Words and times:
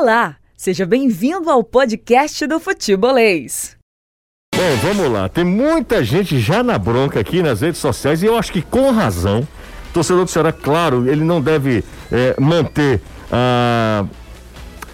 Olá, 0.00 0.36
seja 0.56 0.86
bem-vindo 0.86 1.50
ao 1.50 1.62
podcast 1.62 2.46
do 2.46 2.58
Futebolês. 2.58 3.76
Bom, 4.54 4.76
vamos 4.82 5.12
lá. 5.12 5.28
Tem 5.28 5.44
muita 5.44 6.02
gente 6.02 6.40
já 6.40 6.62
na 6.62 6.78
bronca 6.78 7.20
aqui 7.20 7.42
nas 7.42 7.60
redes 7.60 7.82
sociais 7.82 8.22
e 8.22 8.26
eu 8.26 8.34
acho 8.34 8.50
que 8.50 8.62
com 8.62 8.90
razão. 8.92 9.46
Torcedor 9.92 10.24
do 10.24 10.30
Ceará, 10.30 10.52
claro, 10.52 11.06
ele 11.06 11.22
não 11.22 11.38
deve 11.38 11.84
é, 12.10 12.34
manter 12.40 13.02
ah, 13.30 14.06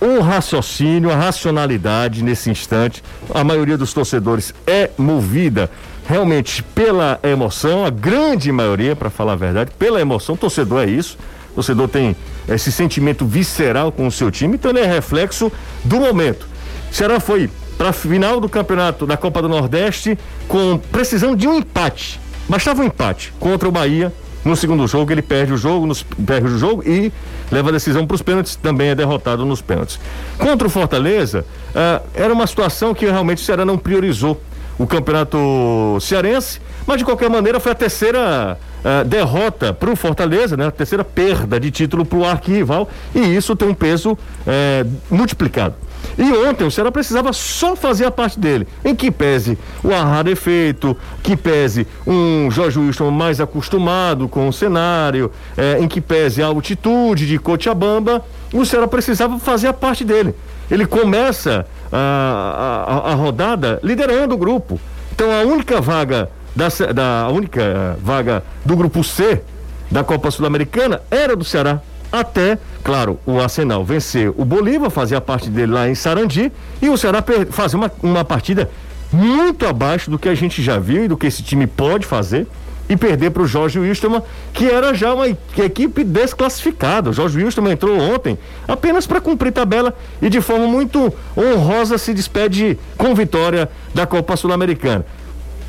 um 0.02 0.18
raciocínio, 0.18 1.12
a 1.12 1.14
racionalidade 1.14 2.24
nesse 2.24 2.50
instante. 2.50 3.00
A 3.32 3.44
maioria 3.44 3.78
dos 3.78 3.94
torcedores 3.94 4.52
é 4.66 4.90
movida 4.98 5.70
realmente 6.08 6.64
pela 6.64 7.20
emoção, 7.22 7.86
a 7.86 7.90
grande 7.90 8.50
maioria, 8.50 8.96
para 8.96 9.08
falar 9.08 9.34
a 9.34 9.36
verdade, 9.36 9.70
pela 9.78 10.00
emoção. 10.00 10.34
O 10.34 10.38
torcedor 10.38 10.82
é 10.82 10.90
isso. 10.90 11.16
O 11.52 11.54
torcedor 11.54 11.86
tem 11.86 12.16
esse 12.48 12.70
sentimento 12.70 13.24
visceral 13.24 13.90
com 13.90 14.06
o 14.06 14.10
seu 14.10 14.30
time, 14.30 14.54
então 14.54 14.70
ele 14.70 14.80
é 14.80 14.86
reflexo 14.86 15.50
do 15.84 16.00
momento. 16.00 16.46
Ceará 16.90 17.20
foi 17.20 17.50
para 17.76 17.90
a 17.90 17.92
final 17.92 18.40
do 18.40 18.48
campeonato 18.48 19.06
da 19.06 19.16
Copa 19.16 19.42
do 19.42 19.48
Nordeste 19.48 20.18
com 20.48 20.78
precisão 20.90 21.36
de 21.36 21.46
um 21.46 21.54
empate. 21.58 22.20
Bastava 22.48 22.82
um 22.82 22.84
empate 22.84 23.32
contra 23.38 23.68
o 23.68 23.72
Bahia. 23.72 24.12
No 24.44 24.54
segundo 24.54 24.86
jogo, 24.86 25.10
ele 25.10 25.22
perde 25.22 25.52
o 25.52 25.56
jogo, 25.56 25.86
nos, 25.86 26.04
perde 26.04 26.46
o 26.46 26.56
jogo 26.56 26.82
e 26.88 27.12
leva 27.50 27.70
a 27.70 27.72
decisão 27.72 28.06
para 28.06 28.14
os 28.14 28.22
pênaltis, 28.22 28.54
também 28.54 28.90
é 28.90 28.94
derrotado 28.94 29.44
nos 29.44 29.60
pênaltis. 29.60 29.98
Contra 30.38 30.68
o 30.68 30.70
Fortaleza, 30.70 31.44
uh, 31.70 32.06
era 32.14 32.32
uma 32.32 32.46
situação 32.46 32.94
que 32.94 33.04
realmente 33.06 33.42
o 33.42 33.44
Ceará 33.44 33.64
não 33.64 33.76
priorizou 33.76 34.40
o 34.78 34.86
campeonato 34.86 35.98
cearense, 36.00 36.60
mas 36.86 36.98
de 36.98 37.04
qualquer 37.04 37.28
maneira 37.28 37.58
foi 37.58 37.72
a 37.72 37.74
terceira 37.74 38.56
uh, 38.86 39.04
derrota 39.04 39.72
para 39.72 39.90
o 39.90 39.96
Fortaleza, 39.96 40.56
né? 40.56 40.68
A 40.68 40.70
terceira 40.70 41.04
perda 41.04 41.58
de 41.58 41.70
título 41.70 42.04
para 42.04 42.18
o 42.18 42.24
arquival 42.24 42.88
e 43.14 43.20
isso 43.20 43.56
tem 43.56 43.68
um 43.68 43.74
peso 43.74 44.12
uh, 44.12 44.90
multiplicado. 45.10 45.74
E 46.16 46.22
ontem 46.32 46.64
o 46.64 46.70
Ceará 46.70 46.90
precisava 46.90 47.32
só 47.32 47.76
fazer 47.76 48.06
a 48.06 48.10
parte 48.10 48.38
dele, 48.38 48.66
em 48.84 48.94
que 48.94 49.10
pese 49.10 49.58
o 49.82 49.92
arrado 49.92 50.30
efeito, 50.30 50.96
que 51.22 51.36
pese 51.36 51.86
um 52.06 52.50
Jorge 52.50 52.78
Wilson 52.78 53.10
mais 53.10 53.40
acostumado 53.40 54.28
com 54.28 54.48
o 54.48 54.52
cenário, 54.52 55.30
eh, 55.56 55.78
em 55.80 55.88
que 55.88 56.00
pese 56.00 56.42
a 56.42 56.46
altitude 56.46 57.26
de 57.26 57.38
Cochabamba, 57.38 58.24
o 58.52 58.64
Ceará 58.64 58.86
precisava 58.86 59.38
fazer 59.38 59.68
a 59.68 59.72
parte 59.72 60.04
dele. 60.04 60.34
Ele 60.70 60.86
começa 60.86 61.66
a, 61.92 63.06
a, 63.06 63.12
a 63.12 63.14
rodada 63.14 63.78
liderando 63.82 64.34
o 64.34 64.38
grupo. 64.38 64.80
Então 65.12 65.30
a 65.30 65.42
única 65.42 65.80
vaga 65.80 66.30
da, 66.56 66.68
da 66.92 67.28
única 67.28 67.98
vaga 68.02 68.42
do 68.64 68.74
grupo 68.74 69.04
C 69.04 69.42
da 69.90 70.02
Copa 70.02 70.30
Sul-Americana 70.30 71.02
era 71.10 71.36
do 71.36 71.44
Ceará. 71.44 71.80
Até, 72.10 72.58
claro, 72.82 73.18
o 73.26 73.38
Arsenal 73.38 73.84
vencer 73.84 74.32
o 74.36 74.44
Bolívar, 74.44 74.90
fazer 74.90 75.16
a 75.16 75.20
parte 75.20 75.50
dele 75.50 75.72
lá 75.72 75.88
em 75.88 75.94
Sarandi, 75.94 76.50
e 76.80 76.88
o 76.88 76.96
Ceará 76.96 77.22
fazer 77.50 77.76
uma, 77.76 77.92
uma 78.02 78.24
partida 78.24 78.70
muito 79.12 79.66
abaixo 79.66 80.10
do 80.10 80.18
que 80.18 80.28
a 80.28 80.34
gente 80.34 80.62
já 80.62 80.78
viu 80.78 81.04
e 81.04 81.08
do 81.08 81.16
que 81.16 81.26
esse 81.26 81.42
time 81.42 81.66
pode 81.66 82.06
fazer 82.06 82.46
e 82.88 82.96
perder 82.96 83.30
para 83.30 83.42
o 83.42 83.46
Jorge 83.46 83.78
Wilstermann, 83.78 84.22
que 84.52 84.66
era 84.66 84.94
já 84.94 85.12
uma 85.12 85.28
equipe 85.28 86.04
desclassificada. 86.04 87.10
O 87.10 87.12
Jorge 87.12 87.36
Wilstermann 87.36 87.72
entrou 87.72 87.98
ontem 87.98 88.38
apenas 88.66 89.06
para 89.06 89.20
cumprir 89.20 89.52
tabela 89.52 89.94
e 90.22 90.28
de 90.28 90.40
forma 90.40 90.66
muito 90.66 91.12
honrosa 91.36 91.98
se 91.98 92.14
despede 92.14 92.78
com 92.96 93.14
vitória 93.14 93.68
da 93.92 94.06
Copa 94.06 94.36
Sul-Americana. 94.36 95.04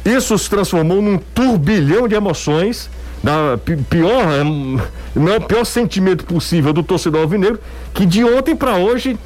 Isso 0.07 0.37
se 0.37 0.49
transformou 0.49 1.01
num 1.01 1.17
turbilhão 1.17 2.07
de 2.07 2.15
emoções, 2.15 2.89
da 3.21 3.59
pior, 3.89 4.23
não 5.13 5.33
é 5.33 5.37
o 5.37 5.41
pior 5.41 5.65
sentimento 5.65 6.23
possível 6.23 6.71
do 6.71 6.81
torcedor 6.81 7.21
alvinegro, 7.23 7.59
que 7.93 8.05
de 8.05 8.23
ontem 8.23 8.55
para 8.55 8.77
hoje 8.77 9.19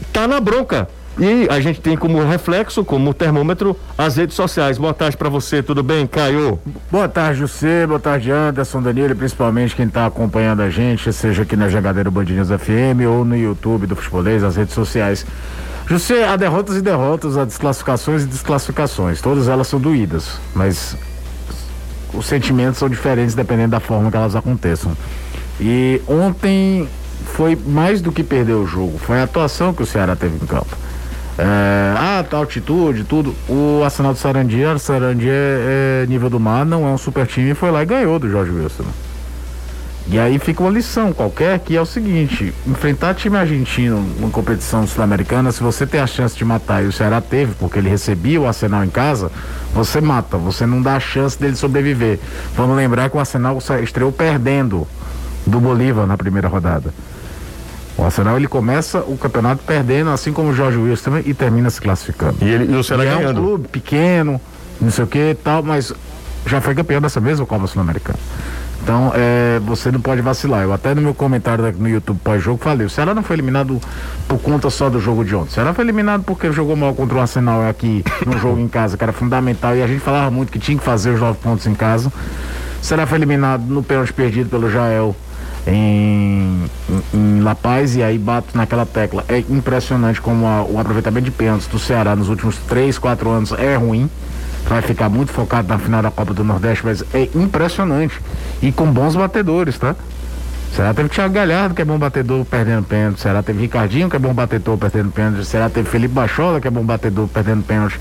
está 0.00 0.26
na 0.26 0.40
bronca 0.40 0.88
e 1.18 1.46
a 1.50 1.60
gente 1.60 1.80
tem 1.80 1.96
como 1.96 2.24
reflexo, 2.24 2.82
como 2.82 3.12
termômetro, 3.12 3.76
as 3.98 4.16
redes 4.16 4.34
sociais. 4.34 4.78
Boa 4.78 4.94
tarde 4.94 5.18
para 5.18 5.28
você, 5.28 5.62
tudo 5.62 5.82
bem, 5.82 6.06
Caio? 6.06 6.58
Boa 6.90 7.08
tarde, 7.08 7.40
José. 7.40 7.86
Boa 7.86 8.00
tarde, 8.00 8.30
Anderson, 8.30 8.80
Danilo, 8.80 9.14
principalmente 9.14 9.76
quem 9.76 9.86
está 9.86 10.06
acompanhando 10.06 10.62
a 10.62 10.70
gente, 10.70 11.12
seja 11.12 11.42
aqui 11.42 11.56
na 11.56 11.68
Jangadeira 11.68 12.10
Band 12.10 12.24
FM 12.24 13.06
ou 13.06 13.24
no 13.24 13.36
YouTube 13.36 13.86
do 13.86 13.94
Futebolês, 13.94 14.42
as 14.42 14.56
redes 14.56 14.74
sociais. 14.74 15.26
José, 15.92 16.26
há 16.26 16.36
derrotas 16.36 16.78
e 16.78 16.80
derrotas, 16.80 17.36
há 17.36 17.44
desclassificações 17.44 18.22
e 18.22 18.26
desclassificações. 18.26 19.20
Todas 19.20 19.46
elas 19.46 19.68
são 19.68 19.78
doídas, 19.78 20.40
mas 20.54 20.96
os 22.14 22.24
sentimentos 22.24 22.78
são 22.78 22.88
diferentes 22.88 23.34
dependendo 23.34 23.72
da 23.72 23.80
forma 23.80 24.10
que 24.10 24.16
elas 24.16 24.34
aconteçam. 24.34 24.96
E 25.60 26.00
ontem 26.08 26.88
foi 27.34 27.54
mais 27.54 28.00
do 28.00 28.10
que 28.10 28.24
perder 28.24 28.54
o 28.54 28.66
jogo, 28.66 28.96
foi 28.96 29.20
a 29.20 29.24
atuação 29.24 29.74
que 29.74 29.82
o 29.82 29.86
Ceará 29.86 30.16
teve 30.16 30.34
em 30.42 30.46
campo. 30.46 30.74
É, 31.36 31.94
ah, 31.94 32.24
tá, 32.28 32.38
altitude, 32.38 33.04
tudo. 33.04 33.34
O 33.46 33.82
Arsenal 33.84 34.14
do 34.14 34.18
Sarandi, 34.18 34.64
o 34.64 34.78
Sarandi 34.78 35.28
é, 35.28 36.04
é, 36.04 36.06
nível 36.06 36.30
do 36.30 36.40
mar, 36.40 36.64
não 36.64 36.88
é 36.88 36.90
um 36.90 36.98
super 36.98 37.26
time, 37.26 37.52
foi 37.52 37.70
lá 37.70 37.82
e 37.82 37.86
ganhou 37.86 38.18
do 38.18 38.30
Jorge 38.30 38.50
Wilson. 38.50 38.84
E 40.08 40.18
aí 40.18 40.38
fica 40.38 40.62
uma 40.62 40.70
lição 40.70 41.12
qualquer 41.12 41.58
que 41.60 41.76
é 41.76 41.80
o 41.80 41.86
seguinte: 41.86 42.52
enfrentar 42.66 43.14
time 43.14 43.36
argentino 43.36 44.00
numa 44.18 44.30
competição 44.30 44.86
sul-americana, 44.86 45.52
se 45.52 45.62
você 45.62 45.86
tem 45.86 46.00
a 46.00 46.06
chance 46.06 46.36
de 46.36 46.44
matar, 46.44 46.82
e 46.82 46.86
o 46.86 46.92
Ceará 46.92 47.20
teve, 47.20 47.54
porque 47.54 47.78
ele 47.78 47.88
recebia 47.88 48.40
o 48.40 48.46
Arsenal 48.46 48.84
em 48.84 48.90
casa, 48.90 49.30
você 49.72 50.00
mata, 50.00 50.36
você 50.36 50.66
não 50.66 50.82
dá 50.82 50.96
a 50.96 51.00
chance 51.00 51.38
dele 51.38 51.56
sobreviver. 51.56 52.18
Vamos 52.56 52.76
lembrar 52.76 53.08
que 53.10 53.16
o 53.16 53.20
Arsenal 53.20 53.58
estreou 53.82 54.10
perdendo 54.10 54.86
do 55.46 55.60
Bolívar 55.60 56.06
na 56.06 56.16
primeira 56.16 56.48
rodada. 56.48 56.92
O 57.96 58.04
Arsenal 58.04 58.36
ele 58.36 58.48
começa 58.48 59.00
o 59.00 59.16
campeonato 59.16 59.62
perdendo, 59.64 60.10
assim 60.10 60.32
como 60.32 60.50
o 60.50 60.54
Jorge 60.54 60.78
Wilson 60.78 61.04
também, 61.04 61.22
e 61.26 61.34
termina 61.34 61.70
se 61.70 61.80
classificando. 61.80 62.36
E, 62.40 62.48
ele, 62.48 62.72
e 62.72 62.76
o 62.76 62.82
Ceará 62.82 63.04
e 63.04 63.06
ganhando. 63.06 63.26
É 63.26 63.40
um 63.40 63.44
clube 63.44 63.68
pequeno, 63.68 64.40
não 64.80 64.90
sei 64.90 65.04
o 65.04 65.06
que 65.06 65.30
e 65.30 65.34
tal, 65.34 65.62
mas 65.62 65.92
já 66.46 66.60
foi 66.60 66.74
campeão 66.74 67.00
dessa 67.00 67.20
mesma 67.20 67.46
Copa 67.46 67.66
Sul-Americana. 67.66 68.18
Então, 68.82 69.12
é, 69.14 69.60
você 69.60 69.92
não 69.92 70.00
pode 70.00 70.20
vacilar. 70.20 70.64
Eu 70.64 70.72
até 70.72 70.92
no 70.92 71.00
meu 71.00 71.14
comentário 71.14 71.72
no 71.78 71.88
YouTube 71.88 72.18
pós-jogo 72.22 72.62
falei, 72.62 72.84
o 72.84 72.90
Ceará 72.90 73.14
não 73.14 73.22
foi 73.22 73.36
eliminado 73.36 73.80
por 74.26 74.40
conta 74.40 74.68
só 74.70 74.90
do 74.90 75.00
jogo 75.00 75.24
de 75.24 75.36
ontem. 75.36 75.50
O 75.50 75.52
Ceará 75.52 75.72
foi 75.72 75.84
eliminado 75.84 76.24
porque 76.24 76.50
jogou 76.50 76.74
mal 76.74 76.92
contra 76.92 77.16
o 77.16 77.20
Arsenal 77.20 77.68
aqui 77.68 78.04
no 78.26 78.36
jogo 78.38 78.58
em 78.58 78.66
casa, 78.66 78.96
que 78.96 79.04
era 79.04 79.12
fundamental, 79.12 79.76
e 79.76 79.82
a 79.82 79.86
gente 79.86 80.00
falava 80.00 80.30
muito 80.32 80.50
que 80.50 80.58
tinha 80.58 80.76
que 80.76 80.82
fazer 80.82 81.10
os 81.10 81.20
nove 81.20 81.38
pontos 81.38 81.64
em 81.66 81.74
casa. 81.74 82.08
O 82.08 82.84
Ceará 82.84 83.06
foi 83.06 83.18
eliminado 83.18 83.62
no 83.62 83.84
pênalti 83.84 84.12
perdido 84.12 84.50
pelo 84.50 84.68
Jael 84.68 85.14
em, 85.64 86.64
em, 87.14 87.40
La 87.40 87.54
Paz 87.54 87.94
e 87.94 88.02
aí 88.02 88.18
bato 88.18 88.56
naquela 88.56 88.84
tecla. 88.84 89.24
É 89.28 89.38
impressionante 89.38 90.20
como 90.20 90.44
a, 90.44 90.64
o 90.64 90.80
aproveitamento 90.80 91.26
de 91.26 91.30
pênaltis 91.30 91.68
do 91.68 91.78
Ceará 91.78 92.16
nos 92.16 92.28
últimos 92.28 92.56
3, 92.56 92.98
4 92.98 93.30
anos 93.30 93.52
é 93.52 93.76
ruim. 93.76 94.10
Vai 94.68 94.82
ficar 94.82 95.08
muito 95.08 95.32
focado 95.32 95.68
na 95.68 95.78
final 95.78 96.02
da 96.02 96.10
Copa 96.10 96.32
do 96.32 96.44
Nordeste, 96.44 96.84
mas 96.84 97.04
é 97.12 97.28
impressionante. 97.34 98.20
E 98.62 98.72
com 98.72 98.86
bons 98.86 99.14
batedores, 99.14 99.78
tá? 99.78 99.94
Será 100.74 100.94
teve 100.94 101.10
Thiago 101.10 101.34
Galhardo, 101.34 101.74
que 101.74 101.82
é 101.82 101.84
bom 101.84 101.98
batedor, 101.98 102.46
perdendo 102.46 102.84
pênalti. 102.84 103.20
Será 103.20 103.42
teve 103.42 103.60
Ricardinho, 103.60 104.08
que 104.08 104.16
é 104.16 104.18
bom 104.18 104.32
batedor, 104.32 104.78
perdendo 104.78 105.10
pênalti. 105.10 105.44
Será 105.44 105.68
teve 105.68 105.86
Felipe 105.88 106.14
Bachola, 106.14 106.62
que 106.62 106.66
é 106.66 106.70
bom 106.70 106.82
batedor, 106.82 107.28
perdendo 107.28 107.62
pênalti. 107.62 108.00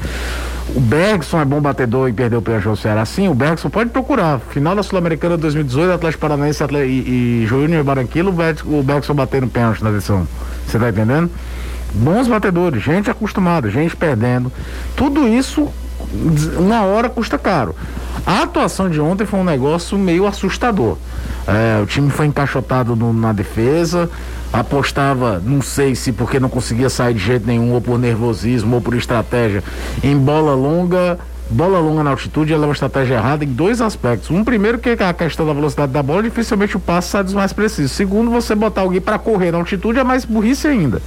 O 0.74 0.80
Bergson 0.80 1.42
é 1.42 1.44
bom 1.44 1.60
batedor 1.60 2.08
e 2.08 2.14
perdeu 2.14 2.42
pênalti 2.42 2.70
ao 2.70 2.78
Ceará. 2.78 3.06
Sim, 3.06 3.28
o 3.28 3.34
Bergson 3.34 3.70
pode 3.70 3.90
procurar. 3.90 4.40
Final 4.40 4.74
da 4.74 4.84
Sul-Americana 4.84 5.36
2018, 5.36 5.92
Atlético 5.92 6.22
Paranaense 6.22 6.64
e, 6.64 7.42
e 7.44 7.46
Júnior 7.46 7.84
Barranquilla, 7.84 8.32
o 8.64 8.82
Bergson 8.82 9.14
batendo 9.14 9.48
pênalti 9.48 9.84
na 9.84 9.92
decisão. 9.92 10.26
Você 10.66 10.80
tá 10.80 10.90
entendendo? 10.90 11.30
Bons 11.94 12.30
batedores, 12.30 12.82
gente 12.82 13.12
acostumada, 13.12 13.70
gente 13.70 13.98
perdendo. 13.98 14.50
Tudo 14.96 15.28
isso, 15.28 15.68
na 16.68 16.84
hora, 16.84 17.10
custa 17.10 17.38
caro. 17.38 17.76
A 18.26 18.44
atuação 18.44 18.90
de 18.90 19.00
ontem 19.00 19.26
foi 19.26 19.40
um 19.40 19.44
negócio 19.44 19.98
meio 19.98 20.28
assustador. 20.28 20.98
É, 21.48 21.82
o 21.82 21.86
time 21.86 22.10
foi 22.10 22.28
encaixotado 22.28 22.96
no, 22.96 23.12
na 23.12 23.34
defesa, 23.34 24.10
apostava, 24.54 25.42
não 25.44 25.62
sei 25.62 25.96
se 25.96 26.12
porque 26.12 26.40
não 26.40 26.50
conseguia 26.50 26.90
sair 26.90 27.14
de 27.14 27.20
jeito 27.20 27.48
nenhum, 27.48 27.74
ou 27.74 27.82
por 27.82 27.98
nervosismo, 27.98 28.76
ou 28.76 28.82
por 28.82 28.96
estratégia, 28.96 29.64
em 30.04 30.18
bola 30.18 30.54
longa. 30.54 31.18
Bola 31.50 31.80
longa 31.80 32.02
na 32.02 32.12
altitude, 32.12 32.54
ela 32.54 32.64
é 32.64 32.68
uma 32.68 32.74
estratégia 32.74 33.16
errada 33.16 33.44
em 33.44 33.48
dois 33.50 33.82
aspectos. 33.82 34.32
Um, 34.32 34.42
primeiro, 34.42 34.80
que 34.80 34.88
é 34.88 35.04
a 35.04 35.14
questão 35.14 35.46
da 35.46 35.52
velocidade 35.52 35.92
da 35.92 36.02
bola, 36.02 36.24
dificilmente 36.24 36.78
o 36.78 36.80
passe 36.80 37.10
sai 37.10 37.26
dos 37.26 37.34
mais 37.34 37.52
precisos. 37.52 37.92
Segundo, 37.92 38.32
você 38.32 38.56
botar 38.56 38.82
alguém 38.82 39.02
para 39.02 39.20
correr 39.20 39.52
na 39.52 39.58
altitude 39.58 40.00
é 40.00 40.04
mais 40.04 40.24
burrice 40.24 40.66
ainda. 40.68 41.02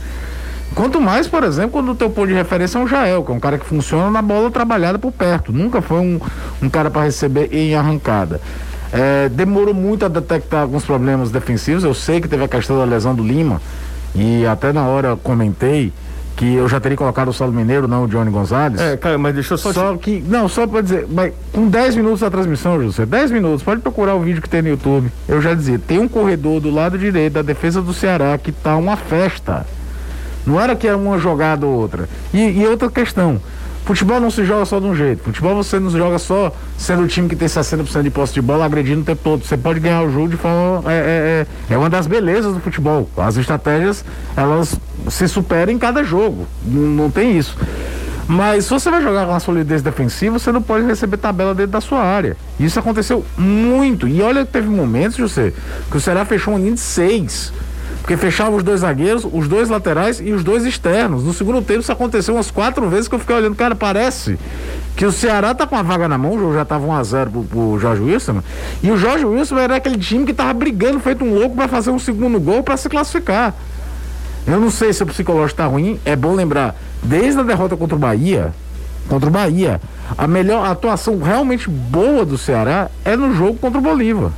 Quanto 0.74 1.00
mais, 1.00 1.28
por 1.28 1.44
exemplo, 1.44 1.70
quando 1.70 1.92
o 1.92 1.94
teu 1.94 2.10
ponto 2.10 2.28
de 2.28 2.34
referência 2.34 2.78
é 2.78 2.80
um 2.80 2.86
Jael, 2.86 3.22
que 3.22 3.30
é 3.30 3.34
um 3.34 3.40
cara 3.40 3.58
que 3.58 3.64
funciona 3.64 4.10
na 4.10 4.20
bola 4.20 4.50
trabalhada 4.50 4.98
por 4.98 5.12
perto. 5.12 5.52
Nunca 5.52 5.80
foi 5.80 5.98
um, 5.98 6.20
um 6.62 6.68
cara 6.68 6.90
para 6.90 7.02
receber 7.02 7.48
em 7.52 7.74
arrancada. 7.74 8.40
É, 8.92 9.28
demorou 9.28 9.74
muito 9.74 10.04
a 10.04 10.08
detectar 10.08 10.62
alguns 10.62 10.84
problemas 10.84 11.30
defensivos. 11.30 11.84
Eu 11.84 11.94
sei 11.94 12.20
que 12.20 12.28
teve 12.28 12.44
a 12.44 12.48
questão 12.48 12.78
da 12.78 12.84
lesão 12.84 13.14
do 13.14 13.24
Lima. 13.24 13.60
E 14.14 14.46
até 14.46 14.72
na 14.72 14.86
hora 14.86 15.16
comentei 15.16 15.92
que 16.36 16.54
eu 16.54 16.68
já 16.68 16.80
teria 16.80 16.96
colocado 16.96 17.28
o 17.28 17.32
Saulo 17.32 17.52
Mineiro, 17.52 17.86
não 17.86 18.04
o 18.04 18.08
Johnny 18.08 18.30
Gonzalez. 18.30 18.80
É, 18.80 18.96
cara, 18.96 19.16
mas 19.18 19.34
deixa 19.34 19.54
eu 19.54 19.58
só. 19.58 19.72
Só 19.72 19.92
te... 19.92 19.98
que. 19.98 20.24
Não, 20.26 20.48
só 20.48 20.66
pra 20.66 20.80
dizer, 20.80 21.06
mas 21.08 21.32
com 21.52 21.68
10 21.68 21.96
minutos 21.96 22.20
da 22.20 22.30
transmissão, 22.30 22.80
José, 22.80 23.06
10 23.06 23.30
minutos, 23.30 23.62
pode 23.62 23.80
procurar 23.80 24.14
o 24.14 24.20
vídeo 24.20 24.42
que 24.42 24.48
tem 24.48 24.62
no 24.62 24.68
YouTube. 24.68 25.10
Eu 25.28 25.40
já 25.40 25.54
dizia, 25.54 25.78
tem 25.78 25.98
um 25.98 26.08
corredor 26.08 26.60
do 26.60 26.70
lado 26.70 26.98
direito 26.98 27.34
da 27.34 27.42
defesa 27.42 27.80
do 27.80 27.92
Ceará 27.92 28.36
que 28.38 28.50
tá 28.50 28.76
uma 28.76 28.96
festa. 28.96 29.66
Não 30.46 30.60
era 30.60 30.76
que 30.76 30.86
era 30.86 30.96
uma 30.96 31.18
jogada 31.18 31.66
ou 31.66 31.72
outra. 31.72 32.08
E, 32.32 32.60
e 32.60 32.66
outra 32.66 32.90
questão. 32.90 33.40
Futebol 33.84 34.18
não 34.18 34.30
se 34.30 34.44
joga 34.44 34.64
só 34.64 34.80
de 34.80 34.86
um 34.86 34.94
jeito. 34.94 35.22
Futebol 35.22 35.54
você 35.54 35.78
não 35.78 35.90
joga 35.90 36.18
só 36.18 36.50
sendo 36.78 37.02
o 37.02 37.06
time 37.06 37.28
que 37.28 37.36
tem 37.36 37.46
60% 37.46 38.02
de 38.02 38.10
posse 38.10 38.32
de 38.32 38.40
bola 38.40 38.64
agredindo 38.64 39.02
o 39.02 39.04
tempo 39.04 39.20
todo. 39.22 39.44
Você 39.44 39.58
pode 39.58 39.78
ganhar 39.78 40.02
o 40.02 40.10
jogo 40.10 40.28
de 40.28 40.36
forma. 40.38 40.90
É, 40.90 40.96
é, 40.96 41.46
é, 41.70 41.74
é 41.74 41.78
uma 41.78 41.90
das 41.90 42.06
belezas 42.06 42.54
do 42.54 42.60
futebol. 42.60 43.10
As 43.16 43.36
estratégias, 43.36 44.02
elas 44.34 44.80
se 45.10 45.28
superam 45.28 45.70
em 45.70 45.78
cada 45.78 46.02
jogo. 46.02 46.46
Não, 46.64 46.82
não 46.82 47.10
tem 47.10 47.36
isso. 47.36 47.58
Mas 48.26 48.64
se 48.64 48.70
você 48.70 48.90
vai 48.90 49.02
jogar 49.02 49.26
com 49.26 49.34
a 49.34 49.40
solidez 49.40 49.82
defensiva, 49.82 50.38
você 50.38 50.50
não 50.50 50.62
pode 50.62 50.86
receber 50.86 51.18
tabela 51.18 51.54
dentro 51.54 51.72
da 51.72 51.80
sua 51.80 52.00
área. 52.00 52.36
Isso 52.58 52.78
aconteceu 52.78 53.22
muito. 53.36 54.08
E 54.08 54.22
olha, 54.22 54.46
teve 54.46 54.68
momentos, 54.68 55.18
José, 55.18 55.52
que 55.90 55.96
o 55.96 56.00
Ceará 56.00 56.24
fechou 56.24 56.54
um 56.54 56.58
linha 56.58 56.72
de 56.72 56.80
seis. 56.80 57.52
Porque 58.04 58.18
fechava 58.18 58.54
os 58.54 58.62
dois 58.62 58.80
zagueiros, 58.80 59.26
os 59.32 59.48
dois 59.48 59.70
laterais 59.70 60.20
e 60.20 60.30
os 60.30 60.44
dois 60.44 60.66
externos. 60.66 61.24
No 61.24 61.32
segundo 61.32 61.62
tempo 61.62 61.80
isso 61.80 61.90
aconteceu 61.90 62.34
umas 62.34 62.50
quatro 62.50 62.86
vezes 62.86 63.08
que 63.08 63.14
eu 63.14 63.18
fiquei 63.18 63.34
olhando, 63.34 63.56
cara, 63.56 63.74
parece 63.74 64.38
que 64.94 65.06
o 65.06 65.10
Ceará 65.10 65.54
tá 65.54 65.66
com 65.66 65.74
a 65.74 65.82
vaga 65.82 66.06
na 66.06 66.18
mão, 66.18 66.34
o 66.34 66.38
jogo 66.38 66.52
já 66.52 66.66
tava 66.66 66.86
1x0 66.86 67.30
pro, 67.30 67.44
pro 67.44 67.78
Jorge 67.78 68.02
Wilson, 68.02 68.42
e 68.82 68.90
o 68.90 68.98
Jorge 68.98 69.24
Wilson 69.24 69.56
era 69.56 69.76
aquele 69.76 69.96
time 69.96 70.26
que 70.26 70.34
tava 70.34 70.52
brigando, 70.52 71.00
feito 71.00 71.24
um 71.24 71.32
louco 71.32 71.56
para 71.56 71.66
fazer 71.66 71.92
um 71.92 71.98
segundo 71.98 72.38
gol 72.38 72.62
para 72.62 72.76
se 72.76 72.90
classificar. 72.90 73.54
Eu 74.46 74.60
não 74.60 74.70
sei 74.70 74.92
se 74.92 75.02
o 75.02 75.06
psicológico 75.06 75.56
tá 75.56 75.64
ruim, 75.64 75.98
é 76.04 76.14
bom 76.14 76.34
lembrar, 76.34 76.76
desde 77.02 77.40
a 77.40 77.42
derrota 77.42 77.74
contra 77.74 77.96
o 77.96 77.98
Bahia, 77.98 78.52
contra 79.08 79.30
o 79.30 79.32
Bahia, 79.32 79.80
a 80.18 80.28
melhor 80.28 80.70
atuação 80.70 81.18
realmente 81.22 81.70
boa 81.70 82.26
do 82.26 82.36
Ceará 82.36 82.90
é 83.02 83.16
no 83.16 83.34
jogo 83.34 83.54
contra 83.54 83.78
o 83.78 83.82
Bolívar 83.82 84.30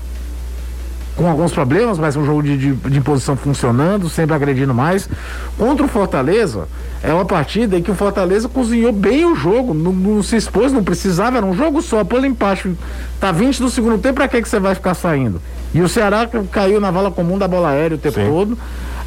com 1.16 1.26
alguns 1.26 1.52
problemas, 1.52 1.98
mas 1.98 2.14
um 2.14 2.24
jogo 2.24 2.42
de, 2.42 2.56
de, 2.56 2.72
de 2.74 2.98
imposição 2.98 3.36
funcionando, 3.36 4.08
sempre 4.08 4.34
agredindo 4.34 4.74
mais. 4.74 5.08
Contra 5.56 5.86
o 5.86 5.88
Fortaleza, 5.88 6.68
é 7.02 7.12
uma 7.12 7.24
partida 7.24 7.78
em 7.78 7.82
que 7.82 7.90
o 7.90 7.94
Fortaleza 7.94 8.48
cozinhou 8.48 8.92
bem 8.92 9.24
o 9.24 9.34
jogo, 9.34 9.72
não, 9.72 9.92
não 9.92 10.22
se 10.22 10.36
expôs, 10.36 10.72
não 10.72 10.84
precisava, 10.84 11.38
era 11.38 11.46
um 11.46 11.54
jogo 11.54 11.80
só, 11.80 12.04
pelo 12.04 12.26
empate. 12.26 12.76
Tá 13.18 13.32
20 13.32 13.62
do 13.62 13.70
segundo 13.70 13.98
tempo, 13.98 14.16
pra 14.16 14.28
que, 14.28 14.42
que 14.42 14.48
você 14.48 14.60
vai 14.60 14.74
ficar 14.74 14.94
saindo? 14.94 15.40
E 15.72 15.80
o 15.80 15.88
Ceará 15.88 16.28
caiu 16.52 16.80
na 16.80 16.90
vala 16.90 17.10
comum 17.10 17.38
da 17.38 17.48
bola 17.48 17.70
aérea 17.70 17.96
o 17.96 17.98
tempo 17.98 18.20
Sim. 18.20 18.26
todo. 18.28 18.58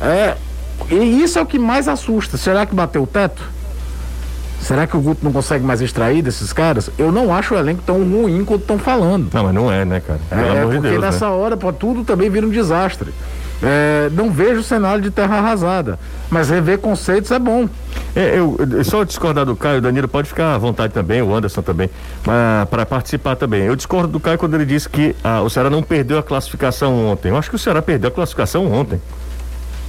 É, 0.01 0.35
e 0.89 1.21
isso 1.21 1.37
é 1.37 1.41
o 1.41 1.45
que 1.45 1.59
mais 1.59 1.87
assusta. 1.87 2.37
Será 2.37 2.65
que 2.65 2.73
bateu 2.73 3.03
o 3.03 3.07
teto? 3.07 3.58
Será 4.61 4.85
que 4.85 4.95
o 4.95 5.01
Guto 5.01 5.23
não 5.23 5.31
consegue 5.31 5.63
mais 5.63 5.81
extrair 5.81 6.21
desses 6.21 6.51
caras? 6.51 6.89
Eu 6.97 7.11
não 7.11 7.33
acho 7.33 7.53
o 7.53 7.57
elenco 7.57 7.81
tão 7.85 8.03
ruim 8.03 8.43
quanto 8.43 8.61
estão 8.61 8.77
falando. 8.77 9.29
Não, 9.33 9.43
mas 9.43 9.53
não 9.53 9.71
é, 9.71 9.85
né, 9.85 10.01
cara? 10.01 10.19
Pelo 10.29 10.41
é, 10.41 10.61
porque 10.61 10.79
Deus, 10.79 11.01
nessa 11.01 11.25
né? 11.25 11.31
hora 11.31 11.57
pô, 11.57 11.71
tudo 11.71 12.03
também 12.03 12.29
vira 12.29 12.45
um 12.45 12.49
desastre. 12.49 13.13
É, 13.61 14.09
não 14.13 14.31
vejo 14.31 14.63
cenário 14.63 15.01
de 15.01 15.11
terra 15.11 15.37
arrasada, 15.37 15.99
mas 16.29 16.49
rever 16.49 16.77
conceitos 16.77 17.29
é 17.31 17.39
bom. 17.39 17.67
É, 18.15 18.39
eu, 18.39 18.57
eu, 18.57 18.83
só 18.85 19.03
discordar 19.03 19.45
do 19.45 19.55
Caio, 19.55 19.79
o 19.79 19.81
Danilo 19.81 20.07
pode 20.07 20.29
ficar 20.29 20.55
à 20.55 20.57
vontade 20.57 20.93
também, 20.93 21.21
o 21.21 21.33
Anderson 21.33 21.61
também, 21.61 21.89
para 22.23 22.85
participar 22.85 23.35
também. 23.35 23.63
Eu 23.63 23.75
discordo 23.75 24.07
do 24.07 24.19
Caio 24.19 24.37
quando 24.37 24.53
ele 24.53 24.65
disse 24.65 24.87
que 24.87 25.13
ah, 25.21 25.41
o 25.41 25.49
Ceará 25.49 25.69
não 25.69 25.83
perdeu 25.83 26.17
a 26.17 26.23
classificação 26.23 27.07
ontem. 27.07 27.29
Eu 27.29 27.37
acho 27.37 27.49
que 27.49 27.55
o 27.57 27.59
Ceará 27.59 27.81
perdeu 27.81 28.07
a 28.07 28.11
classificação 28.11 28.71
ontem. 28.71 29.01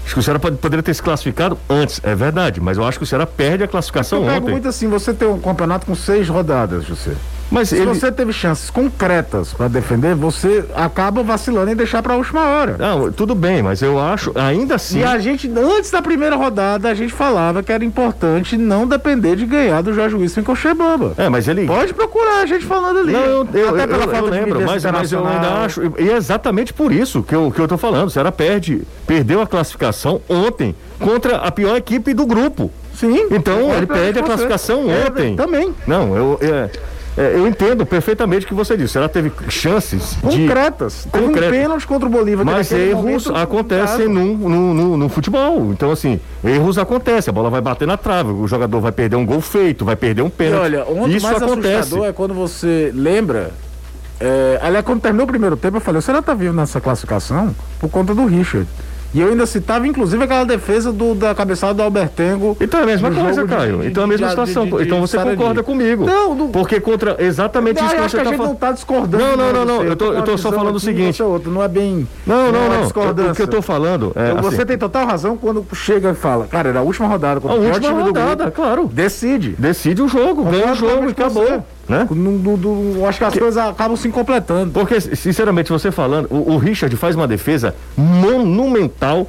Acho 0.04 0.14
que 0.14 0.20
o 0.20 0.22
Ceará 0.22 0.38
pode, 0.38 0.56
poderia 0.56 0.82
ter 0.82 0.94
se 0.94 1.02
classificado 1.02 1.56
antes, 1.68 2.00
é 2.02 2.14
verdade, 2.14 2.60
mas 2.60 2.78
eu 2.78 2.84
acho 2.84 2.98
que 2.98 3.04
o 3.04 3.06
Ceará 3.06 3.26
perde 3.26 3.62
a 3.62 3.68
classificação 3.68 4.18
é 4.18 4.22
eu 4.22 4.26
pego 4.26 4.42
ontem. 4.42 4.52
muito 4.52 4.68
assim, 4.68 4.88
você 4.88 5.14
tem 5.14 5.28
um 5.28 5.38
campeonato 5.38 5.86
com 5.86 5.94
seis 5.94 6.28
rodadas, 6.28 6.84
José. 6.84 7.12
Mas 7.50 7.70
se 7.70 7.76
ele... 7.76 7.86
você 7.86 8.12
teve 8.12 8.32
chances 8.32 8.70
concretas 8.70 9.52
para 9.52 9.68
defender, 9.68 10.14
você 10.14 10.64
acaba 10.74 11.22
vacilando 11.22 11.70
em 11.70 11.76
deixar 11.76 12.02
para 12.02 12.14
a 12.14 12.16
última 12.16 12.44
hora. 12.46 12.76
Não, 12.78 13.10
tudo 13.10 13.34
bem, 13.34 13.62
mas 13.62 13.82
eu 13.82 13.98
acho, 13.98 14.32
ainda 14.34 14.76
assim. 14.76 15.00
E 15.00 15.04
a 15.04 15.18
gente, 15.18 15.50
antes 15.50 15.90
da 15.90 16.00
primeira 16.00 16.36
rodada, 16.36 16.88
a 16.88 16.94
gente 16.94 17.12
falava 17.12 17.62
que 17.62 17.72
era 17.72 17.84
importante 17.84 18.56
não 18.56 18.86
depender 18.86 19.36
de 19.36 19.46
ganhar 19.46 19.82
do 19.82 19.92
Jorge 19.92 20.14
Wilson 20.14 20.40
em 20.40 20.44
Cochebamba. 20.44 21.14
É, 21.16 21.28
mas 21.28 21.48
ele. 21.48 21.66
Pode 21.66 21.92
procurar 21.92 22.42
a 22.42 22.46
gente 22.46 22.64
falando 22.64 23.00
ali. 23.00 23.12
Não, 23.12 23.20
eu, 23.20 23.48
eu, 23.52 23.68
Até 23.70 23.86
pela 23.86 24.04
eu, 24.04 24.14
eu 24.14 24.26
lembro, 24.26 24.60
mas, 24.62 24.84
mas 24.84 25.12
eu 25.12 25.26
ainda 25.26 25.64
acho. 25.64 25.82
E 25.98 26.08
é 26.08 26.16
exatamente 26.16 26.72
por 26.72 26.92
isso 26.92 27.22
que 27.22 27.34
eu, 27.34 27.50
que 27.50 27.60
eu 27.60 27.66
tô 27.66 27.76
falando. 27.76 28.08
O 28.08 28.10
Ceará 28.10 28.30
perde, 28.30 28.82
perdeu 29.06 29.40
a 29.40 29.46
classificação 29.46 30.20
ontem 30.28 30.74
contra 30.98 31.36
a 31.36 31.50
pior 31.50 31.76
equipe 31.76 32.14
do 32.14 32.26
grupo. 32.26 32.70
Sim. 32.94 33.28
Então 33.30 33.74
ele 33.74 33.86
perde 33.86 34.18
a 34.18 34.22
classificação 34.22 34.90
é, 34.90 35.06
ontem. 35.06 35.34
Também. 35.34 35.74
Não, 35.86 36.14
eu. 36.14 36.38
É, 36.42 36.70
é, 37.16 37.34
eu 37.34 37.46
entendo 37.46 37.84
perfeitamente 37.84 38.46
o 38.46 38.48
que 38.48 38.54
você 38.54 38.76
disse. 38.76 38.96
Ela 38.96 39.08
teve 39.08 39.32
chances 39.48 40.16
concretas. 40.22 41.04
De... 41.04 41.10
Teve 41.10 41.26
concretas. 41.26 41.48
um 41.48 41.62
pênalti 41.62 41.86
contra 41.86 42.08
o 42.08 42.10
Bolívar. 42.10 42.44
Mas 42.44 42.70
erros 42.70 43.28
acontecem 43.28 44.08
no, 44.08 44.36
no, 44.36 44.74
no, 44.74 44.96
no, 44.96 45.08
futebol. 45.08 45.72
Então, 45.72 45.90
assim, 45.90 46.20
erros 46.44 46.78
acontecem. 46.78 47.30
A 47.30 47.34
bola 47.34 47.50
vai 47.50 47.60
bater 47.60 47.86
na 47.86 47.96
trave, 47.96 48.30
o 48.30 48.46
jogador 48.46 48.80
vai 48.80 48.92
perder 48.92 49.16
um 49.16 49.26
gol 49.26 49.40
feito, 49.40 49.84
vai 49.84 49.96
perder 49.96 50.22
um 50.22 50.30
pênalti. 50.30 50.72
E 50.72 50.76
olha, 50.76 50.84
onde 50.88 51.16
Isso 51.16 51.26
mais 51.26 51.42
acontece. 51.42 52.00
é 52.00 52.12
quando 52.12 52.34
você 52.34 52.92
lembra. 52.94 53.50
É, 54.20 54.60
aliás, 54.62 54.84
quando 54.84 55.00
terminou 55.00 55.24
o 55.24 55.28
primeiro 55.28 55.56
tempo, 55.56 55.78
eu 55.78 55.80
falei: 55.80 56.00
você 56.00 56.12
não 56.12 56.22
tá 56.22 56.34
vivo 56.34 56.54
nessa 56.54 56.80
classificação 56.80 57.54
por 57.80 57.90
conta 57.90 58.14
do 58.14 58.24
Richard. 58.26 58.68
E 59.12 59.20
eu 59.20 59.28
ainda 59.28 59.44
citava, 59.46 59.86
inclusive, 59.86 60.22
aquela 60.22 60.44
defesa 60.44 60.92
do, 60.92 61.14
da 61.14 61.34
cabeçada 61.34 61.74
do 61.74 61.82
Albertengo. 61.82 62.56
Então 62.60 62.80
é 62.80 62.82
a 62.84 62.86
mesma 62.86 63.10
coisa, 63.10 63.46
Caio. 63.46 63.78
De, 63.78 63.88
então 63.88 64.02
é 64.02 64.04
a 64.04 64.08
mesma 64.08 64.26
de, 64.26 64.30
situação. 64.30 64.66
De, 64.66 64.82
então 64.82 65.00
você 65.00 65.18
concorda 65.18 65.62
comigo. 65.62 66.06
Não, 66.06 66.34
não. 66.34 66.50
Porque 66.50 66.80
contra 66.80 67.16
exatamente 67.18 67.80
não, 67.80 67.86
isso 67.86 67.96
que 67.96 68.02
você 68.02 68.16
está 68.18 68.24
falando. 68.30 68.46
não 68.46 68.52
está 68.52 68.72
discordando. 68.72 69.24
Não, 69.24 69.36
não, 69.36 69.52
não, 69.52 69.64
não. 69.64 69.84
Eu 69.84 69.96
tô, 69.96 70.12
eu 70.12 70.22
tô 70.22 70.38
só 70.38 70.52
falando 70.52 70.76
o 70.76 70.80
seguinte. 70.80 71.22
Outro, 71.22 71.50
não 71.50 71.62
é 71.62 71.68
bem. 71.68 72.06
Não, 72.26 72.52
não, 72.52 72.68
não. 72.68 72.80
não. 72.80 73.30
O 73.30 73.34
que 73.34 73.42
eu 73.42 73.48
tô 73.48 73.60
falando 73.60 74.12
é. 74.14 74.30
Então, 74.30 74.42
você 74.42 74.56
assim. 74.56 74.66
tem 74.66 74.78
total 74.78 75.06
razão 75.06 75.36
quando 75.36 75.66
chega 75.74 76.10
e 76.10 76.14
fala, 76.14 76.46
cara, 76.46 76.68
era 76.68 76.78
a 76.78 76.82
última 76.82 77.08
rodada. 77.08 77.40
A 77.44 77.54
última 77.54 78.02
rodada, 78.02 78.50
claro. 78.50 78.86
Decide. 78.86 79.54
Decide 79.58 80.02
o 80.02 80.08
jogo, 80.08 80.44
ganha 80.44 80.72
o 80.72 80.74
jogo 80.76 81.06
e 81.08 81.10
acabou. 81.10 81.64
Né? 81.90 82.06
No, 82.08 83.06
acho 83.06 83.18
que 83.18 83.24
as 83.24 83.32
que... 83.32 83.40
coisas 83.40 83.62
acabam 83.62 83.96
se 83.96 84.08
completando. 84.10 84.70
Porque, 84.70 85.00
sinceramente, 85.00 85.70
você 85.70 85.90
falando, 85.90 86.28
o, 86.30 86.52
o 86.52 86.56
Richard 86.56 86.94
faz 86.96 87.16
uma 87.16 87.26
defesa 87.26 87.74
monumental 87.96 89.28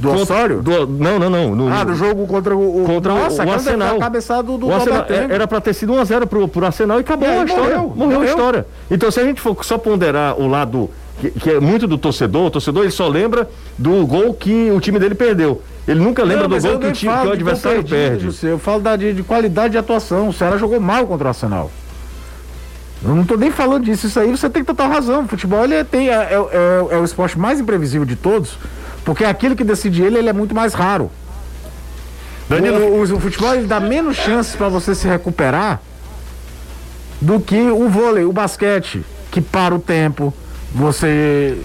do 0.00 0.10
Osório? 0.10 0.60
Do, 0.60 0.88
não, 0.88 1.18
não, 1.20 1.30
não. 1.30 1.54
No, 1.54 1.72
ah, 1.72 1.84
do 1.84 1.94
jogo 1.94 2.26
contra 2.26 2.56
o, 2.56 2.84
contra 2.84 3.14
nossa, 3.14 3.44
o, 3.44 3.50
Arsenal. 3.50 3.98
cabeçado 3.98 4.58
do, 4.58 4.66
o 4.66 4.74
Arsenal, 4.74 5.06
é, 5.08 5.34
Era 5.34 5.46
para 5.46 5.60
ter 5.60 5.72
sido 5.72 5.92
1x0 5.92 6.26
pro, 6.26 6.48
pro 6.48 6.66
Arsenal 6.66 6.98
e 6.98 7.02
acabou 7.02 7.28
e 7.28 7.32
a 7.32 7.44
história. 7.44 7.76
Morreu, 7.76 7.94
morreu, 7.94 7.96
morreu, 7.96 8.20
a 8.22 8.24
história. 8.24 8.66
Então, 8.90 9.10
se 9.10 9.20
a 9.20 9.24
gente 9.24 9.40
for 9.40 9.56
só 9.64 9.78
ponderar 9.78 10.40
o 10.40 10.48
lado 10.48 10.90
que, 11.20 11.30
que, 11.30 11.50
é 11.50 11.60
muito 11.60 11.86
do 11.86 11.96
torcedor, 11.96 12.46
o 12.46 12.50
torcedor 12.50 12.82
ele 12.82 12.90
só 12.90 13.06
lembra 13.06 13.48
do 13.78 14.04
gol 14.06 14.34
que 14.34 14.70
o 14.70 14.80
time 14.80 14.98
dele 14.98 15.14
perdeu. 15.14 15.62
Ele 15.86 16.00
nunca 16.00 16.24
lembra 16.24 16.48
não, 16.48 16.56
do 16.56 16.62
gol 16.62 16.78
que 16.78 16.86
o, 16.86 16.92
time, 16.92 17.12
que 17.12 17.26
o 17.26 17.32
adversário 17.32 17.84
perde. 17.84 18.28
Eu 18.42 18.58
falo 18.58 18.80
da, 18.80 18.96
de, 18.96 19.12
de 19.12 19.22
qualidade 19.22 19.72
de 19.72 19.78
atuação. 19.78 20.28
O 20.28 20.32
Ceará 20.32 20.56
jogou 20.56 20.80
mal 20.80 21.06
contra 21.06 21.26
o 21.26 21.28
Arsenal. 21.28 21.70
Eu 23.02 23.14
não 23.14 23.22
estou 23.22 23.38
nem 23.38 23.50
falando 23.50 23.84
disso, 23.84 24.06
isso 24.06 24.20
aí 24.20 24.30
você 24.30 24.50
tem 24.50 24.62
total 24.62 24.90
razão. 24.90 25.24
O 25.24 25.28
futebol 25.28 25.64
ele 25.64 25.82
tem, 25.84 26.10
é, 26.10 26.12
é, 26.12 26.34
é, 26.34 26.94
é 26.94 26.98
o 26.98 27.04
esporte 27.04 27.38
mais 27.38 27.58
imprevisível 27.58 28.04
de 28.04 28.16
todos. 28.16 28.58
Porque 29.04 29.24
aquilo 29.24 29.56
que 29.56 29.64
decide 29.64 30.02
ele, 30.02 30.18
ele 30.18 30.28
é 30.28 30.32
muito 30.32 30.54
mais 30.54 30.74
raro. 30.74 31.10
Danilo... 32.48 32.78
O, 32.78 32.98
o, 32.98 33.02
o 33.02 33.20
futebol 33.20 33.54
ele 33.54 33.66
dá 33.66 33.80
menos 33.80 34.16
chances 34.16 34.54
para 34.54 34.68
você 34.68 34.94
se 34.94 35.08
recuperar 35.08 35.80
do 37.20 37.40
que 37.40 37.60
o 37.60 37.88
vôlei, 37.88 38.24
o 38.24 38.32
basquete, 38.32 39.02
que 39.30 39.40
para 39.40 39.74
o 39.74 39.78
tempo, 39.78 40.32
você 40.74 41.56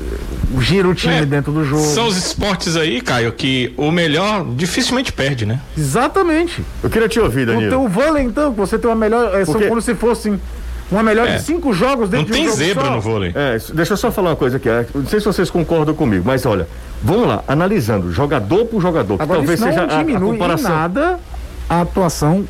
gira 0.60 0.88
o 0.88 0.96
time 0.96 1.16
é, 1.16 1.26
dentro 1.26 1.52
do 1.52 1.64
jogo. 1.64 1.84
São 1.84 2.08
os 2.08 2.18
esportes 2.18 2.76
aí, 2.76 3.02
Caio, 3.02 3.32
que 3.32 3.74
o 3.78 3.92
melhor 3.92 4.46
dificilmente 4.56 5.12
perde, 5.12 5.46
né? 5.46 5.60
Exatamente. 5.78 6.64
Eu 6.84 6.90
queria 6.90 7.08
te 7.08 7.20
ouvir, 7.20 7.46
Danilo. 7.46 7.80
O, 7.80 7.86
o 7.86 7.88
vôlei, 7.90 8.24
então, 8.24 8.52
você 8.52 8.78
tem 8.78 8.90
uma 8.90 8.96
melhor. 8.96 9.28
É, 9.28 9.46
Porque... 9.46 9.60
São 9.60 9.70
como 9.70 9.82
se 9.82 9.96
fossem 9.96 10.40
uma 10.92 11.02
melhor 11.02 11.28
é. 11.28 11.36
de 11.36 11.42
cinco 11.42 11.74
jogos 11.74 12.10
dentro 12.10 12.30
Não 12.30 12.36
de 12.36 12.48
um 12.48 12.56
tem 12.56 12.56
zebra 12.56 12.90
no 12.90 13.02
vôlei. 13.02 13.32
É, 13.34 13.58
deixa 13.74 13.94
eu 13.94 13.98
só 13.98 14.12
falar 14.12 14.32
uma 14.32 14.36
coisa 14.36 14.58
aqui. 14.58 14.70
É, 14.70 14.86
não 14.94 15.06
sei 15.06 15.20
se 15.20 15.26
vocês 15.26 15.50
concordam 15.50 15.96
comigo, 15.96 16.24
mas 16.26 16.46
olha, 16.46 16.68
vamos 17.02 17.28
lá, 17.28 17.44
analisando 17.48 18.12
jogador 18.12 18.66
por 18.66 18.82
jogador, 18.82 19.22
Agora, 19.22 19.40
talvez 19.40 19.60
seja 19.60 19.84
a, 19.84 20.02
a 20.02 20.20
comparação. 20.20 20.70
nada 20.70 21.20
a 21.70 21.82
atuação 21.82 22.46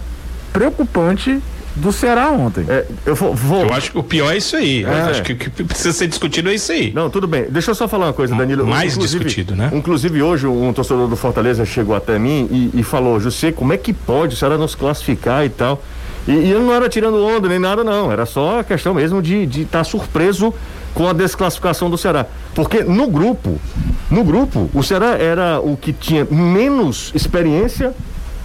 preocupante 0.51 1.41
do 1.75 1.91
Ceará 1.91 2.29
ontem. 2.31 2.65
É, 2.69 2.85
eu, 3.05 3.15
vou, 3.15 3.35
vou, 3.35 3.65
eu 3.65 3.73
acho 3.73 3.91
que 3.91 3.97
o 3.97 4.03
pior 4.03 4.33
é 4.33 4.37
isso 4.37 4.55
aí. 4.55 4.83
É. 4.83 4.89
Acho 4.89 5.23
que 5.23 5.33
o 5.33 5.35
que 5.35 5.63
precisa 5.63 5.91
ser 5.91 6.07
discutido 6.07 6.49
é 6.49 6.53
isso 6.53 6.71
aí. 6.71 6.93
Não, 6.93 7.09
tudo 7.09 7.27
bem. 7.27 7.45
Deixa 7.49 7.71
eu 7.71 7.75
só 7.75 7.87
falar 7.87 8.07
uma 8.07 8.13
coisa, 8.13 8.33
Danilo. 8.33 8.65
Mais 8.65 8.97
discutido, 8.97 9.55
né? 9.55 9.69
Inclusive, 9.73 10.21
hoje, 10.21 10.47
um 10.47 10.71
torcedor 10.71 11.07
do 11.07 11.17
Fortaleza 11.17 11.65
chegou 11.65 11.95
até 11.95 12.17
mim 12.17 12.71
e, 12.73 12.79
e 12.79 12.83
falou: 12.83 13.19
José, 13.19 13.51
como 13.51 13.73
é 13.73 13.77
que 13.77 13.91
pode 13.91 14.35
o 14.35 14.37
Ceará 14.37 14.57
nos 14.57 14.73
classificar 14.73 15.45
e 15.45 15.49
tal? 15.49 15.83
E, 16.27 16.31
e 16.31 16.51
eu 16.51 16.59
não 16.59 16.73
era 16.73 16.89
tirando 16.89 17.23
onda 17.23 17.47
nem 17.47 17.59
nada, 17.59 17.83
não. 17.83 18.11
Era 18.11 18.25
só 18.25 18.59
a 18.59 18.63
questão 18.63 18.93
mesmo 18.93 19.21
de 19.21 19.43
estar 19.43 19.79
tá 19.79 19.83
surpreso 19.83 20.53
com 20.93 21.07
a 21.07 21.13
desclassificação 21.13 21.89
do 21.89 21.97
Ceará. 21.97 22.25
Porque 22.55 22.83
no 22.83 23.07
grupo, 23.07 23.59
no 24.09 24.23
grupo, 24.23 24.69
o 24.73 24.81
Ceará 24.81 25.17
era 25.17 25.59
o 25.59 25.75
que 25.75 25.91
tinha 25.91 26.25
menos 26.25 27.11
experiência 27.13 27.93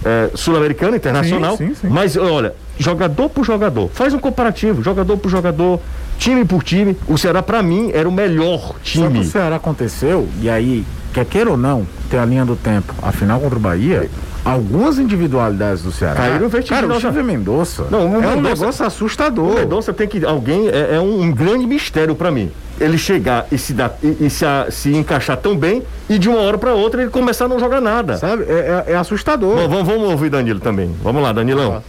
é, 0.05 0.31
sul-americana, 0.35 0.97
internacional. 0.97 1.57
Sim, 1.57 1.69
sim, 1.69 1.75
sim. 1.75 1.89
Mas 1.89 2.17
olha, 2.17 2.55
jogador 2.79 3.29
por 3.29 3.45
jogador, 3.45 3.89
faz 3.93 4.13
um 4.13 4.19
comparativo, 4.19 4.83
jogador 4.83 5.17
por 5.17 5.31
jogador, 5.31 5.81
time 6.21 6.45
por 6.45 6.63
time, 6.63 6.97
o 7.09 7.17
Ceará, 7.19 7.43
para 7.43 7.63
mim, 7.63 7.91
era 7.93 8.09
o 8.09 8.13
melhor 8.13 8.59
Só 8.61 8.73
que 8.75 8.91
time. 8.93 9.19
o 9.21 9.25
Ceará 9.25 9.57
aconteceu, 9.57 10.29
e 10.41 10.49
aí, 10.51 10.85
quer 11.13 11.25
queira 11.25 11.51
ou 11.51 11.57
não, 11.57 11.87
tem 12.11 12.21
a 12.21 12.25
linha 12.25 12.45
do 12.45 12.55
tempo. 12.55 12.95
Afinal, 13.03 13.41
contra 13.41 13.57
o 13.57 13.61
Bahia, 13.61 14.09
algumas 14.45 14.99
individualidades 14.99 15.83
do 15.83 15.91
Ceará. 15.91 16.17
Caíram 16.17 16.51
Cara, 16.69 16.87
o 16.87 17.01
Chave 17.01 17.23
Mendonça 17.23 17.87
Não, 17.91 18.23
é 18.23 18.29
um 18.29 18.41
negócio 18.41 18.85
assustador. 18.85 19.51
O 19.51 19.55
Mendonça 19.55 19.93
tem 19.93 20.07
que. 20.07 20.25
Alguém. 20.25 20.69
É, 20.69 20.97
é 20.97 21.01
um 21.01 21.31
grande 21.33 21.67
mistério 21.67 22.15
para 22.15 22.31
mim. 22.31 22.51
Ele 22.79 22.97
chegar 22.97 23.47
e 23.53 23.59
se, 23.59 23.75
dar, 23.75 23.95
e, 24.03 24.17
e 24.27 24.31
se, 24.31 24.45
a- 24.45 24.69
se 24.71 24.95
encaixar 24.97 25.37
tão 25.37 25.55
bem 25.55 25.83
e 26.09 26.19
de 26.19 26.31
uma 26.31 26.39
hora 26.41 26.57
para 26.57 26.73
outra 26.73 27.03
ele 27.03 27.11
começar 27.11 27.45
a 27.45 27.49
não 27.49 27.59
jogar 27.59 27.79
nada. 27.81 28.17
Sabe? 28.17 28.45
É, 28.49 28.85
é- 28.89 28.93
é 28.93 28.97
assustador. 28.97 29.55
Bom, 29.57 29.69
vamos, 29.69 29.87
vamos 29.87 30.11
ouvir 30.11 30.31
Danilo 30.31 30.61
também. 30.61 30.91
Vamos 31.03 31.23
lá, 31.23 31.31
Danilão. 31.33 31.83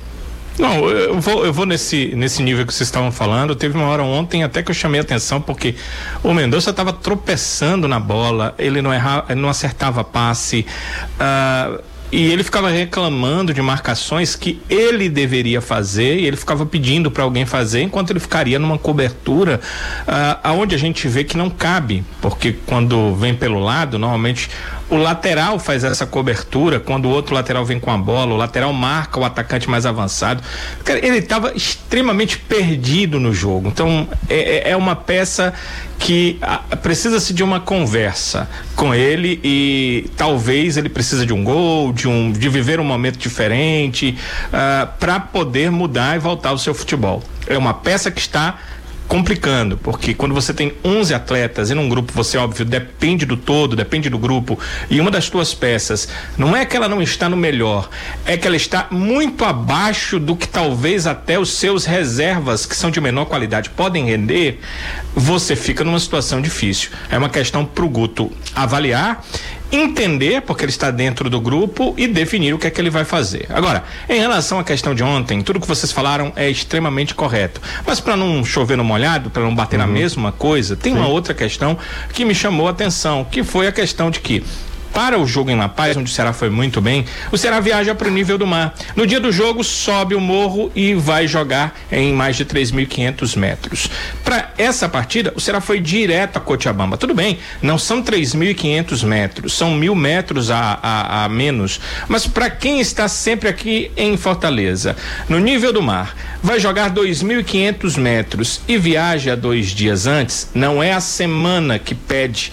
Não, 0.60 0.89
eu 0.89 1.20
vou, 1.20 1.46
eu 1.46 1.53
vou 1.53 1.65
nesse, 1.65 2.13
nesse 2.15 2.43
nível 2.43 2.65
que 2.65 2.74
vocês 2.74 2.88
estavam 2.88 3.12
falando. 3.12 3.55
Teve 3.55 3.77
uma 3.77 3.88
hora 3.88 4.03
ontem 4.03 4.43
até 4.43 4.62
que 4.62 4.70
eu 4.70 4.75
chamei 4.75 5.00
atenção 5.00 5.41
porque 5.41 5.75
o 6.24 6.34
Mendonça 6.34 6.70
estava 6.70 6.91
tropeçando 6.93 7.88
na 7.88 8.00
bola, 8.00 8.53
ele 8.60 8.81
não 8.81 8.91
ele 8.93 9.41
não 9.41 9.50
acertava 9.50 10.03
passe. 10.03 10.65
ah, 11.20 11.79
e 12.12 12.29
ele 12.29 12.43
ficava 12.43 12.70
reclamando 12.70 13.53
de 13.53 13.62
marcações 13.62 14.36
que 14.36 14.62
ele 14.70 15.08
deveria 15.08 15.62
fazer 15.62 16.17
e 16.20 16.25
ele 16.25 16.36
ficava 16.36 16.65
pedindo 16.65 17.10
para 17.10 17.24
alguém 17.24 17.46
fazer 17.46 17.81
enquanto 17.84 18.10
ele 18.10 18.20
ficaria 18.20 18.60
numa 18.60 18.77
cobertura 18.77 19.62
ah, 20.05 20.38
aonde 20.43 20.75
a 20.75 20.77
gente 20.77 21.08
vê 21.08 21.24
que 21.24 21.38
não 21.38 21.50
cabe, 21.50 22.03
porque 22.22 22.53
quando 22.65 23.15
vem 23.15 23.34
pelo 23.34 23.60
lado, 23.60 23.98
normalmente 23.98 24.50
o 24.91 24.98
lateral 24.98 25.57
faz 25.57 25.86
essa 25.86 26.05
cobertura 26.05 26.77
quando 26.79 27.05
o 27.05 27.10
outro 27.10 27.33
lateral 27.33 27.63
vem 27.65 27.79
com 27.79 27.89
a 27.89 27.98
bola, 27.98 28.33
o 28.33 28.38
lateral 28.38 28.74
marca 28.74 29.19
o 29.19 29.24
atacante 29.24 29.69
mais 29.69 29.86
avançado. 29.86 30.43
Ele 31.01 31.17
estava 31.17 31.53
extremamente 31.55 32.38
perdido 32.38 33.17
no 33.19 33.33
jogo. 33.33 33.69
Então 33.69 34.07
é, 34.29 34.69
é- 34.69 34.71
é 34.71 34.77
uma 34.77 34.93
peça 34.95 35.53
que 35.98 36.38
ah, 36.41 36.60
precisa-se 36.81 37.33
de 37.33 37.41
uma 37.41 37.60
conversa 37.62 38.50
com 38.75 38.93
ele 38.93 39.39
e 39.43 40.10
talvez 40.17 40.75
ele 40.75 40.89
precisa 40.89 41.25
de 41.25 41.31
um 41.33 41.41
gol, 41.43 41.93
de 41.93 42.07
um 42.07 42.31
de 42.31 42.50
viver 42.50 42.79
um 42.79 42.83
momento 42.83 43.17
diferente 43.17 44.17
para 45.00 45.19
poder 45.21 45.71
mudar 45.71 46.17
e 46.17 46.19
voltar 46.19 46.50
ao 46.50 46.57
seu 46.57 46.74
futebol. 46.74 47.24
É 47.48 47.57
uma 47.57 47.74
peça 47.74 48.12
que 48.12 48.19
está 48.19 48.57
complicando, 49.12 49.75
porque 49.75 50.13
quando 50.13 50.34
você 50.34 50.53
tem 50.53 50.72
11 50.86 51.13
atletas 51.13 51.70
e 51.70 51.74
num 51.74 51.89
grupo 51.89 52.13
você 52.15 52.38
óbvio 52.38 52.63
depende 52.63 53.25
do 53.25 53.36
todo, 53.36 53.75
depende 53.75 54.10
do 54.10 54.18
grupo, 54.18 54.58
e 54.89 55.01
uma 55.01 55.12
das 55.12 55.30
tuas 55.30 55.53
peças 55.53 56.08
não 56.38 56.56
é 56.56 56.63
que 56.63 56.77
ela 56.77 56.88
não 56.88 57.01
está 57.01 57.27
no 57.27 57.36
melhor, 57.36 57.89
é 58.25 58.38
que 58.38 58.48
ela 58.48 58.56
está 58.56 58.88
muito 58.89 59.44
abaixo 59.44 60.18
do 60.18 60.34
que 60.34 60.48
talvez 60.48 61.06
até 61.06 61.38
os 61.38 61.51
seus 61.51 61.84
reservas, 61.84 62.65
que 62.65 62.74
são 62.74 62.89
de 62.89 63.01
menor 63.01 63.25
qualidade, 63.25 63.70
podem 63.72 64.06
render, 64.06 64.62
você 65.13 65.58
fica 65.58 65.84
numa 65.84 66.00
situação 66.00 66.41
difícil. 66.41 66.91
É 67.10 67.18
uma 67.18 67.27
questão 67.27 67.65
pro 67.65 67.89
Guto 67.89 68.32
avaliar 68.56 69.25
entender 69.72 70.42
porque 70.42 70.66
ele 70.66 70.72
está 70.72 70.92
dentro 70.92 71.30
do 71.30 71.40
grupo 71.40 71.94
e 71.98 72.08
definir 72.08 72.54
o 72.54 72.60
que 72.60 72.68
é 72.68 72.70
que 72.70 72.82
ele 72.82 72.90
vai 72.90 73.06
fazer. 73.06 73.46
Agora, 73.50 73.84
em 74.10 74.20
relação 74.20 74.60
à 74.60 74.63
questão 74.63 74.94
de 74.94 75.04
ontem, 75.04 75.42
tudo 75.42 75.60
que 75.60 75.68
vocês 75.68 75.92
falaram 75.92 76.34
é 76.36 76.50
extremamente 76.50 77.16
correto. 77.16 77.62
Mas 77.86 78.00
para 78.00 78.18
não 78.18 78.44
chover 78.44 78.78
no 78.78 78.84
molhado, 78.84 79.30
para 79.30 79.44
não 79.44 79.56
bater 79.56 79.78
na 79.78 79.88
mesma 79.88 80.32
coisa, 80.32 80.75
tem 80.75 80.94
uma 80.94 81.08
outra 81.08 81.34
questão 81.34 81.78
que 82.13 82.25
me 82.25 82.36
chamou 82.36 82.68
a 82.68 82.72
atenção, 82.72 83.24
que 83.24 83.44
foi 83.44 83.68
a 83.68 83.72
questão 83.72 84.12
de 84.12 84.20
que 84.20 84.44
para 84.93 85.19
o 85.19 85.25
jogo 85.25 85.50
em 85.50 85.55
La 85.55 85.69
Paz, 85.69 85.95
onde 85.95 86.12
o 86.12 86.13
Ceará 86.13 86.33
foi 86.33 86.50
muito 86.50 86.81
bem, 86.81 87.05
o 87.31 87.38
Ceará 87.38 87.60
viaja 87.60 87.95
para 87.95 88.07
o 88.07 88.12
nível 88.12 88.38
do 88.38 88.45
mar. 88.45 88.74
No 88.95 89.07
dia 89.07 89.19
do 89.19 89.31
jogo, 89.31 89.63
sobe 89.63 90.15
o 90.15 90.19
morro 90.19 90.71
e 90.75 90.93
vai 90.93 91.27
jogar 91.27 91.75
em 91.91 92.13
mais 92.13 92.36
de 92.36 92.45
3.500 92.45 93.38
metros. 93.38 93.89
Para 94.24 94.51
essa 94.57 94.88
partida, 94.89 95.33
o 95.36 95.39
Ceará 95.39 95.62
foi 95.62 95.79
direto 95.79 96.38
a 96.38 96.39
Cochabamba. 96.39 96.98
Tudo 96.98 97.13
bem, 97.13 97.39
não 97.62 97.77
são 97.77 98.01
3.500 98.01 99.05
metros, 99.05 99.53
são 99.53 99.71
mil 99.71 99.95
metros 99.95 100.51
a, 100.51 100.79
a, 100.81 101.25
a 101.25 101.29
menos. 101.29 101.79
Mas 102.07 102.27
para 102.27 102.50
quem 102.50 102.79
está 102.79 103.07
sempre 103.07 103.50
aqui 103.50 103.91
em 103.95 104.17
Fortaleza, 104.17 104.95
no 105.29 105.39
nível 105.39 105.71
do 105.74 105.81
mar, 105.81 106.15
vai 106.43 106.60
jogar 106.60 106.91
2.500 106.91 107.98
metros 107.98 108.62
e 108.67 108.77
viaja 108.77 109.36
dois 109.36 109.67
dias 109.67 110.07
antes, 110.07 110.50
não 110.53 110.81
é 110.81 110.93
a 110.93 111.00
semana 111.00 111.77
que 111.77 111.93
pede 111.93 112.51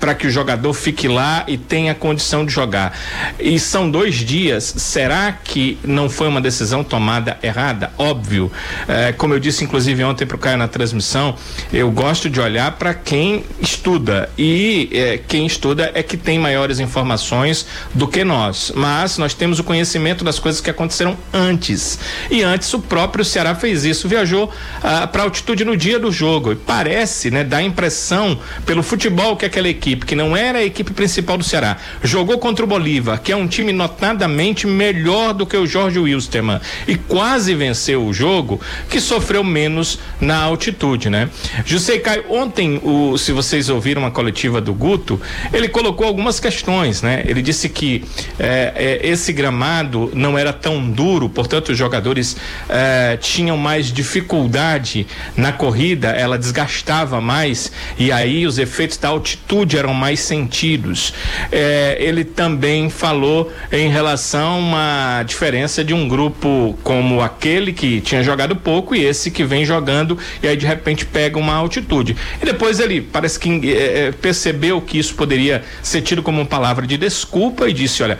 para 0.00 0.14
que 0.14 0.26
o 0.26 0.30
jogador 0.30 0.72
fique 0.72 1.08
lá 1.08 1.44
e 1.52 1.58
tenha 1.58 1.94
condição 1.94 2.46
de 2.46 2.52
jogar. 2.52 2.96
E 3.38 3.58
são 3.58 3.90
dois 3.90 4.14
dias. 4.16 4.74
Será 4.76 5.32
que 5.32 5.78
não 5.84 6.08
foi 6.08 6.28
uma 6.28 6.40
decisão 6.40 6.82
tomada 6.82 7.38
errada? 7.42 7.92
Óbvio. 7.98 8.50
Eh, 8.88 9.12
como 9.12 9.34
eu 9.34 9.38
disse, 9.38 9.64
inclusive, 9.64 10.02
ontem 10.02 10.26
para 10.26 10.36
o 10.36 10.38
Caio 10.38 10.56
na 10.56 10.68
transmissão, 10.68 11.36
eu 11.72 11.90
gosto 11.90 12.30
de 12.30 12.40
olhar 12.40 12.72
para 12.72 12.94
quem 12.94 13.44
estuda. 13.60 14.30
E 14.38 14.88
eh, 14.92 15.20
quem 15.28 15.44
estuda 15.46 15.90
é 15.94 16.02
que 16.02 16.16
tem 16.16 16.38
maiores 16.38 16.80
informações 16.80 17.66
do 17.94 18.08
que 18.08 18.24
nós. 18.24 18.72
Mas 18.74 19.18
nós 19.18 19.34
temos 19.34 19.58
o 19.58 19.64
conhecimento 19.64 20.24
das 20.24 20.38
coisas 20.38 20.60
que 20.60 20.70
aconteceram 20.70 21.16
antes. 21.32 21.98
E 22.30 22.42
antes 22.42 22.72
o 22.72 22.80
próprio 22.80 23.24
Ceará 23.24 23.54
fez 23.54 23.84
isso, 23.84 24.08
viajou 24.08 24.50
ah, 24.82 25.06
para 25.06 25.22
altitude 25.24 25.64
no 25.64 25.76
dia 25.76 25.98
do 25.98 26.10
jogo. 26.10 26.52
E 26.52 26.56
parece, 26.56 27.30
né, 27.30 27.44
dá 27.44 27.58
a 27.58 27.62
impressão 27.62 28.38
pelo 28.64 28.82
futebol 28.82 29.36
que 29.36 29.44
aquela 29.44 29.68
equipe, 29.68 30.06
que 30.06 30.14
não 30.14 30.36
era 30.36 30.58
a 30.58 30.64
equipe 30.64 30.92
principal 30.92 31.36
do 31.36 31.41
Ceará, 31.42 31.76
jogou 32.02 32.38
contra 32.38 32.64
o 32.64 32.68
Bolívar, 32.68 33.20
que 33.20 33.32
é 33.32 33.36
um 33.36 33.46
time 33.46 33.72
notadamente 33.72 34.66
melhor 34.66 35.32
do 35.34 35.46
que 35.46 35.56
o 35.56 35.66
Jorge 35.66 35.98
Wilstermann, 35.98 36.60
e 36.86 36.96
quase 36.96 37.54
venceu 37.54 38.04
o 38.04 38.12
jogo, 38.12 38.60
que 38.88 39.00
sofreu 39.00 39.42
menos 39.44 39.98
na 40.20 40.42
altitude, 40.42 41.10
né? 41.10 41.28
José 41.64 41.98
Caio, 41.98 42.24
ontem, 42.28 42.80
o, 42.82 43.16
se 43.18 43.32
vocês 43.32 43.68
ouviram 43.68 44.04
a 44.06 44.10
coletiva 44.10 44.60
do 44.60 44.72
Guto, 44.72 45.20
ele 45.52 45.68
colocou 45.68 46.06
algumas 46.06 46.40
questões, 46.40 47.02
né? 47.02 47.22
Ele 47.26 47.42
disse 47.42 47.68
que 47.68 48.04
eh, 48.38 48.72
eh, 48.74 49.00
esse 49.02 49.32
gramado 49.32 50.10
não 50.14 50.38
era 50.38 50.52
tão 50.52 50.90
duro, 50.90 51.28
portanto, 51.28 51.70
os 51.70 51.78
jogadores 51.78 52.36
eh, 52.68 53.18
tinham 53.20 53.56
mais 53.56 53.92
dificuldade 53.92 55.06
na 55.36 55.52
corrida, 55.52 56.08
ela 56.08 56.38
desgastava 56.38 57.20
mais 57.20 57.72
e 57.98 58.10
aí 58.10 58.46
os 58.46 58.58
efeitos 58.58 58.96
da 58.96 59.08
altitude 59.08 59.76
eram 59.76 59.94
mais 59.94 60.20
sentidos. 60.20 61.14
Eh, 61.50 61.96
ele 61.98 62.24
também 62.24 62.90
falou 62.90 63.52
em 63.70 63.88
relação 63.88 64.52
a 64.52 64.56
uma 64.56 65.22
diferença 65.24 65.84
de 65.84 65.94
um 65.94 66.08
grupo 66.08 66.78
como 66.82 67.20
aquele 67.20 67.72
que 67.72 68.00
tinha 68.00 68.22
jogado 68.22 68.56
pouco 68.56 68.94
e 68.94 69.04
esse 69.04 69.30
que 69.30 69.44
vem 69.44 69.64
jogando 69.64 70.18
e 70.42 70.48
aí 70.48 70.56
de 70.56 70.66
repente 70.66 71.04
pega 71.06 71.38
uma 71.38 71.54
altitude. 71.54 72.16
E 72.40 72.44
depois 72.44 72.80
ele 72.80 73.00
parece 73.00 73.38
que 73.38 73.50
eh, 73.50 74.08
eh, 74.08 74.12
percebeu 74.20 74.80
que 74.80 74.98
isso 74.98 75.14
poderia 75.14 75.62
ser 75.82 76.02
tido 76.02 76.22
como 76.22 76.40
uma 76.40 76.46
palavra 76.46 76.86
de 76.86 76.96
desculpa 76.96 77.68
e 77.68 77.72
disse: 77.72 78.02
olha, 78.02 78.18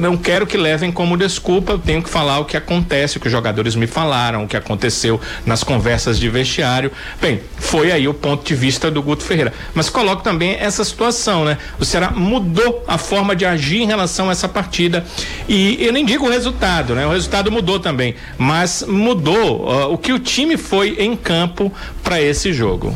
não 0.00 0.16
quero 0.16 0.46
que 0.46 0.56
levem 0.56 0.90
como 0.90 1.16
desculpa, 1.16 1.72
eu 1.72 1.78
tenho 1.78 2.02
que 2.02 2.10
falar 2.10 2.38
o 2.40 2.44
que 2.44 2.56
acontece, 2.56 3.16
o 3.16 3.20
que 3.20 3.26
os 3.26 3.32
jogadores 3.32 3.74
me 3.74 3.86
falaram, 3.86 4.44
o 4.44 4.48
que 4.48 4.56
aconteceu 4.56 5.20
nas 5.44 5.62
conversas 5.62 6.18
de 6.18 6.28
vestiário. 6.28 6.90
Bem, 7.20 7.40
foi 7.58 7.92
aí 7.92 8.08
o 8.08 8.14
ponto 8.14 8.44
de 8.44 8.54
vista 8.54 8.90
do 8.90 9.02
Guto 9.02 9.24
Ferreira. 9.24 9.52
Mas 9.74 9.88
coloco 9.88 10.22
também 10.22 10.56
essa 10.58 10.84
situação, 10.84 11.44
né? 11.44 11.58
O 11.78 11.84
Ceará 11.92 12.10
mudou 12.10 12.84
a 12.88 12.96
forma 12.98 13.36
de 13.36 13.44
agir 13.44 13.82
em 13.82 13.86
relação 13.86 14.28
a 14.28 14.32
essa 14.32 14.48
partida. 14.48 15.04
E 15.48 15.76
eu 15.84 15.92
nem 15.92 16.04
digo 16.04 16.26
o 16.26 16.30
resultado, 16.30 16.94
né? 16.94 17.06
O 17.06 17.10
resultado 17.10 17.50
mudou 17.52 17.78
também. 17.78 18.14
Mas 18.38 18.84
mudou 18.88 19.64
ó, 19.66 19.92
o 19.92 19.98
que 19.98 20.12
o 20.12 20.18
time 20.18 20.56
foi 20.56 20.96
em 20.98 21.14
campo 21.14 21.70
para 22.02 22.20
esse 22.20 22.52
jogo. 22.52 22.94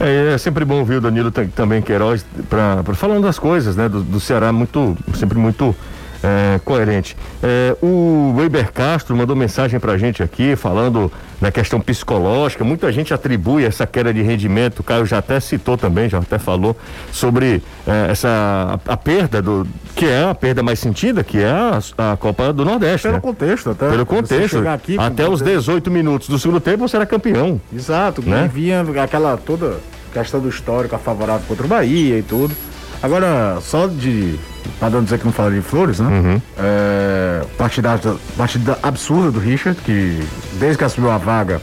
É, 0.00 0.34
é 0.34 0.38
sempre 0.38 0.64
bom 0.64 0.76
ouvir 0.78 0.96
o 0.96 1.00
Danilo 1.00 1.30
tam- 1.32 1.48
também 1.48 1.82
Queiroz 1.82 2.24
pra- 2.48 2.84
falando 2.94 3.22
das 3.24 3.38
coisas, 3.38 3.74
né? 3.74 3.88
Do, 3.88 4.02
do 4.02 4.20
Ceará 4.20 4.52
muito, 4.52 4.96
sempre 5.14 5.36
muito 5.36 5.74
é, 6.22 6.60
coerente. 6.64 7.16
É, 7.42 7.76
o 7.82 8.34
Weber 8.36 8.72
Castro 8.72 9.16
mandou 9.16 9.36
mensagem 9.36 9.78
pra 9.78 9.96
gente 9.96 10.22
aqui 10.22 10.56
falando 10.56 11.10
da 11.40 11.50
questão 11.52 11.80
psicológica. 11.80 12.64
Muita 12.64 12.90
gente 12.90 13.14
atribui 13.14 13.64
essa 13.64 13.86
queda 13.86 14.12
de 14.12 14.22
rendimento. 14.22 14.80
O 14.80 14.82
Caio 14.82 15.06
já 15.06 15.18
até 15.18 15.38
citou 15.40 15.76
também, 15.76 16.08
já 16.08 16.18
até 16.18 16.38
falou 16.38 16.76
sobre 17.12 17.62
é, 17.86 18.10
essa 18.10 18.80
a, 18.86 18.92
a 18.92 18.96
perda 18.96 19.40
do 19.40 19.66
que 19.94 20.06
é 20.06 20.24
a 20.24 20.34
perda 20.34 20.62
mais 20.62 20.78
sentida, 20.78 21.22
que 21.22 21.38
é 21.38 21.50
a, 21.50 21.78
a 22.12 22.16
Copa 22.16 22.52
do 22.52 22.64
Nordeste. 22.64 23.02
Pelo 23.02 23.14
né? 23.14 23.20
contexto, 23.20 23.70
até. 23.70 23.88
Pelo 23.88 24.06
contexto. 24.06 24.58
até 24.66 25.28
os 25.28 25.40
contexto- 25.40 25.44
18 25.44 25.90
minutos 25.90 26.28
do 26.28 26.38
segundo 26.38 26.60
tempo 26.60 26.88
você 26.88 26.96
era 26.96 27.06
campeão. 27.06 27.60
Exato, 27.72 28.22
né? 28.22 28.50
vinha 28.52 28.84
aquela 29.02 29.36
toda 29.36 29.76
questão 30.12 30.40
do 30.40 30.48
histórico 30.48 30.94
a 30.94 30.98
favorável 30.98 31.44
contra 31.46 31.64
o 31.64 31.68
Bahia 31.68 32.18
e 32.18 32.22
tudo. 32.22 32.54
Agora, 33.02 33.58
só 33.60 33.86
de. 33.86 34.38
Pra 34.78 34.90
não 34.90 35.02
dizer 35.02 35.18
que 35.18 35.24
não 35.24 35.32
fala 35.32 35.50
de 35.50 35.60
flores, 35.60 35.98
né? 35.98 36.08
Uhum. 36.08 36.42
É, 36.58 37.44
partida, 37.56 37.98
partida 38.36 38.78
absurda 38.82 39.30
do 39.30 39.38
Richard, 39.38 39.80
que 39.80 40.20
desde 40.54 40.78
que 40.78 40.84
assumiu 40.84 41.10
a 41.10 41.18
vaga, 41.18 41.60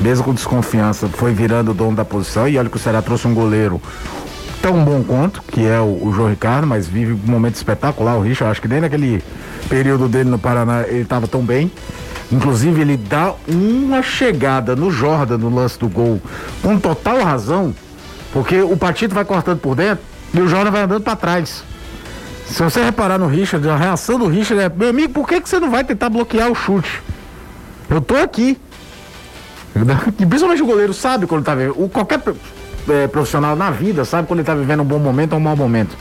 mesmo 0.00 0.24
com 0.24 0.34
desconfiança, 0.34 1.08
foi 1.08 1.32
virando 1.32 1.70
o 1.70 1.74
dono 1.74 1.96
da 1.96 2.04
posição. 2.04 2.48
E 2.48 2.58
olha 2.58 2.68
que 2.68 2.76
o 2.76 2.80
Ceará 2.80 3.00
trouxe 3.00 3.26
um 3.26 3.34
goleiro 3.34 3.80
tão 4.60 4.84
bom 4.84 5.02
quanto, 5.02 5.42
que 5.42 5.66
é 5.66 5.80
o, 5.80 6.06
o 6.06 6.12
João 6.14 6.28
Ricardo, 6.28 6.66
mas 6.66 6.86
vive 6.86 7.12
um 7.12 7.30
momento 7.30 7.54
espetacular. 7.54 8.16
O 8.16 8.20
Richard, 8.20 8.50
acho 8.50 8.60
que 8.60 8.68
nem 8.68 8.80
naquele 8.80 9.22
período 9.68 10.08
dele 10.08 10.28
no 10.28 10.38
Paraná 10.38 10.82
ele 10.86 11.02
estava 11.02 11.26
tão 11.26 11.42
bem. 11.42 11.70
Inclusive, 12.30 12.80
ele 12.80 12.96
dá 12.96 13.34
uma 13.46 14.02
chegada 14.02 14.74
no 14.74 14.90
Jordan 14.90 15.38
no 15.38 15.54
lance 15.54 15.78
do 15.78 15.88
gol 15.88 16.20
com 16.62 16.78
total 16.78 17.22
razão, 17.22 17.74
porque 18.32 18.62
o 18.62 18.76
partido 18.76 19.14
vai 19.14 19.24
cortando 19.24 19.58
por 19.58 19.74
dentro 19.74 20.11
e 20.34 20.40
o 20.40 20.48
Jordan 20.48 20.70
vai 20.70 20.82
andando 20.82 21.02
para 21.02 21.16
trás. 21.16 21.64
Se 22.46 22.62
você 22.62 22.82
reparar 22.82 23.18
no 23.18 23.26
Richard, 23.26 23.66
a 23.68 23.76
reação 23.76 24.18
do 24.18 24.26
Richard 24.26 24.62
é: 24.62 24.68
meu 24.68 24.90
amigo, 24.90 25.12
por 25.12 25.26
que, 25.26 25.40
que 25.40 25.48
você 25.48 25.58
não 25.58 25.70
vai 25.70 25.84
tentar 25.84 26.08
bloquear 26.08 26.50
o 26.50 26.54
chute? 26.54 27.02
Eu 27.88 28.00
tô 28.00 28.16
aqui. 28.16 28.58
E 30.18 30.26
principalmente 30.26 30.62
o 30.62 30.66
goleiro 30.66 30.92
sabe 30.92 31.26
quando 31.26 31.44
tá 31.44 31.54
vivendo. 31.54 31.82
O, 31.82 31.88
qualquer 31.88 32.20
é, 32.88 33.06
profissional 33.06 33.56
na 33.56 33.70
vida 33.70 34.04
sabe 34.04 34.28
quando 34.28 34.40
ele 34.40 34.46
tá 34.46 34.54
vivendo 34.54 34.80
um 34.80 34.84
bom 34.84 34.98
momento 34.98 35.32
ou 35.32 35.38
um 35.38 35.42
mau 35.42 35.56
momento. 35.56 35.96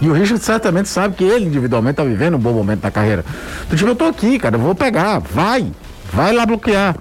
E 0.00 0.08
o 0.08 0.12
Richard 0.12 0.42
certamente 0.42 0.88
sabe 0.88 1.14
que 1.14 1.24
ele 1.24 1.46
individualmente 1.46 1.96
tá 1.96 2.04
vivendo 2.04 2.34
um 2.34 2.40
bom 2.40 2.52
momento 2.52 2.80
da 2.80 2.90
carreira. 2.90 3.24
Do 3.68 3.76
tipo, 3.76 3.88
eu 3.88 3.94
tô 3.94 4.04
aqui, 4.04 4.38
cara, 4.38 4.56
eu 4.56 4.60
vou 4.60 4.74
pegar, 4.74 5.18
vai, 5.18 5.70
vai 6.12 6.32
lá 6.32 6.44
bloquear. 6.44 6.96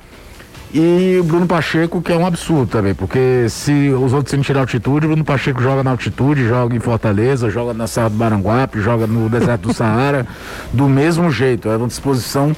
E 0.74 1.20
o 1.20 1.24
Bruno 1.24 1.46
Pacheco, 1.46 2.02
que 2.02 2.12
é 2.12 2.18
um 2.18 2.26
absurdo 2.26 2.66
também, 2.66 2.96
porque 2.96 3.46
se 3.48 3.90
os 3.92 4.12
outros 4.12 4.32
têm 4.32 4.42
tirar 4.42 4.62
altitude, 4.62 5.06
o 5.06 5.10
Bruno 5.10 5.24
Pacheco 5.24 5.62
joga 5.62 5.84
na 5.84 5.92
altitude, 5.92 6.48
joga 6.48 6.76
em 6.76 6.80
Fortaleza, 6.80 7.48
joga 7.48 7.76
na 7.76 7.86
Serra 7.86 8.10
do 8.10 8.16
Maranguape, 8.16 8.82
joga 8.82 9.06
no 9.06 9.30
deserto 9.30 9.68
do 9.68 9.74
Saara, 9.74 10.26
do 10.74 10.90
mesmo 10.90 11.30
jeito. 11.30 11.70
É 11.70 11.78
uma 11.78 11.86
disposição 11.86 12.56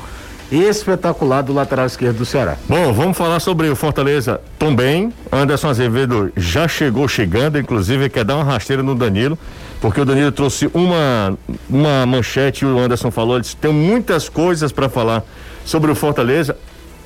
espetacular 0.50 1.42
do 1.42 1.52
lateral 1.52 1.86
esquerdo 1.86 2.20
do 2.20 2.26
Ceará. 2.26 2.56
Bom, 2.70 2.94
vamos 2.94 3.18
falar 3.18 3.42
sobre 3.42 3.68
o 3.68 3.76
Fortaleza 3.76 4.40
também. 4.58 5.12
Anderson 5.30 5.68
Azevedo 5.68 6.32
já 6.38 6.70
chegou 6.70 7.10
chegando, 7.10 7.60
inclusive 7.60 8.10
quer 8.10 8.24
dar 8.24 8.36
uma 8.36 8.46
rasteira 8.46 8.82
no 8.82 8.96
Danilo, 8.96 9.38
porque 9.82 10.00
o 10.00 10.06
Danilo 10.06 10.32
trouxe 10.32 10.70
uma, 10.74 11.38
uma 11.70 12.06
manchete 12.06 12.66
o 12.66 12.80
Anderson 12.80 13.12
falou, 13.12 13.36
ele 13.36 13.42
disse, 13.42 13.58
tem 13.58 13.74
muitas 13.74 14.30
coisas 14.30 14.72
para 14.72 14.88
falar 14.88 15.22
sobre 15.66 15.92
o 15.92 15.96
Fortaleza 15.96 16.56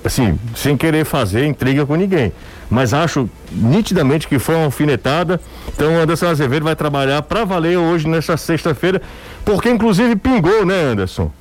assim, 0.04 0.40
sem 0.56 0.78
querer 0.78 1.06
fazer 1.06 1.46
intriga 1.46 1.86
com 1.86 1.96
ninguém. 1.96 2.32
Mas 2.70 2.94
acho 2.94 3.30
nitidamente 3.52 4.28
que 4.28 4.38
foi 4.38 4.56
uma 4.56 4.66
alfinetada. 4.66 5.40
Então 5.68 5.96
o 5.96 6.00
Anderson 6.00 6.28
Azevedo 6.28 6.64
vai 6.64 6.76
trabalhar 6.76 7.22
para 7.24 7.44
valer 7.44 7.78
hoje, 7.78 8.08
nessa 8.08 8.38
sexta-feira, 8.38 9.02
porque 9.44 9.70
inclusive 9.70 10.16
pingou, 10.16 10.66
né, 10.66 10.92
Anderson? 10.92 11.32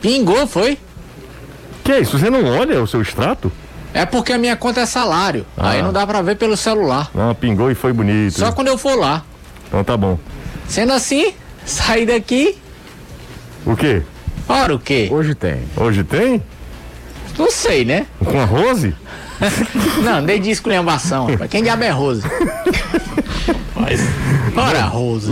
Pingou, 0.00 0.46
foi? 0.46 0.78
Que 1.84 1.92
é 1.92 2.00
isso? 2.00 2.18
Você 2.18 2.28
não 2.28 2.44
olha 2.44 2.82
o 2.82 2.86
seu 2.86 3.00
extrato? 3.00 3.50
É 3.94 4.04
porque 4.04 4.32
a 4.32 4.38
minha 4.38 4.56
conta 4.56 4.80
é 4.80 4.86
salário. 4.86 5.46
Ah. 5.56 5.70
Aí 5.70 5.82
não 5.82 5.92
dá 5.92 6.06
pra 6.06 6.20
ver 6.20 6.36
pelo 6.36 6.56
celular. 6.56 7.10
Não, 7.14 7.34
pingou 7.34 7.70
e 7.70 7.74
foi 7.74 7.92
bonito. 7.92 8.38
Só 8.38 8.52
quando 8.52 8.68
eu 8.68 8.76
for 8.76 8.98
lá. 8.98 9.24
Então 9.68 9.82
tá 9.84 9.96
bom. 9.96 10.18
Sendo 10.68 10.92
assim, 10.92 11.32
sair 11.64 12.06
daqui. 12.06 12.58
O 13.64 13.76
quê? 13.76 14.02
Ora, 14.48 14.74
o 14.74 14.78
quê? 14.78 15.08
Hoje 15.10 15.34
tem. 15.34 15.62
Hoje 15.76 16.04
tem? 16.04 16.42
Não 17.38 17.50
sei, 17.50 17.84
né? 17.84 18.06
Com 18.24 18.40
a 18.40 18.44
Rose? 18.44 18.94
Não, 20.02 20.20
nem 20.22 20.40
de 20.40 20.50
esculhambação. 20.50 21.26
Quem 21.50 21.62
diabo 21.62 21.84
é 21.84 21.90
Rose? 21.90 22.22
Mas, 23.74 24.00
ora, 24.56 24.82
Rose. 24.82 25.30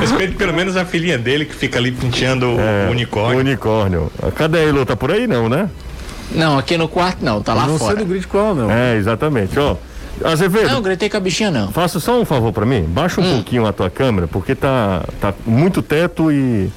Respeito 0.00 0.36
pelo 0.36 0.52
menos 0.52 0.76
a 0.76 0.84
filhinha 0.84 1.16
dele 1.16 1.46
que 1.46 1.54
fica 1.54 1.78
ali 1.78 1.90
penteando 1.90 2.46
é, 2.58 2.88
o 2.88 2.90
unicórnio. 2.90 3.38
O 3.38 3.40
unicórnio. 3.40 4.12
Cadê 4.34 4.64
ele? 4.68 4.84
Tá 4.84 4.94
por 4.94 5.10
aí 5.10 5.26
não, 5.26 5.48
né? 5.48 5.70
Não, 6.32 6.58
aqui 6.58 6.76
no 6.76 6.88
quarto 6.88 7.24
não, 7.24 7.42
tá 7.42 7.54
lá 7.54 7.66
não 7.66 7.78
fora. 7.78 7.92
Não 7.92 7.96
sei 7.98 8.06
do 8.06 8.10
grid 8.10 8.26
qual 8.26 8.54
não. 8.54 8.70
É, 8.70 8.96
exatamente. 8.96 9.58
Ó, 9.58 9.76
Azevedo. 10.22 10.68
Não, 10.68 10.82
gritei 10.82 11.08
com 11.08 11.16
a 11.16 11.20
bichinha 11.20 11.50
não. 11.50 11.72
Faça 11.72 11.98
só 11.98 12.20
um 12.20 12.24
favor 12.24 12.52
para 12.52 12.66
mim. 12.66 12.84
Baixa 12.84 13.20
um 13.20 13.24
hum. 13.24 13.34
pouquinho 13.36 13.66
a 13.66 13.72
tua 13.72 13.90
câmera, 13.90 14.28
porque 14.28 14.54
tá, 14.54 15.04
tá 15.20 15.34
muito 15.46 15.82
teto 15.82 16.30
e 16.30 16.70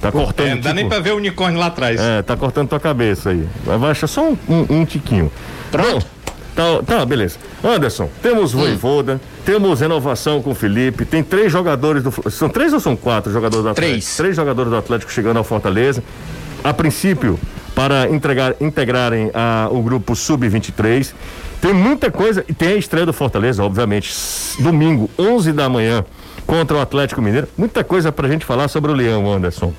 Tá 0.00 0.10
cortando. 0.10 0.46
É, 0.46 0.50
não 0.54 0.60
dá 0.60 0.70
tipo, 0.70 0.74
nem 0.74 0.88
pra 0.88 0.98
ver 0.98 1.12
o 1.12 1.16
unicórnio 1.16 1.58
lá 1.58 1.66
atrás. 1.66 2.00
É, 2.00 2.22
tá 2.22 2.36
cortando 2.36 2.68
tua 2.68 2.80
cabeça 2.80 3.30
aí. 3.30 3.46
Baixa 3.78 4.06
só 4.06 4.30
um, 4.30 4.36
um, 4.48 4.80
um 4.80 4.84
tiquinho. 4.84 5.30
Pronto. 5.70 6.06
Tá, 6.54 6.82
tá, 6.84 7.06
beleza. 7.06 7.38
Anderson, 7.62 8.08
temos 8.20 8.54
hum. 8.54 8.58
Voivoda, 8.58 9.20
temos 9.44 9.80
renovação 9.80 10.42
com 10.42 10.50
o 10.50 10.54
Felipe, 10.54 11.04
tem 11.04 11.22
três 11.22 11.52
jogadores 11.52 12.02
do. 12.02 12.30
São 12.30 12.48
três 12.48 12.72
ou 12.72 12.80
são 12.80 12.96
quatro 12.96 13.32
jogadores 13.32 13.62
do 13.62 13.70
Atlético? 13.70 13.92
Três. 13.92 14.16
Três 14.16 14.36
jogadores 14.36 14.70
do 14.70 14.76
Atlético 14.76 15.12
chegando 15.12 15.36
ao 15.36 15.44
Fortaleza. 15.44 16.02
A 16.62 16.74
princípio, 16.74 17.38
para 17.74 18.10
entregar, 18.10 18.54
integrarem 18.60 19.30
a, 19.32 19.68
o 19.70 19.82
grupo 19.82 20.14
Sub-23. 20.14 21.12
Tem 21.60 21.72
muita 21.72 22.10
coisa, 22.10 22.44
e 22.48 22.54
tem 22.54 22.68
a 22.68 22.76
estreia 22.76 23.06
do 23.06 23.12
Fortaleza, 23.12 23.62
obviamente. 23.62 24.12
Domingo, 24.58 25.08
11 25.18 25.52
da 25.52 25.68
manhã, 25.68 26.04
contra 26.46 26.76
o 26.76 26.80
Atlético 26.80 27.22
Mineiro. 27.22 27.48
Muita 27.56 27.84
coisa 27.84 28.10
pra 28.10 28.28
gente 28.28 28.44
falar 28.44 28.68
sobre 28.68 28.90
o 28.90 28.94
Leão, 28.94 29.30
Anderson. 29.30 29.72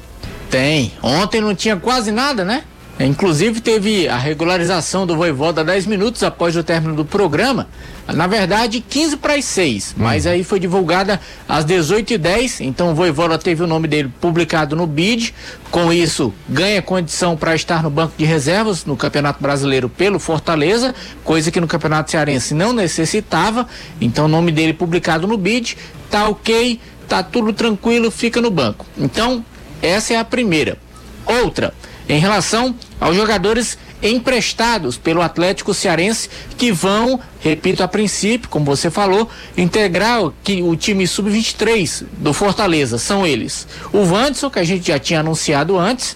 Tem. 0.49 0.91
Ontem 1.01 1.39
não 1.41 1.55
tinha 1.55 1.77
quase 1.77 2.11
nada, 2.11 2.43
né? 2.43 2.63
Inclusive 3.05 3.61
teve 3.61 4.07
a 4.07 4.17
regularização 4.17 5.07
do 5.07 5.15
Voivoda 5.15 5.63
10 5.63 5.85
minutos 5.85 6.23
após 6.23 6.55
o 6.55 6.63
término 6.63 6.95
do 6.95 7.05
programa. 7.05 7.67
Na 8.07 8.27
verdade, 8.27 8.81
15 8.81 9.17
para 9.17 9.35
as 9.35 9.45
6, 9.45 9.91
hum. 9.91 10.03
mas 10.03 10.27
aí 10.27 10.43
foi 10.43 10.59
divulgada 10.59 11.19
às 11.47 11.65
18h10. 11.65 12.61
Então 12.61 12.91
o 12.91 12.95
Voivoda 12.95 13.37
teve 13.37 13.63
o 13.63 13.67
nome 13.67 13.87
dele 13.87 14.11
publicado 14.19 14.75
no 14.75 14.85
BID. 14.85 15.33
Com 15.69 15.91
isso, 15.91 16.33
ganha 16.47 16.81
condição 16.81 17.37
para 17.37 17.55
estar 17.55 17.81
no 17.81 17.89
banco 17.89 18.13
de 18.17 18.25
reservas 18.25 18.85
no 18.85 18.97
Campeonato 18.97 19.41
Brasileiro 19.41 19.87
pelo 19.87 20.19
Fortaleza, 20.19 20.93
coisa 21.23 21.49
que 21.49 21.61
no 21.61 21.67
Campeonato 21.67 22.11
Cearense 22.11 22.53
não 22.53 22.73
necessitava. 22.73 23.67
Então 23.99 24.25
o 24.25 24.27
nome 24.27 24.51
dele 24.51 24.73
publicado 24.73 25.27
no 25.27 25.37
BID, 25.37 25.77
tá 26.09 26.27
ok, 26.27 26.79
tá 27.07 27.23
tudo 27.23 27.53
tranquilo, 27.53 28.11
fica 28.11 28.41
no 28.41 28.51
banco. 28.51 28.85
Então 28.97 29.45
essa 29.81 30.13
é 30.13 30.17
a 30.17 30.25
primeira. 30.25 30.77
Outra, 31.25 31.73
em 32.07 32.19
relação 32.19 32.75
aos 33.01 33.15
jogadores 33.15 33.79
emprestados 34.01 34.95
pelo 34.95 35.21
Atlético 35.23 35.73
Cearense 35.73 36.29
que 36.57 36.71
vão, 36.71 37.19
repito 37.39 37.81
a 37.81 37.87
princípio, 37.87 38.47
como 38.47 38.63
você 38.63 38.91
falou, 38.91 39.27
integrar 39.57 40.23
o, 40.23 40.33
que, 40.43 40.61
o 40.61 40.75
time 40.75 41.07
sub-23 41.07 42.05
do 42.19 42.31
Fortaleza. 42.31 42.99
São 42.99 43.25
eles: 43.25 43.67
o 43.91 43.97
Wanderson, 43.97 44.51
que 44.51 44.59
a 44.59 44.63
gente 44.63 44.87
já 44.87 44.99
tinha 44.99 45.19
anunciado 45.19 45.77
antes, 45.77 46.15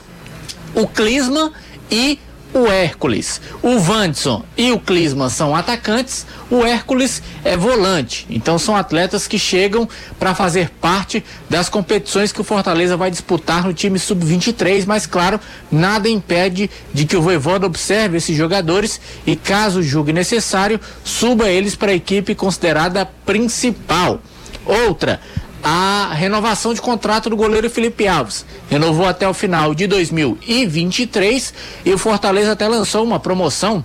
o 0.76 0.88
Clisma 0.88 1.52
e 1.90 2.20
o 2.56 2.68
Hércules. 2.68 3.42
O 3.62 3.78
Vandson 3.80 4.42
e 4.56 4.72
o 4.72 4.80
Clisman 4.80 5.28
são 5.28 5.54
atacantes, 5.54 6.26
o 6.50 6.64
Hércules 6.64 7.22
é 7.44 7.58
volante. 7.58 8.26
Então 8.30 8.58
são 8.58 8.78
atletas 8.78 9.28
que 9.28 9.38
chegam 9.38 9.88
para 10.18 10.34
fazer 10.34 10.70
parte 10.70 11.24
das 11.50 11.68
competições 11.68 12.32
que 12.32 12.40
o 12.40 12.46
Fortaleza 12.46 12.96
vai 12.96 13.12
disputar 13.12 13.66
no 13.66 13.74
time 13.74 14.00
sub-23, 14.00 14.86
mas 14.88 15.06
claro, 15.06 15.38
nada 15.70 16.08
impede 16.08 16.70
de 16.94 17.06
que 17.06 17.18
o 17.18 17.22
Voivoda 17.22 17.66
observe 17.66 18.18
esses 18.18 18.38
jogadores 18.38 19.02
e 19.28 19.36
caso 19.36 19.84
julgue 19.84 20.14
necessário, 20.14 20.80
suba 21.04 21.50
eles 21.50 21.76
para 21.76 21.92
a 21.92 21.96
equipe 21.96 22.34
considerada 22.34 23.06
principal. 23.26 24.22
Outra, 24.66 25.20
a 25.68 26.14
renovação 26.14 26.76
de 26.76 26.82
contrato 26.82 27.28
do 27.28 27.36
goleiro 27.36 27.68
Felipe 27.72 28.08
Alves. 28.08 28.46
Renovou 28.70 29.08
até 29.08 29.28
o 29.28 29.34
final 29.34 29.74
de 29.74 29.88
2023 29.88 31.52
e 31.84 31.92
o 31.92 31.98
Fortaleza 31.98 32.52
até 32.52 32.68
lançou 32.68 33.04
uma 33.04 33.20
promoção 33.20 33.84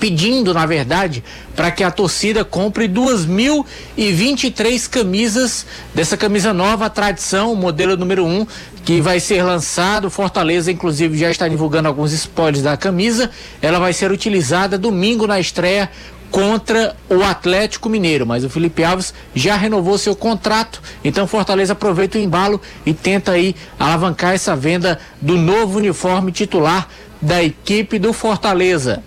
pedindo, 0.00 0.54
na 0.54 0.64
verdade, 0.64 1.22
para 1.54 1.70
que 1.70 1.84
a 1.84 1.90
torcida 1.90 2.46
compre 2.46 2.88
2.023 2.88 4.88
camisas 4.88 5.66
dessa 5.94 6.16
camisa 6.16 6.54
nova, 6.54 6.88
tradição, 6.88 7.54
modelo 7.54 7.94
número 7.94 8.24
1, 8.24 8.40
um, 8.40 8.46
que 8.82 9.02
vai 9.02 9.20
ser 9.20 9.42
lançado. 9.42 10.08
Fortaleza, 10.08 10.72
inclusive, 10.72 11.18
já 11.18 11.30
está 11.30 11.46
divulgando 11.46 11.88
alguns 11.88 12.12
spoilers 12.12 12.62
da 12.62 12.74
camisa. 12.74 13.30
Ela 13.60 13.78
vai 13.78 13.92
ser 13.92 14.10
utilizada 14.10 14.78
domingo 14.78 15.26
na 15.26 15.38
estreia 15.38 15.90
contra 16.30 16.94
o 17.08 17.22
Atlético 17.22 17.88
Mineiro, 17.88 18.26
mas 18.26 18.44
o 18.44 18.50
Felipe 18.50 18.84
Alves 18.84 19.14
já 19.34 19.56
renovou 19.56 19.96
seu 19.96 20.14
contrato, 20.14 20.82
então 21.02 21.26
Fortaleza 21.26 21.72
aproveita 21.72 22.18
o 22.18 22.20
embalo 22.20 22.60
e 22.84 22.92
tenta 22.92 23.32
aí 23.32 23.56
alavancar 23.78 24.34
essa 24.34 24.54
venda 24.54 24.98
do 25.20 25.36
novo 25.36 25.78
uniforme 25.78 26.32
titular 26.32 26.88
da 27.20 27.42
equipe 27.42 27.98
do 27.98 28.12
Fortaleza. 28.12 29.02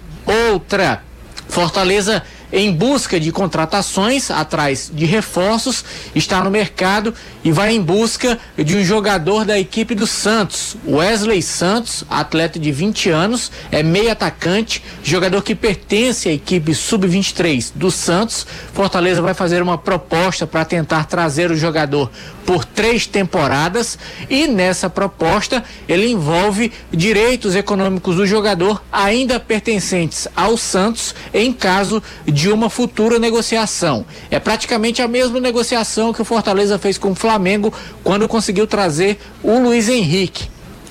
Outra, 0.51 1.03
Fortaleza 1.47 2.23
em 2.51 2.71
busca 2.71 3.19
de 3.19 3.31
contratações, 3.31 4.29
atrás 4.29 4.91
de 4.93 5.05
reforços, 5.05 5.83
está 6.13 6.43
no 6.43 6.51
mercado 6.51 7.13
e 7.43 7.51
vai 7.51 7.73
em 7.73 7.81
busca 7.81 8.37
de 8.57 8.77
um 8.77 8.83
jogador 8.83 9.45
da 9.45 9.57
equipe 9.59 9.95
do 9.95 10.05
Santos, 10.05 10.75
Wesley 10.87 11.41
Santos, 11.41 12.03
atleta 12.09 12.59
de 12.59 12.71
20 12.71 13.09
anos, 13.09 13.51
é 13.71 13.81
meio 13.81 14.11
atacante, 14.11 14.83
jogador 15.03 15.41
que 15.41 15.55
pertence 15.55 16.29
à 16.29 16.33
equipe 16.33 16.73
sub-23 16.73 17.71
do 17.75 17.89
Santos. 17.89 18.45
Fortaleza 18.73 19.21
vai 19.21 19.33
fazer 19.33 19.61
uma 19.61 19.77
proposta 19.77 20.45
para 20.45 20.65
tentar 20.65 21.05
trazer 21.05 21.51
o 21.51 21.57
jogador 21.57 22.11
por 22.45 22.65
três 22.65 23.05
temporadas 23.05 23.97
e 24.29 24.47
nessa 24.47 24.89
proposta 24.89 25.63
ele 25.87 26.07
envolve 26.07 26.71
direitos 26.91 27.55
econômicos 27.55 28.15
do 28.15 28.25
jogador 28.25 28.83
ainda 28.91 29.39
pertencentes 29.39 30.27
ao 30.35 30.57
Santos 30.57 31.15
em 31.33 31.53
caso 31.53 32.01
de 32.25 32.40
de 32.41 32.49
uma 32.49 32.71
futura 32.71 33.19
negociação. 33.19 34.03
É 34.31 34.39
praticamente 34.39 34.99
a 34.99 35.07
mesma 35.07 35.39
negociação 35.39 36.11
que 36.11 36.23
o 36.23 36.25
Fortaleza 36.25 36.79
fez 36.79 36.97
com 36.97 37.11
o 37.11 37.15
Flamengo 37.15 37.71
quando 38.03 38.27
conseguiu 38.27 38.65
trazer 38.65 39.19
o 39.43 39.59
Luiz 39.59 39.87
Henrique. 39.87 40.49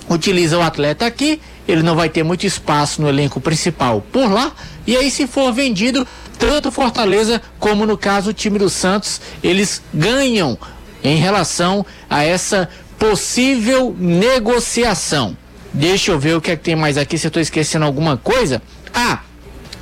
Utiliza 0.08 0.56
o 0.56 0.62
atleta 0.62 1.04
aqui, 1.04 1.40
ele 1.66 1.82
não 1.82 1.96
vai 1.96 2.08
ter 2.08 2.22
muito 2.22 2.46
espaço 2.46 3.02
no 3.02 3.08
elenco 3.08 3.40
principal 3.40 4.00
por 4.12 4.30
lá, 4.30 4.52
e 4.86 4.96
aí 4.96 5.10
se 5.10 5.26
for 5.26 5.52
vendido, 5.52 6.06
tanto 6.38 6.70
Fortaleza 6.70 7.42
como 7.58 7.84
no 7.84 7.98
caso 7.98 8.30
o 8.30 8.32
time 8.32 8.56
do 8.56 8.70
Santos, 8.70 9.20
eles 9.42 9.82
ganham 9.92 10.56
em 11.02 11.16
relação 11.16 11.84
a 12.08 12.22
essa 12.22 12.68
possível 12.96 13.92
negociação. 13.98 15.36
Deixa 15.74 16.12
eu 16.12 16.18
ver 16.18 16.36
o 16.36 16.40
que 16.40 16.52
é 16.52 16.56
que 16.56 16.62
tem 16.62 16.76
mais 16.76 16.96
aqui, 16.96 17.18
se 17.18 17.26
eu 17.26 17.30
estou 17.30 17.42
esquecendo 17.42 17.84
alguma 17.84 18.16
coisa. 18.16 18.62
Ah, 18.94 19.20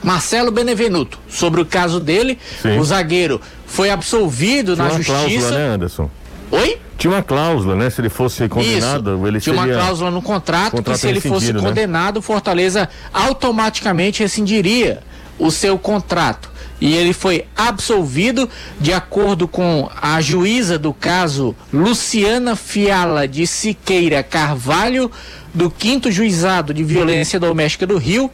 Marcelo 0.02 0.50
Benevenuto, 0.50 1.18
sobre 1.28 1.60
o 1.60 1.66
caso 1.66 1.98
dele, 2.00 2.38
Sim. 2.62 2.78
o 2.78 2.84
zagueiro 2.84 3.40
foi 3.66 3.90
absolvido 3.90 4.74
Tinha 4.74 4.84
na 4.86 4.92
uma 4.92 4.96
justiça. 5.02 5.18
cláusula, 5.28 5.50
né, 5.50 5.74
Anderson? 5.74 6.10
Oi? 6.50 6.78
Tinha 6.96 7.12
uma 7.12 7.22
cláusula, 7.22 7.76
né? 7.76 7.90
Se 7.90 8.00
ele 8.00 8.08
fosse 8.08 8.48
condenado, 8.48 9.14
Isso. 9.16 9.26
ele 9.26 9.40
Tinha 9.40 9.56
seria... 9.56 9.74
uma 9.74 9.82
cláusula 9.82 10.10
no 10.10 10.22
contrato, 10.22 10.72
Contrato 10.72 10.94
que 10.94 11.00
se 11.00 11.08
ele 11.08 11.20
fosse 11.20 11.52
né? 11.52 11.60
condenado, 11.60 12.20
Fortaleza 12.20 12.88
automaticamente 13.12 14.22
rescindiria 14.22 15.00
o 15.38 15.50
seu 15.50 15.78
contrato. 15.78 16.50
E 16.80 16.94
ele 16.94 17.12
foi 17.12 17.44
absolvido 17.56 18.48
de 18.80 18.92
acordo 18.92 19.48
com 19.48 19.90
a 20.00 20.20
juíza 20.20 20.78
do 20.78 20.92
caso 20.92 21.54
Luciana 21.72 22.54
Fiala 22.54 23.26
de 23.26 23.46
Siqueira 23.46 24.22
Carvalho, 24.22 25.10
do 25.52 25.72
5 25.76 26.10
Juizado 26.10 26.72
de 26.72 26.84
Violência 26.84 27.40
Doméstica 27.40 27.86
do 27.86 27.96
Rio, 27.98 28.30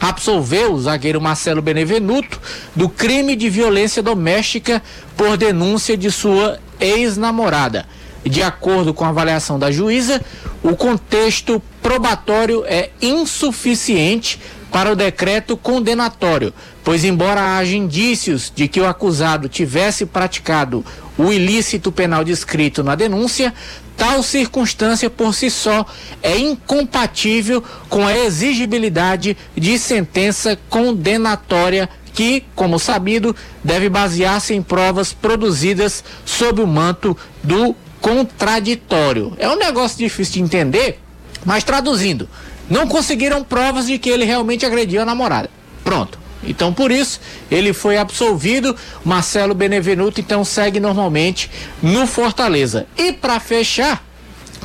absolveu 0.00 0.74
o 0.74 0.80
zagueiro 0.80 1.20
Marcelo 1.20 1.62
Benevenuto 1.62 2.40
do 2.74 2.88
crime 2.88 3.36
de 3.36 3.48
violência 3.48 4.02
doméstica 4.02 4.82
por 5.16 5.36
denúncia 5.36 5.96
de 5.96 6.10
sua 6.10 6.58
ex-namorada. 6.78 7.86
De 8.24 8.42
acordo 8.42 8.92
com 8.92 9.04
a 9.04 9.08
avaliação 9.08 9.58
da 9.58 9.70
juíza, 9.70 10.20
o 10.62 10.74
contexto 10.74 11.62
probatório 11.80 12.64
é 12.66 12.90
insuficiente 13.00 14.40
para 14.76 14.92
o 14.92 14.94
decreto 14.94 15.56
condenatório, 15.56 16.52
pois, 16.84 17.02
embora 17.02 17.56
haja 17.56 17.74
indícios 17.74 18.52
de 18.54 18.68
que 18.68 18.78
o 18.78 18.86
acusado 18.86 19.48
tivesse 19.48 20.04
praticado 20.04 20.84
o 21.16 21.32
ilícito 21.32 21.90
penal 21.90 22.22
descrito 22.22 22.84
na 22.84 22.94
denúncia, 22.94 23.54
tal 23.96 24.22
circunstância 24.22 25.08
por 25.08 25.34
si 25.34 25.48
só 25.48 25.86
é 26.22 26.36
incompatível 26.36 27.64
com 27.88 28.06
a 28.06 28.14
exigibilidade 28.18 29.34
de 29.56 29.78
sentença 29.78 30.58
condenatória 30.68 31.88
que, 32.12 32.44
como 32.54 32.78
sabido, 32.78 33.34
deve 33.64 33.88
basear-se 33.88 34.52
em 34.52 34.60
provas 34.60 35.10
produzidas 35.10 36.04
sob 36.22 36.60
o 36.60 36.66
manto 36.66 37.16
do 37.42 37.74
contraditório. 37.98 39.32
É 39.38 39.48
um 39.48 39.56
negócio 39.56 39.96
difícil 39.96 40.34
de 40.34 40.42
entender, 40.42 41.00
mas 41.46 41.64
traduzindo, 41.64 42.28
não 42.68 42.86
conseguiram 42.86 43.42
provas 43.44 43.86
de 43.86 43.98
que 43.98 44.10
ele 44.10 44.24
realmente 44.24 44.66
agrediu 44.66 45.02
a 45.02 45.04
namorada. 45.04 45.50
Pronto. 45.84 46.18
Então, 46.42 46.72
por 46.72 46.90
isso, 46.90 47.20
ele 47.50 47.72
foi 47.72 47.96
absolvido. 47.96 48.76
Marcelo 49.04 49.54
Benevenuto, 49.54 50.20
então, 50.20 50.44
segue 50.44 50.78
normalmente 50.78 51.50
no 51.82 52.06
Fortaleza. 52.06 52.86
E 52.96 53.12
para 53.12 53.40
fechar, 53.40 54.04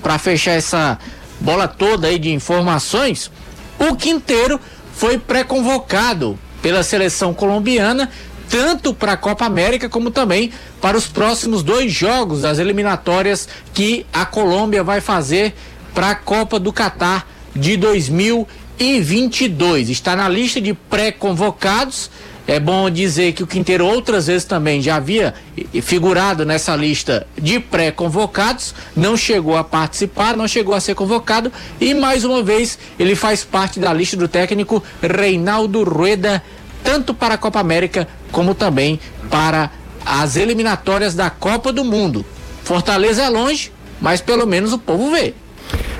para 0.01 0.17
fechar 0.17 0.51
essa 0.51 0.99
bola 1.39 1.67
toda 1.67 2.07
aí 2.07 2.19
de 2.19 2.31
informações, 2.31 3.31
o 3.79 3.95
Quinteiro 3.95 4.59
foi 4.93 5.17
pré-convocado 5.17 6.37
pela 6.61 6.83
seleção 6.83 7.33
colombiana, 7.33 8.09
tanto 8.47 8.93
para 8.93 9.13
a 9.13 9.17
Copa 9.17 9.45
América 9.45 9.89
como 9.89 10.11
também 10.11 10.51
para 10.79 10.97
os 10.97 11.07
próximos 11.07 11.63
dois 11.63 11.91
jogos 11.91 12.41
das 12.41 12.59
eliminatórias 12.59 13.47
que 13.73 14.05
a 14.13 14.25
Colômbia 14.25 14.83
vai 14.83 15.01
fazer 15.01 15.55
para 15.95 16.11
a 16.11 16.15
Copa 16.15 16.59
do 16.59 16.71
Catar 16.71 17.27
de 17.55 17.77
2022. 17.77 19.89
Está 19.89 20.15
na 20.15 20.29
lista 20.29 20.61
de 20.61 20.73
pré-convocados. 20.73 22.11
É 22.47 22.59
bom 22.59 22.89
dizer 22.89 23.33
que 23.33 23.43
o 23.43 23.47
Quinteiro 23.47 23.85
outras 23.85 24.25
vezes 24.27 24.45
também 24.45 24.81
já 24.81 24.95
havia 24.95 25.33
figurado 25.81 26.45
nessa 26.45 26.75
lista 26.75 27.27
de 27.37 27.59
pré-convocados, 27.59 28.73
não 28.95 29.15
chegou 29.15 29.55
a 29.55 29.63
participar, 29.63 30.35
não 30.35 30.47
chegou 30.47 30.73
a 30.73 30.79
ser 30.79 30.95
convocado 30.95 31.51
e 31.79 31.93
mais 31.93 32.25
uma 32.25 32.41
vez 32.41 32.79
ele 32.97 33.15
faz 33.15 33.43
parte 33.43 33.79
da 33.79 33.93
lista 33.93 34.17
do 34.17 34.27
técnico 34.27 34.83
Reinaldo 35.01 35.83
Rueda, 35.83 36.43
tanto 36.83 37.13
para 37.13 37.35
a 37.35 37.37
Copa 37.37 37.59
América 37.59 38.07
como 38.31 38.55
também 38.55 38.99
para 39.29 39.69
as 40.03 40.35
eliminatórias 40.35 41.13
da 41.13 41.29
Copa 41.29 41.71
do 41.71 41.85
Mundo. 41.85 42.25
Fortaleza 42.63 43.21
é 43.21 43.29
longe, 43.29 43.71
mas 44.01 44.19
pelo 44.19 44.47
menos 44.47 44.73
o 44.73 44.79
povo 44.79 45.11
vê. 45.11 45.35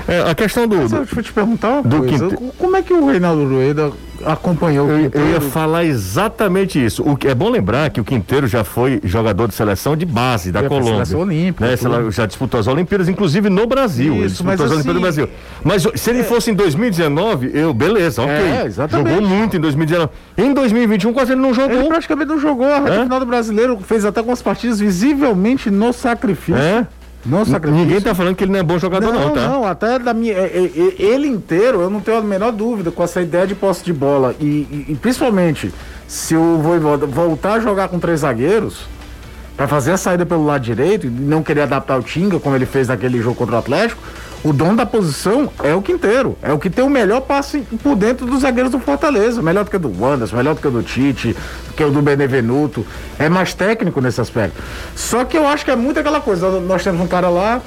É, 0.08 0.30
a 0.30 0.34
questão 0.34 0.66
do... 0.66 0.76
Mas 0.76 0.90
do- 0.90 0.96
eu 0.98 1.06
eu 1.16 1.22
te 1.22 1.32
perguntar 1.32 1.70
uma 1.70 1.82
do 1.82 1.98
coisa. 1.98 2.28
Quinte- 2.28 2.52
Como 2.58 2.76
é 2.76 2.82
que 2.82 2.92
o 2.92 3.06
Reinaldo 3.06 3.44
Rueda 3.48 3.92
acompanhou 4.24 4.86
o 4.86 4.90
Eu, 4.90 4.96
eu 4.96 5.00
ia 5.02 5.10
Quinteiro? 5.10 5.40
falar 5.42 5.84
exatamente 5.84 6.84
isso. 6.84 7.02
O 7.04 7.16
que 7.16 7.26
é 7.28 7.34
bom 7.34 7.48
lembrar 7.50 7.90
que 7.90 8.00
o 8.00 8.04
Quinteiro 8.04 8.46
já 8.46 8.62
foi 8.64 9.00
jogador 9.04 9.48
de 9.48 9.54
seleção 9.54 9.96
de 9.96 10.04
base 10.06 10.50
da 10.52 10.60
pra 10.60 10.68
Colômbia. 10.68 10.92
seleção 11.04 11.20
olímpica, 11.20 11.66
né? 11.66 11.76
tudo. 11.76 12.10
Já- 12.10 12.26
disputou 12.26 12.58
as 12.60 12.66
Olimpíadas, 12.66 13.08
inclusive 13.08 13.48
no 13.50 13.66
Brasil. 13.66 14.24
Isso, 14.24 14.44
mas 14.44 14.60
as 14.60 14.70
Olimpíadas 14.70 15.00
no 15.02 15.08
assim, 15.08 15.20
Brasil. 15.22 15.28
Mas 15.64 15.86
se 16.00 16.10
ele 16.10 16.22
fosse 16.24 16.50
em 16.50 16.54
2019, 16.54 17.50
eu, 17.54 17.72
beleza, 17.74 18.22
ok. 18.22 18.32
É, 18.34 18.64
exatamente. 18.66 19.08
Jogou 19.08 19.28
muito 19.28 19.56
em 19.56 19.60
2019. 19.60 20.10
Em 20.36 20.52
2021, 20.54 21.12
quase 21.12 21.32
ele 21.32 21.40
não 21.40 21.52
jogou. 21.54 21.76
Ele 21.78 21.88
praticamente 21.88 22.28
não 22.28 22.38
jogou. 22.40 22.66
A 22.66 22.78
É? 22.88 23.02
final 23.04 23.20
do 23.20 23.26
brasileiro 23.26 23.78
fez 23.82 24.04
até 24.04 24.20
algumas 24.20 24.40
partidas 24.42 24.78
visivelmente 24.80 25.70
no 25.70 25.92
sacrifício. 25.92 26.56
É? 26.56 26.86
No 27.24 27.44
sacrifício. 27.46 27.84
Ninguém 27.86 28.00
tá 28.00 28.14
falando 28.14 28.34
que 28.34 28.44
ele 28.44 28.52
não 28.52 28.58
é 28.58 28.62
bom 28.62 28.78
jogador, 28.78 29.12
não, 29.12 29.20
Não, 29.26 29.30
tá? 29.30 29.48
não, 29.48 29.64
até 29.64 29.98
da 29.98 30.12
minha. 30.12 30.32
é, 30.34 30.44
é, 30.44 30.72
é, 30.76 31.02
Ele 31.02 31.28
inteiro, 31.28 31.80
eu 31.80 31.88
não 31.88 32.00
tenho 32.00 32.18
a 32.18 32.20
menor 32.20 32.50
dúvida 32.50 32.90
com 32.90 33.02
essa 33.02 33.20
ideia 33.22 33.46
de 33.46 33.54
posse 33.54 33.84
de 33.84 33.92
bola. 33.92 34.34
E, 34.40 34.44
e- 34.44 34.86
e 34.88 34.94
principalmente, 35.00 35.72
se 36.08 36.34
o 36.36 36.58
Voivoda 36.58 37.06
voltar 37.06 37.54
a 37.54 37.60
jogar 37.60 37.88
com 37.88 37.98
três 38.00 38.20
zagueiros, 38.20 38.86
para 39.56 39.68
fazer 39.68 39.92
a 39.92 39.96
saída 39.96 40.26
pelo 40.26 40.44
lado 40.44 40.62
direito 40.62 41.06
e 41.06 41.10
não 41.10 41.42
querer 41.42 41.60
adaptar 41.62 41.98
o 41.98 42.02
Tinga, 42.02 42.40
como 42.40 42.56
ele 42.56 42.66
fez 42.66 42.88
naquele 42.88 43.20
jogo 43.20 43.36
contra 43.36 43.54
o 43.56 43.58
Atlético, 43.58 44.02
o 44.44 44.52
dono 44.52 44.76
da 44.76 44.84
posição 44.84 45.50
é 45.62 45.74
o 45.74 45.80
Quinteiro. 45.80 46.36
É 46.42 46.52
o 46.52 46.58
que 46.58 46.68
tem 46.68 46.84
o 46.84 46.90
melhor 46.90 47.20
passe 47.20 47.60
por 47.82 47.94
dentro 47.94 48.26
dos 48.26 48.40
zagueiros 48.40 48.72
do 48.72 48.80
Fortaleza. 48.80 49.40
Melhor 49.40 49.64
do 49.64 49.70
que 49.70 49.76
o 49.76 49.78
do 49.78 50.02
Wanderson, 50.02 50.36
melhor 50.36 50.54
do 50.54 50.60
que 50.60 50.66
o 50.66 50.70
do 50.70 50.82
Tite, 50.82 51.36
do 51.68 51.74
que 51.74 51.84
o 51.84 51.90
do 51.90 52.02
Benevenuto. 52.02 52.84
É 53.18 53.28
mais 53.28 53.54
técnico 53.54 54.00
nesse 54.00 54.20
aspecto. 54.20 54.60
Só 54.96 55.24
que 55.24 55.36
eu 55.36 55.46
acho 55.46 55.64
que 55.64 55.70
é 55.70 55.76
muito 55.76 56.00
aquela 56.00 56.20
coisa. 56.20 56.60
Nós 56.60 56.82
temos 56.82 57.00
um 57.00 57.06
cara 57.06 57.28
lá. 57.28 57.62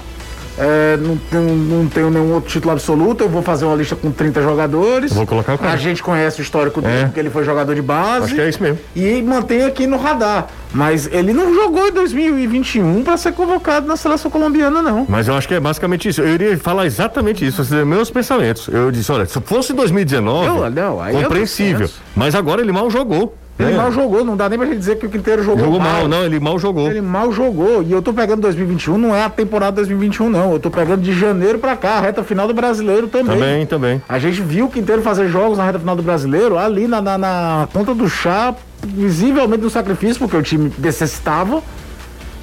É, 0.58 0.98
não, 0.98 1.18
tenho, 1.18 1.56
não 1.56 1.88
tenho 1.88 2.10
nenhum 2.10 2.34
outro 2.34 2.50
título 2.50 2.72
absoluto. 2.74 3.24
Eu 3.24 3.30
vou 3.30 3.42
fazer 3.42 3.66
uma 3.66 3.76
lista 3.76 3.96
com 3.96 4.12
30 4.12 4.42
jogadores. 4.42 5.12
Vou 5.14 5.26
colocar 5.28 5.56
o 5.56 5.58
cara. 5.58 5.74
A 5.74 5.78
gente 5.78 6.02
conhece 6.02 6.40
o 6.40 6.44
histórico 6.44 6.82
dele, 6.82 7.02
É. 7.02 7.06
porque 7.06 7.20
ele 7.20 7.30
foi 7.30 7.44
jogador 7.44 7.76
de 7.76 7.82
base. 7.82 8.26
Acho 8.26 8.36
que 8.36 8.42
é 8.42 8.50
isso 8.50 8.62
mesmo. 8.64 8.80
E 8.96 9.22
mantém 9.22 9.64
aqui 9.64 9.86
no 9.86 9.98
radar. 9.98 10.48
Mas 10.74 11.08
ele 11.12 11.32
não 11.34 11.54
jogou 11.54 11.88
em 11.88 11.92
2021 11.92 13.04
para 13.04 13.16
ser 13.18 13.32
convocado 13.34 13.88
na 13.88 13.96
seleção 13.96 14.30
colombiana, 14.30 14.82
não. 14.82 15.06
Mas 15.08 15.28
eu 15.28 15.34
acho 15.36 15.48
que 15.48 15.54
é 15.54 15.60
basicamente 15.60 16.10
isso. 16.10 16.22
Eu 16.22 16.28
iria 16.34 16.58
falar 16.58 16.86
exatamente 16.86 17.46
isso, 17.46 17.62
esses 17.62 17.86
meus 17.86 18.10
pensamentos. 18.10 18.68
Eu 18.68 18.92
disse, 18.92 19.12
olha, 19.12 19.26
se 19.26 19.40
fosse 19.42 19.72
2019, 19.74 20.48
Não, 20.48 20.70
não, 20.70 21.06
é 21.06 21.12
compreensível. 21.12 21.90
Mas 22.16 22.36
agora 22.36 22.62
ele 22.62 22.72
mal 22.72 22.90
jogou. 22.90 23.36
Ele 23.58 23.72
né? 23.72 23.78
mal 23.78 23.90
jogou, 23.92 24.26
não 24.26 24.36
dá 24.36 24.50
nem 24.50 24.60
pra 24.60 24.68
gente 24.68 24.80
dizer 24.80 24.98
que 24.98 25.06
o 25.06 25.10
Quinteiro 25.10 25.42
jogou, 25.42 25.64
Jogou 25.64 25.80
mal, 25.80 26.10
não, 26.10 26.26
ele 26.26 26.42
mal 26.42 26.60
jogou. 26.60 26.90
Ele 26.90 27.00
mal 27.00 27.32
jogou. 27.32 27.82
E 27.82 27.92
eu 27.92 28.02
tô 28.02 28.12
pegando 28.12 28.42
2021, 28.42 28.98
não 28.98 29.16
é 29.16 29.24
a 29.24 29.30
temporada 29.30 29.78
2021, 29.78 30.30
não. 30.30 30.52
Eu 30.52 30.60
tô 30.60 30.70
pegando 30.70 31.02
de 31.02 31.14
janeiro 31.18 31.58
pra 31.58 31.78
cá, 31.78 31.92
a 31.94 32.02
reta 32.02 32.22
final 32.22 32.48
do 32.48 32.54
brasileiro 32.54 33.08
também. 33.08 33.38
Também, 33.40 33.66
também. 33.66 34.02
A 34.10 34.20
gente 34.20 34.42
viu 34.42 34.66
o 34.66 34.70
Quinteiro 34.70 35.02
fazer 35.02 35.30
jogos 35.30 35.58
na 35.58 35.64
reta 35.66 35.80
final 35.80 35.96
do 35.96 36.04
brasileiro, 36.04 36.58
ali 36.58 36.86
na, 36.86 37.02
na, 37.02 37.18
na 37.18 37.68
ponta 37.72 37.96
do 37.96 38.10
chá, 38.10 38.54
visivelmente 38.84 39.64
no 39.64 39.70
sacrifício, 39.70 40.20
porque 40.20 40.36
o 40.36 40.42
time 40.44 40.70
necessitava. 40.78 41.64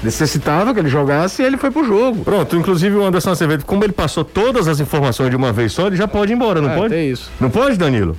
Necessitava 0.03 0.75
que 0.75 0.81
ele 0.81 0.88
jogasse 0.88 1.42
e 1.42 1.44
ele 1.44 1.57
foi 1.57 1.70
pro 1.70 1.85
jogo. 1.85 2.25
Pronto, 2.25 2.57
inclusive 2.57 2.96
o 2.96 3.05
Anderson 3.05 3.31
Acevedo, 3.31 3.64
como 3.64 3.85
ele 3.85 3.92
passou 3.92 4.25
todas 4.25 4.66
as 4.66 4.81
informações 4.81 5.31
de 5.31 5.37
uma 5.37 5.53
vez 5.53 5.72
só, 5.72 5.87
ele 5.87 5.94
já 5.96 6.09
pode 6.09 6.33
ir 6.33 6.35
embora, 6.37 6.61
não 6.61 6.70
É, 6.70 6.77
pode? 6.77 6.88
tem 6.94 7.09
isso. 7.11 7.31
Não 7.40 7.48
pode, 7.51 7.77
Danilo? 7.77 8.16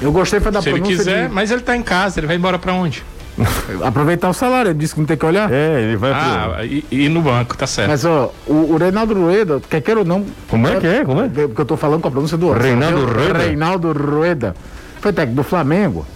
Eu 0.00 0.12
gostei 0.12 0.40
foi 0.40 0.50
da 0.50 0.62
Se 0.62 0.68
ele 0.68 0.80
pronúncia 0.80 0.98
quiser, 0.98 1.28
de 1.28 1.34
mas 1.34 1.50
ele 1.50 1.60
tá 1.60 1.76
em 1.76 1.82
casa, 1.82 2.20
ele 2.20 2.26
vai 2.26 2.36
embora 2.36 2.58
pra 2.58 2.72
onde? 2.72 3.04
aproveitar 3.84 4.28
o 4.28 4.32
salário. 4.32 4.70
Ele 4.70 4.78
disse 4.78 4.94
que 4.94 5.00
não 5.00 5.06
tem 5.06 5.16
que 5.16 5.24
olhar. 5.24 5.50
É, 5.52 5.82
ele 5.82 5.96
vai 5.96 6.12
Ah, 6.12 6.58
e, 6.62 6.84
e 6.90 7.08
no 7.08 7.22
banco, 7.22 7.56
tá 7.56 7.66
certo. 7.66 7.88
Mas 7.88 8.04
ó, 8.04 8.32
o, 8.46 8.74
o 8.74 8.76
Reinaldo 8.76 9.14
Rueda, 9.14 9.60
quer 9.68 9.80
queira 9.80 10.00
ou 10.00 10.06
não. 10.06 10.24
Como 10.48 10.66
é 10.68 10.76
que 10.76 10.86
é? 10.86 11.04
Como 11.04 11.20
é? 11.20 11.28
Porque 11.28 11.60
eu 11.60 11.66
tô 11.66 11.76
falando 11.76 12.00
com 12.02 12.08
a 12.08 12.10
pronúncia 12.10 12.36
do 12.36 12.48
outro. 12.48 12.62
Reinaldo 12.62 13.00
sabe? 13.00 13.12
Rueda? 13.12 13.38
Reinaldo 13.38 13.92
Rueda. 13.92 14.54
Foi 15.00 15.12
técnico 15.12 15.42
do 15.42 15.44
Flamengo. 15.44 16.06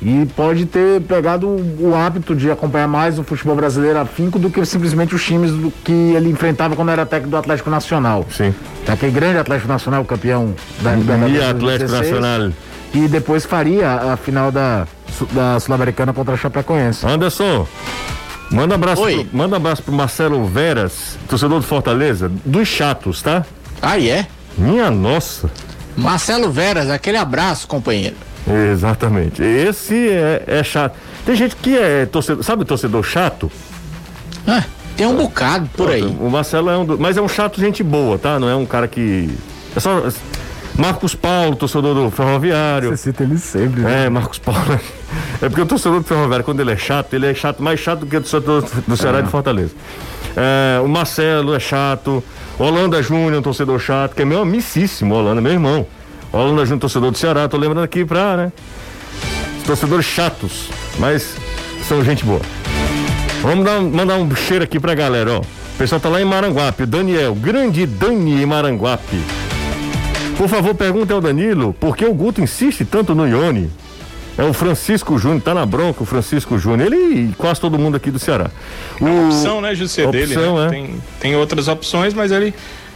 E 0.00 0.26
pode 0.36 0.64
ter 0.66 1.00
pegado 1.00 1.48
o, 1.48 1.92
hábito 1.92 2.36
de 2.36 2.48
acompanhar 2.48 2.86
mais 2.86 3.18
o 3.18 3.24
futebol 3.24 3.56
brasileiro 3.56 3.98
afinco 3.98 4.38
do 4.38 4.48
que 4.48 4.64
simplesmente 4.64 5.12
os 5.12 5.24
times 5.24 5.50
do 5.50 5.72
que 5.72 5.92
ele 5.92 6.30
enfrentava 6.30 6.76
quando 6.76 6.90
era 6.90 7.04
técnico 7.04 7.32
do 7.32 7.36
Atlético 7.36 7.68
Nacional. 7.68 8.24
Sim. 8.30 8.54
Aquele 8.86 9.10
grande 9.10 9.38
Atlético 9.38 9.66
Nacional, 9.66 10.04
campeão 10.04 10.54
da 10.82 10.92
E 10.92 10.98
Libertadores 10.98 11.42
Atlético 11.42 11.90
2016. 11.90 12.20
Nacional. 12.20 12.52
E 12.94 13.08
depois 13.08 13.44
faria 13.44 14.12
a 14.12 14.16
final 14.16 14.50
da, 14.50 14.86
da 15.32 15.60
Sul-Americana 15.60 16.12
contra 16.12 16.34
a 16.34 16.36
Chapecoense. 16.36 17.06
Anderson, 17.06 17.66
manda 18.50 18.74
um 18.74 18.76
abraço, 18.76 19.02
Oi. 19.02 19.24
pro, 19.24 19.36
manda 19.36 19.54
um 19.54 19.56
abraço 19.56 19.82
pro 19.82 19.92
Marcelo 19.92 20.44
Veras, 20.46 21.18
torcedor 21.28 21.60
do 21.60 21.66
Fortaleza, 21.66 22.30
dos 22.44 22.66
chatos, 22.68 23.22
tá? 23.22 23.44
Ah, 23.82 24.00
é? 24.00 24.26
Minha 24.56 24.90
nossa. 24.90 25.50
Marcelo 25.96 26.50
Veras, 26.50 26.90
aquele 26.90 27.16
abraço, 27.16 27.66
companheiro. 27.66 28.16
Exatamente. 28.72 29.42
Esse 29.42 30.08
é, 30.08 30.42
é 30.46 30.64
chato. 30.64 30.96
Tem 31.26 31.34
gente 31.36 31.56
que 31.56 31.76
é 31.76 32.06
torcedor, 32.06 32.42
sabe 32.42 32.64
torcedor 32.64 33.04
chato? 33.04 33.50
Ah, 34.46 34.64
tem 34.96 35.06
um 35.06 35.16
bocado 35.16 35.68
por 35.76 35.90
aí. 35.90 36.02
O 36.02 36.30
Marcelo 36.30 36.70
é 36.70 36.78
um, 36.78 36.84
do, 36.84 36.98
mas 36.98 37.16
é 37.16 37.22
um 37.22 37.28
chato 37.28 37.60
gente 37.60 37.82
boa, 37.82 38.18
tá? 38.18 38.38
Não 38.40 38.48
é 38.48 38.56
um 38.56 38.64
cara 38.64 38.88
que 38.88 39.28
é 39.76 39.80
só 39.80 40.02
Marcos 40.78 41.12
Paulo, 41.12 41.56
torcedor 41.56 41.92
do 41.92 42.08
Ferroviário. 42.08 42.90
Você 42.90 42.96
cita 42.96 43.24
ele 43.24 43.36
sempre, 43.36 43.80
né? 43.80 44.06
É, 44.06 44.08
Marcos 44.08 44.38
Paulo. 44.38 44.80
É 45.42 45.48
porque 45.48 45.60
o 45.60 45.66
torcedor 45.66 45.98
do 45.98 46.06
Ferroviário, 46.06 46.44
quando 46.44 46.60
ele 46.60 46.70
é 46.70 46.76
chato, 46.76 47.12
ele 47.14 47.26
é 47.26 47.34
chato, 47.34 47.60
mais 47.60 47.80
chato 47.80 48.00
do 48.00 48.06
que 48.06 48.16
o 48.16 48.20
torcedor 48.20 48.64
do 48.86 48.96
Ceará 48.96 49.18
e 49.18 49.22
de 49.24 49.28
Fortaleza. 49.28 49.72
É, 50.36 50.80
o 50.80 50.86
Marcelo 50.86 51.52
é 51.52 51.58
chato. 51.58 52.22
Holanda 52.56 53.02
Júnior, 53.02 53.40
um 53.40 53.42
torcedor 53.42 53.80
chato, 53.80 54.14
que 54.14 54.22
é 54.22 54.24
meu 54.24 54.40
amicíssimo, 54.40 55.16
Holanda, 55.16 55.40
meu 55.40 55.50
irmão. 55.50 55.84
Holanda 56.32 56.64
Júnior, 56.64 56.80
torcedor 56.80 57.10
do 57.10 57.18
Ceará, 57.18 57.48
tô 57.48 57.56
lembrando 57.56 57.82
aqui 57.82 58.04
pra, 58.04 58.36
né? 58.36 58.52
Torcedores 59.66 60.06
chatos, 60.06 60.70
mas 60.96 61.34
são 61.88 62.04
gente 62.04 62.24
boa. 62.24 62.40
Vamos 63.42 63.64
dar, 63.64 63.80
mandar 63.80 64.16
um 64.16 64.32
cheiro 64.36 64.62
aqui 64.62 64.78
pra 64.78 64.94
galera, 64.94 65.32
ó. 65.32 65.40
O 65.40 65.78
pessoal 65.78 66.00
tá 66.00 66.08
lá 66.08 66.20
em 66.20 66.24
Maranguape, 66.24 66.84
o 66.84 66.86
Daniel, 66.86 67.34
grande 67.34 67.84
Dani 67.84 68.42
em 68.42 68.46
Maranguape. 68.46 69.20
Por 70.38 70.48
favor, 70.48 70.72
pergunte 70.72 71.12
ao 71.12 71.20
Danilo 71.20 71.74
por 71.80 71.96
que 71.96 72.04
o 72.04 72.14
Guto 72.14 72.40
insiste 72.40 72.84
tanto 72.84 73.12
no 73.12 73.26
Ione. 73.26 73.68
É 74.38 74.44
o 74.44 74.52
Francisco 74.52 75.18
Júnior, 75.18 75.42
tá 75.42 75.52
na 75.52 75.66
bronca 75.66 76.04
o 76.04 76.06
Francisco 76.06 76.56
Júnior. 76.56 76.92
Ele 76.92 76.96
e 76.96 77.34
quase 77.36 77.60
todo 77.60 77.76
mundo 77.76 77.96
aqui 77.96 78.08
do 78.08 78.20
Ceará. 78.20 78.48
O, 79.00 79.26
opção, 79.26 79.60
né, 79.60 79.74
José, 79.74 80.06
dele, 80.06 80.36
né? 80.36 80.66
é. 80.66 80.68
Tem, 80.68 80.94
tem 81.18 81.34
outras 81.34 81.66
opções, 81.66 82.14
mas 82.14 82.30
ele 82.30 82.54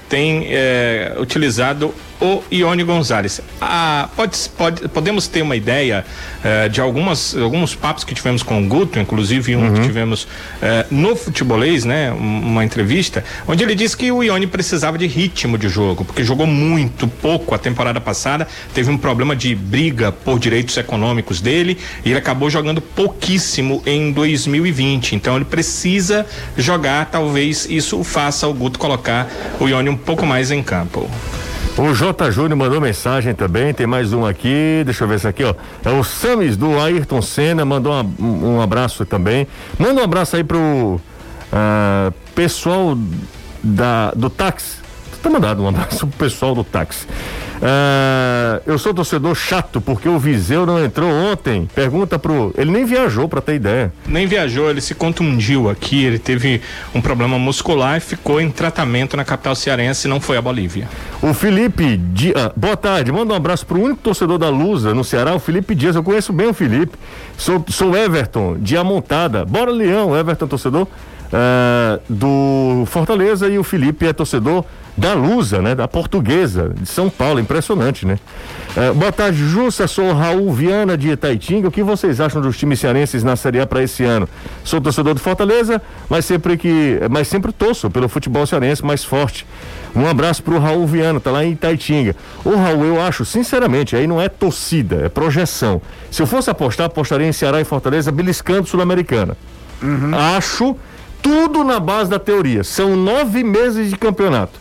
tem 0.09 0.47
é, 0.51 1.17
utilizado 1.19 1.93
o 2.25 2.43
Ione 2.51 2.85
Gonzalez. 2.85 3.41
Ah, 3.61 4.09
pode, 4.15 4.39
pode, 4.57 4.89
podemos 4.89 5.27
ter 5.27 5.43
uma 5.43 5.57
ideia 5.57 6.05
eh, 6.45 6.69
de 6.69 6.81
algumas, 6.81 7.37
alguns 7.37 7.75
papos 7.75 8.05
que 8.05 8.15
tivemos 8.15 8.43
com 8.43 8.63
o 8.63 8.67
Guto, 8.69 8.99
inclusive 8.99 9.57
um 9.57 9.63
Uhum. 9.67 9.75
que 9.75 9.81
tivemos 9.83 10.29
eh, 10.63 10.87
no 10.91 11.17
futebolês, 11.17 11.85
né? 11.85 12.13
um- 12.13 12.53
Uma 12.53 12.65
entrevista, 12.65 13.25
onde 13.49 13.65
ele 13.65 13.75
disse 13.75 13.97
que 13.97 14.13
o 14.13 14.23
Ione 14.23 14.47
precisava 14.47 14.97
de 14.99 15.07
ritmo 15.07 15.57
de 15.59 15.69
jogo, 15.69 16.05
porque 16.05 16.23
jogou 16.23 16.47
muito 16.47 17.09
pouco 17.09 17.55
a 17.55 17.59
temporada 17.59 18.01
passada, 18.01 18.47
teve 18.75 18.91
um 18.91 18.97
problema 18.99 19.35
de 19.35 19.55
briga 19.55 20.13
por 20.13 20.39
direitos 20.39 20.77
econômicos 20.77 21.41
dele 21.41 21.77
e 22.05 22.11
ele 22.11 22.19
acabou 22.19 22.49
jogando 22.51 22.81
pouquíssimo 22.81 23.83
em 23.87 24.13
2020. 24.13 25.15
Então 25.17 25.37
ele 25.37 25.45
precisa 25.45 26.25
jogar, 26.57 27.07
talvez 27.11 27.67
isso 27.69 28.03
faça 28.05 28.47
o 28.47 28.55
Guto 28.55 28.79
colocar 28.79 29.29
o 29.59 29.69
Ione 29.69 29.89
um 29.89 29.97
pouco 29.97 30.25
mais 30.27 30.51
em 30.51 30.63
campo. 30.63 31.11
O 31.77 31.95
J. 31.95 32.31
Júnior 32.31 32.57
mandou 32.57 32.81
mensagem 32.81 33.35
também, 33.35 33.73
tem 33.73 33.87
mais 33.87 34.13
um 34.13 34.27
aqui, 34.27 34.83
deixa 34.85 35.05
eu 35.05 35.09
ver 35.09 35.15
esse 35.17 35.27
aqui, 35.27 35.43
ó. 35.43 35.55
É 35.83 35.91
o 35.91 36.05
Samis 36.05 36.55
do 36.57 36.79
Ayrton 36.79 37.23
Senna, 37.23 37.65
mandou 37.65 37.93
uma- 37.93 38.11
um, 38.21 38.61
abraço 38.61 39.07
também. 39.07 39.47
Manda 39.79 40.01
um 40.03 40.05
abraço 40.05 40.37
aí 40.37 40.45
pro 40.45 41.01
ah, 41.51 42.13
pessoal 42.35 42.97
da, 43.63 44.11
do 44.15 44.29
táxi. 44.29 44.82
Tá 45.23 45.31
mandado 45.31 45.63
um 45.63 45.69
abraço 45.69 46.07
pro 46.07 46.19
pessoal 46.19 46.55
do 46.55 46.65
táxi. 46.65 47.07
Ah, 47.65 48.61
eu 48.67 48.77
sou 48.77 48.93
torcedor 48.93 49.37
chato 49.37 49.81
porque 49.81 50.09
o 50.09 50.19
Viseu 50.19 50.67
não 50.67 50.85
entrou 50.85 51.09
ontem. 51.09 51.69
Pergunta 51.73 52.19
pro. 52.19 52.53
Ele 52.59 52.73
nem 52.73 52.85
viajou 52.85 53.29
pra 53.29 53.41
ter 53.41 53.55
ideia. 53.55 53.93
Nem 54.05 54.27
viajou, 54.27 54.69
ele 54.69 54.81
se 54.81 54.97
contundiu 54.97 55.71
aqui, 55.71 56.05
ele 56.05 56.19
teve 56.19 56.61
um 56.93 57.01
problema 57.01 57.39
muscular 57.39 57.99
e 57.99 58.01
ficou 58.01 58.41
em 58.41 58.51
tratamento 58.51 59.17
na 59.17 59.25
capital 59.25 59.55
cearense 59.55 60.09
e 60.09 60.11
não 60.11 60.21
foi 60.21 60.37
à 60.37 60.43
Bolívia. 60.43 60.89
O 61.23 61.33
Felipe 61.33 61.97
Dias, 61.97 62.51
boa 62.57 62.77
tarde, 62.77 63.13
manda 63.13 63.33
um 63.33 63.37
abraço 63.37 63.65
pro 63.65 63.81
único 63.81 64.03
torcedor 64.03 64.39
da 64.39 64.49
Lusa 64.49 64.93
no 64.93 65.05
Ceará, 65.05 65.33
o 65.33 65.39
Felipe 65.39 65.73
Dias. 65.73 65.95
Eu 65.95 66.03
conheço 66.03 66.33
bem 66.33 66.49
o 66.49 66.55
Felipe. 66.55 66.99
Sou, 67.39 67.65
sou 67.69 67.97
Everton, 67.97 68.57
de 68.59 68.77
Amontada. 68.77 69.45
Bora, 69.45 69.71
Leão, 69.71 70.17
Everton, 70.17 70.49
torcedor 70.49 70.89
ah, 71.33 71.99
do 72.09 72.85
Fortaleza. 72.87 73.49
E 73.49 73.59
o 73.59 73.65
Felipe 73.65 74.07
é 74.07 74.13
torcedor 74.13 74.65
da 74.97 75.15
Lusa, 75.15 75.63
né? 75.63 75.75
Da 75.75 75.89
Portuguesa, 75.89 76.73
de 76.79 76.87
São 76.87 77.09
Paulo. 77.09 77.41
Impressionante, 77.41 78.07
né? 78.07 78.19
Ah, 78.77 78.93
boa 78.93 79.11
tarde, 79.11 79.39
Jussa. 79.39 79.87
Sou 79.87 80.11
o 80.11 80.13
Raul 80.13 80.53
Viana 80.53 80.97
de 80.97 81.11
Itaitinga. 81.11 81.69
O 81.69 81.71
que 81.71 81.83
vocês 81.83 82.21
acham 82.21 82.43
dos 82.43 82.59
times 82.59 82.81
cearenses 82.81 83.25
na 83.25 83.35
Série 83.37 83.61
A 83.61 83.67
para 83.67 83.83
esse 83.83 84.05
ano? 84.05 84.29
Sou 84.63 84.81
torcedor 84.81 85.15
do 85.15 85.21
Fortaleza, 85.21 85.81
mas 86.09 86.25
sempre 86.25 86.57
que, 86.57 87.01
mas 87.11 87.29
sempre 87.29 87.53
torço 87.53 87.91
pelo 87.91 88.09
futebol 88.09 88.47
cearense 88.47 88.85
mais 88.85 89.03
forte. 89.03 89.47
Um 89.95 90.07
abraço 90.07 90.43
pro 90.43 90.59
Raul 90.59 90.87
Viana, 90.87 91.21
tá 91.21 91.31
lá 91.31 91.45
em 91.45 91.53
Itaitinga. 91.53 92.17
Ô 92.45 92.57
Raul, 92.57 92.85
eu 92.85 93.01
acho, 93.01 93.25
sinceramente, 93.25 93.95
aí 93.95 94.07
não 94.07 94.21
é 94.21 94.29
torcida, 94.29 95.03
é 95.05 95.09
projeção. 95.09 95.83
Se 96.11 96.23
eu 96.23 96.27
fosse 96.27 96.51
apostar, 96.51 96.87
apostaria 96.87 97.27
em 97.27 97.33
Ceará 97.33 97.61
e 97.61 97.65
Fortaleza 97.65 98.11
beliscando 98.11 98.67
Sul-Americana. 98.67 99.37
Acho 100.37 100.77
tudo 101.23 101.65
na 101.65 101.79
base 101.79 102.11
da 102.11 102.19
teoria. 102.19 102.65
São 102.65 102.97
nove 102.97 103.45
meses 103.45 103.89
de 103.89 103.97
campeonato. 103.97 104.61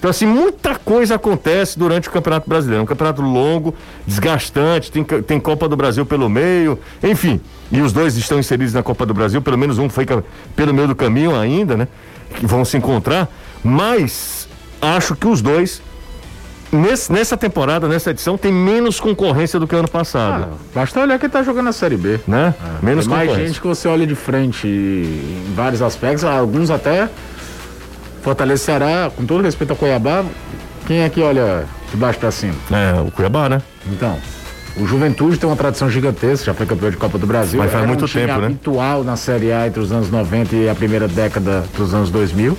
Então, 0.00 0.10
assim, 0.10 0.24
muita 0.24 0.76
coisa 0.76 1.16
acontece 1.16 1.78
durante 1.78 2.08
o 2.08 2.10
Campeonato 2.10 2.48
Brasileiro. 2.48 2.80
É 2.80 2.82
um 2.84 2.86
campeonato 2.86 3.20
longo, 3.20 3.74
desgastante, 4.06 4.90
tem, 4.90 5.04
tem 5.04 5.38
Copa 5.38 5.68
do 5.68 5.76
Brasil 5.76 6.06
pelo 6.06 6.26
meio, 6.26 6.78
enfim. 7.02 7.38
E 7.70 7.82
os 7.82 7.92
dois 7.92 8.16
estão 8.16 8.38
inseridos 8.38 8.72
na 8.72 8.82
Copa 8.82 9.04
do 9.04 9.12
Brasil, 9.12 9.42
pelo 9.42 9.58
menos 9.58 9.76
um 9.76 9.90
foi 9.90 10.06
pelo 10.56 10.72
meio 10.72 10.88
do 10.88 10.94
caminho 10.94 11.38
ainda, 11.38 11.76
né? 11.76 11.86
Que 12.34 12.46
vão 12.46 12.64
se 12.64 12.78
encontrar. 12.78 13.28
Mas 13.62 14.48
acho 14.80 15.14
que 15.14 15.26
os 15.26 15.42
dois, 15.42 15.82
nesse- 16.72 17.12
nessa 17.12 17.36
temporada, 17.36 17.88
nessa 17.88 18.10
edição, 18.10 18.36
tem 18.38 18.52
menos 18.52 18.98
concorrência 19.00 19.58
do 19.58 19.66
que 19.66 19.74
ano 19.74 19.88
passado. 19.88 20.48
Ah, 20.52 20.56
basta 20.74 21.00
olhar 21.00 21.18
quem 21.18 21.28
tá 21.28 21.42
jogando 21.42 21.68
a 21.68 21.72
Série 21.72 21.96
B. 21.96 22.20
né? 22.26 22.54
menos 22.82 23.06
Tem 23.06 23.14
mais 23.16 23.34
gente 23.34 23.60
que 23.60 23.66
você 23.66 23.88
olha 23.88 24.06
de 24.06 24.14
frente 24.14 24.66
em 24.66 25.52
vários 25.54 25.82
aspectos, 25.82 26.24
alguns 26.24 26.70
até 26.70 27.08
Fortaleza 28.22 28.62
Ceará, 28.64 29.10
com 29.14 29.24
todo 29.24 29.42
respeito 29.42 29.70
ao 29.70 29.76
Cuiabá, 29.76 30.24
quem 30.86 31.00
é 31.00 31.08
que 31.08 31.20
olha 31.22 31.64
de 31.90 31.96
baixo 31.96 32.18
pra 32.18 32.30
cima? 32.30 32.54
É, 32.70 33.00
o 33.00 33.10
Cuiabá, 33.10 33.48
né? 33.48 33.62
Então, 33.90 34.16
o 34.76 34.86
Juventude 34.86 35.38
tem 35.38 35.48
uma 35.48 35.56
tradição 35.56 35.88
gigantesca, 35.88 36.46
já 36.46 36.54
foi 36.54 36.66
campeão 36.66 36.90
de 36.90 36.96
Copa 36.96 37.16
do 37.18 37.26
Brasil. 37.26 37.58
Mas 37.58 37.72
faz 37.72 37.86
muito 37.86 38.04
um 38.04 38.08
tempo, 38.08 38.38
né? 38.40 38.46
habitual 38.46 39.02
na 39.02 39.16
Série 39.16 39.52
A 39.52 39.66
entre 39.66 39.80
os 39.80 39.90
anos 39.90 40.10
90 40.10 40.54
e 40.54 40.68
a 40.68 40.74
primeira 40.74 41.08
década 41.08 41.64
dos 41.76 41.94
anos 41.94 42.10
2000. 42.10 42.56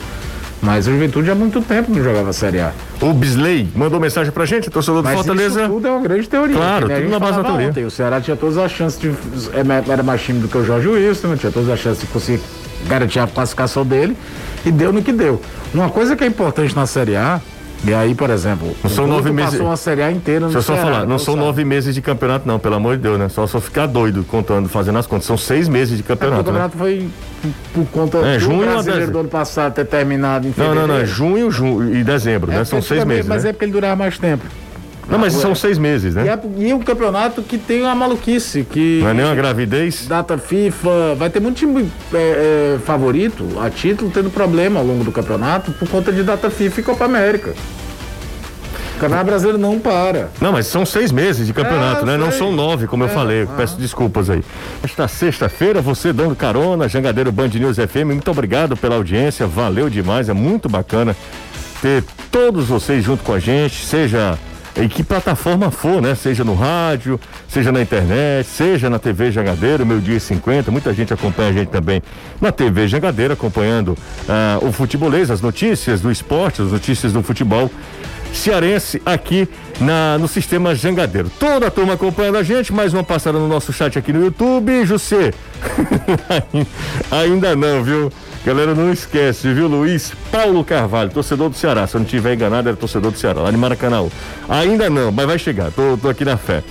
Mas 0.62 0.86
o 0.88 0.91
Juventude 0.91 1.32
há 1.32 1.36
muito 1.36 1.60
tempo 1.62 1.91
não 1.91 2.04
jogava 2.04 2.32
Série 2.34 2.60
A. 2.60 2.71
O 3.02 3.12
Bisley 3.13 3.67
mandou 3.76 4.00
mensagem 4.00 4.32
pra 4.32 4.45
gente, 4.45 4.69
torcedor 4.69 5.02
do 5.02 5.06
Mas 5.06 5.15
Fortaleza. 5.15 5.62
isso 5.62 5.69
tudo 5.71 5.88
é 5.88 5.91
uma 5.91 6.02
grande 6.02 6.30
teoria. 6.30 6.56
Claro, 6.56 6.86
a 6.86 6.95
tudo 7.00 7.10
na 7.10 7.19
base 7.19 7.38
da 7.38 7.43
teoria. 7.43 7.67
ontem. 7.69 7.84
O 7.86 7.89
Ceará 7.91 8.21
tinha 8.21 8.38
todas 8.38 8.58
as 8.60 8.71
chances 8.71 9.00
de. 9.00 9.08
é, 9.10 9.91
Era 9.91 10.04
mais 10.04 10.21
time 10.21 10.39
do 10.39 10.47
que 10.47 10.58
o 10.58 10.63
Jorge 10.63 10.88
Wilson, 10.88 11.36
tinha 11.36 11.52
todas 11.52 11.67
as 11.69 11.80
chances 11.80 12.02
de 12.02 12.08
conseguir 12.08 12.41
garantir 12.88 13.19
a 13.19 13.26
classificação 13.28 13.84
dele. 13.84 14.15
E 14.63 14.71
deu 14.71 14.93
no 14.93 15.02
que 15.02 15.12
deu. 15.12 15.41
Uma 15.74 15.89
coisa 15.89 16.15
que 16.15 16.24
é 16.24 16.28
importante 16.28 16.76
na 16.76 16.86
Série 16.86 17.15
A, 17.15 17.41
e 17.86 17.94
aí, 17.94 18.13
por 18.13 18.30
exemplo, 18.30 18.76
Não 18.84 18.89
são 18.89 19.08
nove 19.08 19.32
meses- 19.32 19.52
passou 19.52 19.65
uma 19.67 19.76
Série 19.78 20.04
A 20.04 20.12
inteira 20.12 20.41
no 20.41 20.46
Deixa 20.48 20.60
eu 20.60 20.62
só 20.62 20.74
Ceará, 20.76 20.91
falar, 20.91 21.06
não 21.08 21.17
são 21.17 21.34
sabe. 21.34 21.46
nove 21.46 21.65
meses 21.65 21.96
de 21.96 22.02
campeonato, 22.02 22.48
não, 22.48 22.60
pelo 22.60 22.76
amor 22.76 22.96
de 22.98 23.04
Deus, 23.04 23.17
né? 23.20 23.28
Só 23.30 23.48
só 23.48 23.60
ficar 23.60 23.88
doido 23.88 24.24
contando, 24.24 24.70
fazendo 24.70 25.00
as 25.00 25.08
contas. 25.08 25.26
São 25.26 25.38
seis 25.38 25.67
meses 25.67 25.98
de 25.98 26.04
É, 26.04 26.06
porque 26.06 26.13
o 26.13 26.15
campeonato. 26.17 26.52
né? 26.52 26.60
campeonato 26.60 26.78
foi 26.78 27.10
por 27.74 27.86
conta 27.88 28.17
É, 28.20 28.34
do 28.36 28.39
junho 28.39 28.60
brasileiro 28.65 29.12
do 29.12 29.20
ano 29.20 29.30
passado 29.30 29.74
ter 29.74 29.86
terminado 29.86 30.46
em 30.46 30.50
Não, 30.50 30.54
fevereiro. 30.56 30.88
não, 30.88 30.96
não, 30.96 31.02
é 31.02 31.06
junho, 31.06 31.50
junho 31.50 31.96
e 31.96 32.04
dezembro, 32.04 32.52
É 32.52 32.58
né? 32.58 32.65
São 32.65 32.82
seis 32.82 33.04
meses. 33.04 33.26
Mas 33.28 33.44
né? 33.44 33.50
é 33.50 33.54
porque 33.54 33.65
ele 33.65 33.72
durava 33.72 33.96
mais 33.96 34.17
tempo. 34.17 34.46
Não, 35.10 35.18
mas 35.20 35.34
são 35.34 35.54
seis 35.56 35.78
meses, 35.78 36.16
né? 36.16 36.28
é, 36.28 36.40
e 36.58 36.70
é 36.72 36.76
um 36.76 36.80
campeonato 36.80 37.42
que 37.42 37.58
tem 37.58 37.82
uma 37.82 37.94
maluquice, 37.96 38.64
que 38.64 39.00
Não 39.02 39.10
é 39.10 39.14
nem 39.14 39.26
uma 39.26 39.36
gravidez. 39.36 40.06
data 40.08 40.38
FIFA, 40.38 41.16
vai 41.18 41.30
ter 41.30 41.40
muito 41.42 41.58
time 41.58 41.92
é, 42.14 42.18
é, 42.76 42.80
favorito 42.86 43.46
a 43.60 43.70
título 43.70 44.10
tendo 44.12 44.30
problema 44.30 44.80
ao 44.80 44.86
longo 44.86 45.04
do 45.04 45.12
campeonato 45.12 45.72
por 45.74 45.90
conta 45.90 46.12
de 46.14 46.24
data 46.24 46.50
FIFA 46.50 46.80
e 46.80 46.84
Copa 46.84 47.06
América. 47.06 47.54
O 48.96 49.00
Campeonato 49.02 49.26
Brasileiro 49.26 49.58
não 49.58 49.80
para. 49.80 50.30
Não, 50.40 50.52
mas 50.52 50.68
são 50.68 50.86
seis 50.86 51.12
meses 51.12 51.48
de 51.48 51.54
campeonato, 51.54 52.04
É, 52.04 52.06
né? 52.06 52.18
Não 52.18 52.30
sei. 52.30 52.38
são 52.38 52.52
nove, 52.52 52.86
como 52.86 53.04
eu 53.04 53.10
falei. 53.10 53.48
Peço 53.58 53.76
desculpas 53.80 54.30
aí. 54.30 54.44
Esta 54.84 55.08
sexta-feira, 55.08 55.82
você 55.82 56.14
dando 56.14 56.36
carona, 56.36 56.88
Jangadeiro 56.88 57.32
Band 57.32 57.48
News 57.48 57.78
FM, 57.78 58.06
muito 58.14 58.30
obrigado 58.30 58.78
pela 58.78 58.96
audiência, 58.98 59.48
valeu 59.48 59.90
demais, 59.90 60.30
é 60.30 60.34
muito 60.34 60.70
bacana 60.70 61.16
ter 61.82 62.04
todos 62.32 62.68
vocês 62.68 63.04
junto 63.04 63.24
com 63.24 63.34
a 63.34 63.40
gente, 63.40 63.84
seja 63.84 64.38
em 64.76 64.88
que 64.88 65.04
plataforma 65.04 65.70
for, 65.72 66.02
né? 66.02 66.16
Seja 66.16 66.44
no 66.44 66.54
rádio, 66.54 67.20
seja 67.48 67.72
na 67.72 67.82
internet, 67.82 68.48
seja 68.48 68.90
na 68.90 69.00
TV 69.00 69.32
Jangadeiro, 69.32 69.86
meu 69.86 70.00
dia 70.00 70.18
e 70.18 70.20
50, 70.20 70.72
muita 70.72 70.94
gente 70.94 71.14
acompanha 71.14 71.50
a 71.50 71.54
gente 71.54 71.70
também 71.70 72.02
na 72.40 72.52
TV 72.52 72.88
Jangadeiro, 72.88 73.34
acompanhando 73.34 73.98
ah, 74.28 74.60
o 74.62 74.72
futebolês, 74.72 75.30
as 75.30 75.42
notícias 75.42 76.02
do 76.02 76.12
esporte, 76.12 76.62
as 76.62 76.72
notícias 76.72 77.14
do 77.14 77.22
futebol. 77.22 77.70
cearense 78.34 79.02
aqui 79.06 79.48
na, 79.80 80.18
no 80.18 80.28
sistema 80.28 80.74
Jangadeiro. 80.74 81.30
Toda 81.38 81.68
a 81.68 81.72
turma 81.72 81.94
acompanhando 81.94 82.38
a 82.38 82.44
gente, 82.44 82.72
mais 82.72 82.94
uma 82.94 83.04
passada 83.04 83.38
no 83.38 83.48
nosso 83.48 83.74
chat 83.74 84.00
aqui 84.00 84.14
no 84.14 84.24
YouTube. 84.24 84.86
José, 84.86 85.34
ainda 87.12 87.56
não, 87.56 87.84
viu? 87.84 88.12
Galera, 88.43 88.73
não 88.73 88.91
esquece, 88.91 89.54
viu? 89.54 89.67
Luiz 89.67 90.13
Paulo 90.32 90.63
Carvalho, 90.65 91.12
torcedor 91.12 91.49
do 91.49 91.56
Ceará. 91.56 91.86
Se 91.86 91.95
eu 91.95 91.99
não 91.99 92.06
tiver 92.06 92.34
enganado, 92.34 92.69
era 92.69 92.75
torcedor 92.75 93.12
do 93.12 93.17
Ceará, 93.17 93.41
lá 93.41 93.51
de 93.51 93.58
Maracanã. 93.58 94.08
Ainda 94.49 94.89
não, 94.89 95.12
mas 95.12 95.27
vai 95.27 95.38
chegar, 95.38 95.71
tô, 95.71 95.95
tô 95.95 96.10
aqui 96.10 96.25
na 96.25 96.38
fé. 96.38 96.63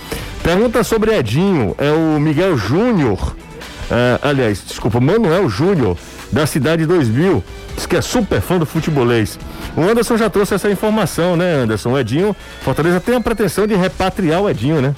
Pergunta 0.43 0.83
sobre 0.83 1.17
Edinho, 1.17 1.77
é 1.79 1.93
o 1.93 2.19
Miguel 2.19 2.57
Júnior. 2.59 3.37
Uh, 3.91 4.19
aliás, 4.21 4.65
desculpa, 4.67 4.99
Manuel 4.99 5.49
Júnior, 5.49 5.97
da 6.33 6.45
Cidade 6.45 6.87
2000, 6.87 7.43
diz 7.77 7.87
que 7.87 7.97
é 7.97 8.01
super 8.01 8.41
fã 8.41 8.59
do 8.59 8.67
futebolês. 8.67 9.39
O 9.77 9.83
Anderson 9.83 10.17
já 10.17 10.29
trouxe 10.29 10.55
essa 10.55 10.69
informação, 10.69 11.37
né, 11.37 11.55
Anderson? 11.55 11.91
O 11.91 11.99
Edinho, 11.99 12.35
Fortaleza 12.63 12.99
tem 12.99 13.15
a 13.15 13.21
pretensão 13.21 13.67
de 13.67 13.77
repatriar 13.77 14.41
o 14.41 14.51
Edinho, 14.51 14.81
né? 14.81 14.93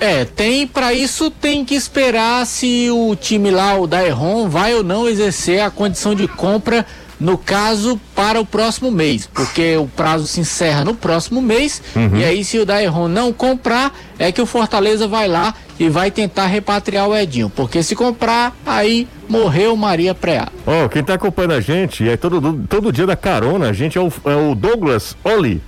É, 0.00 0.24
tem 0.24 0.66
para 0.66 0.92
isso 0.92 1.30
tem 1.30 1.64
que 1.64 1.74
esperar 1.74 2.46
se 2.46 2.88
o 2.90 3.16
time 3.16 3.50
lá, 3.50 3.78
o 3.78 3.86
Daeron, 3.86 4.48
vai 4.48 4.74
ou 4.74 4.82
não 4.82 5.08
exercer 5.08 5.60
a 5.60 5.70
condição 5.70 6.14
de 6.14 6.28
compra 6.28 6.86
no 7.18 7.38
caso 7.38 7.98
para 8.14 8.40
o 8.40 8.44
próximo 8.44 8.90
mês, 8.90 9.26
porque 9.32 9.76
o 9.76 9.86
prazo 9.86 10.26
se 10.26 10.40
encerra 10.40 10.84
no 10.84 10.94
próximo 10.94 11.40
mês 11.40 11.82
uhum. 11.94 12.18
e 12.18 12.24
aí 12.24 12.44
se 12.44 12.58
o 12.58 12.66
Daeron 12.66 13.08
não 13.08 13.32
comprar, 13.32 13.94
é 14.18 14.30
que 14.30 14.40
o 14.40 14.46
Fortaleza 14.46 15.08
vai 15.08 15.26
lá 15.26 15.54
e 15.78 15.88
vai 15.88 16.10
tentar 16.10 16.46
repatriar 16.46 17.08
o 17.08 17.16
Edinho, 17.16 17.50
porque 17.50 17.82
se 17.82 17.94
comprar, 17.94 18.54
aí 18.64 19.08
morreu 19.28 19.76
Maria 19.76 20.14
Preá. 20.14 20.48
Ó, 20.66 20.84
oh, 20.84 20.88
quem 20.88 21.02
tá 21.02 21.14
acompanhando 21.14 21.54
a 21.54 21.60
gente, 21.60 22.08
é 22.08 22.16
todo, 22.16 22.64
todo 22.68 22.92
dia 22.92 23.06
da 23.06 23.16
carona, 23.16 23.68
a 23.68 23.72
gente 23.72 23.96
é 23.96 24.00
o, 24.00 24.12
é 24.24 24.36
o 24.36 24.54
Douglas 24.54 25.16
Oli. 25.24 25.62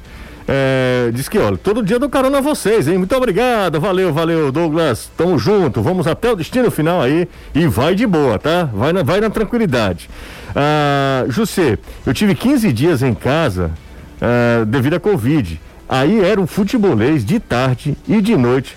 É, 0.50 1.10
diz 1.12 1.28
que, 1.28 1.38
olha, 1.38 1.58
todo 1.58 1.82
dia 1.82 1.98
dou 1.98 2.08
carona 2.08 2.38
a 2.38 2.40
vocês, 2.40 2.88
hein? 2.88 2.96
Muito 2.96 3.14
obrigado, 3.14 3.78
valeu, 3.78 4.14
valeu, 4.14 4.50
Douglas. 4.50 5.10
Tamo 5.14 5.38
junto, 5.38 5.82
vamos 5.82 6.06
até 6.06 6.32
o 6.32 6.36
destino 6.36 6.70
final 6.70 7.02
aí 7.02 7.28
e 7.54 7.66
vai 7.66 7.94
de 7.94 8.06
boa, 8.06 8.38
tá? 8.38 8.64
Vai 8.64 8.94
na, 8.94 9.02
vai 9.02 9.20
na 9.20 9.28
tranquilidade. 9.28 10.08
Ah, 10.56 11.26
José, 11.28 11.76
eu 12.06 12.14
tive 12.14 12.34
15 12.34 12.72
dias 12.72 13.02
em 13.02 13.12
casa 13.12 13.70
ah, 14.22 14.64
devido 14.64 14.94
à 14.94 15.00
Covid. 15.00 15.60
Aí 15.86 16.24
era 16.24 16.40
um 16.40 16.46
futebolês 16.46 17.26
de 17.26 17.38
tarde 17.38 17.94
e 18.08 18.22
de 18.22 18.34
noite. 18.34 18.74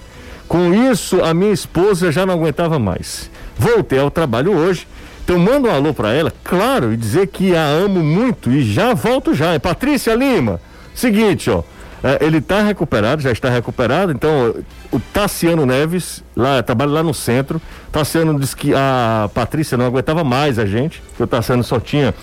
Com 0.50 0.74
isso, 0.74 1.24
a 1.24 1.34
minha 1.34 1.54
esposa 1.54 2.12
já 2.12 2.26
não 2.26 2.34
aguentava 2.34 2.78
mais. 2.80 3.32
Voltei 3.58 4.00
ao 4.00 4.12
trabalho 4.12 4.54
hoje. 4.54 4.86
Então 5.24 5.40
manda 5.40 5.70
um 5.70 5.72
alô 5.72 5.94
para 5.94 6.12
ela, 6.12 6.34
claro, 6.44 6.92
e 6.92 6.98
dizer 6.98 7.28
que 7.28 7.56
a 7.56 7.64
amo 7.64 8.04
muito 8.04 8.52
e 8.52 8.62
já 8.62 8.94
volto 8.94 9.34
já. 9.34 9.54
É 9.54 9.60
Patrícia 9.60 10.14
Lima. 10.14 10.60
Seguinte, 10.94 11.50
ó. 11.50 11.64
É, 12.04 12.18
ele 12.26 12.40
está 12.40 12.64
recuperado, 12.64 13.22
já 13.22 13.32
está 13.32 13.50
recuperado. 13.50 14.12
Então, 14.12 14.56
o 14.92 15.00
Tassiano 15.00 15.66
Neves, 15.66 16.24
lá, 16.36 16.64
trabalha 16.64 16.92
lá 16.92 17.04
no 17.04 17.14
centro. 17.14 17.62
Tassiano 17.92 18.40
disse 18.40 18.56
que 18.56 18.74
a 18.74 19.30
Patrícia 19.34 19.78
não 19.78 19.86
aguentava 19.86 20.24
mais 20.24 20.58
a 20.58 20.66
gente, 20.66 21.02
que 21.16 21.22
o 21.22 21.28
Tassiano 21.28 21.64
só 21.64 21.80
tinha 21.80 22.14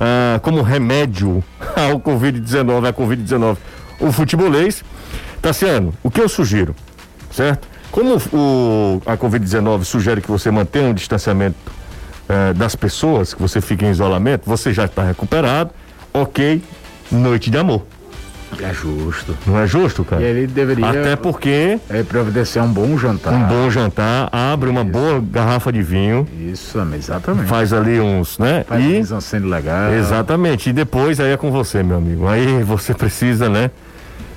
ah, 0.00 0.40
como 0.42 0.62
remédio 0.62 1.44
ao 1.76 2.00
Covid-19, 2.00 2.88
a 2.88 2.92
Covid-19, 2.92 3.56
o 4.00 4.12
futebolês. 4.12 4.82
Tassiano, 5.42 5.92
o 6.02 6.10
que 6.10 6.20
eu 6.20 6.28
sugiro, 6.28 6.74
certo? 7.30 7.68
Como 7.90 8.16
o, 8.32 9.02
a 9.06 9.16
Covid-19 9.16 9.84
sugere 9.84 10.20
que 10.20 10.30
você 10.30 10.50
mantenha 10.50 10.88
um 10.88 10.94
distanciamento 10.94 11.56
eh, 12.28 12.52
das 12.52 12.74
pessoas, 12.76 13.32
que 13.32 13.40
você 13.40 13.60
fique 13.60 13.84
em 13.84 13.90
isolamento, 13.90 14.42
você 14.44 14.72
já 14.72 14.84
está 14.84 15.02
recuperado, 15.02 15.70
ok, 16.12 16.62
noite 17.10 17.50
de 17.50 17.56
amor. 17.56 17.86
É 18.60 18.72
justo. 18.72 19.36
Não 19.46 19.58
é 19.58 19.66
justo, 19.66 20.04
cara? 20.04 20.22
E 20.22 20.24
ele 20.24 20.46
deveria. 20.46 20.88
Até 20.88 21.16
porque. 21.16 21.78
É 21.88 22.02
providenciar 22.02 22.64
um 22.64 22.72
bom 22.72 22.96
jantar. 22.96 23.32
Um 23.34 23.44
bom 23.44 23.70
jantar, 23.70 24.28
abre 24.32 24.70
uma 24.70 24.82
Isso. 24.82 24.90
boa 24.90 25.20
garrafa 25.20 25.70
de 25.70 25.82
vinho. 25.82 26.26
Isso, 26.50 26.78
exatamente. 26.94 27.46
Faz 27.46 27.72
ali 27.72 28.00
uns, 28.00 28.38
né? 28.38 28.64
Faz 28.66 28.82
e. 28.84 29.14
Um 29.14 29.20
sendo 29.20 29.48
legal. 29.48 29.92
Exatamente. 29.92 30.70
E 30.70 30.72
depois 30.72 31.20
aí 31.20 31.32
é 31.32 31.36
com 31.36 31.50
você, 31.50 31.82
meu 31.82 31.98
amigo. 31.98 32.26
Aí 32.26 32.62
você 32.62 32.94
precisa, 32.94 33.48
né? 33.48 33.70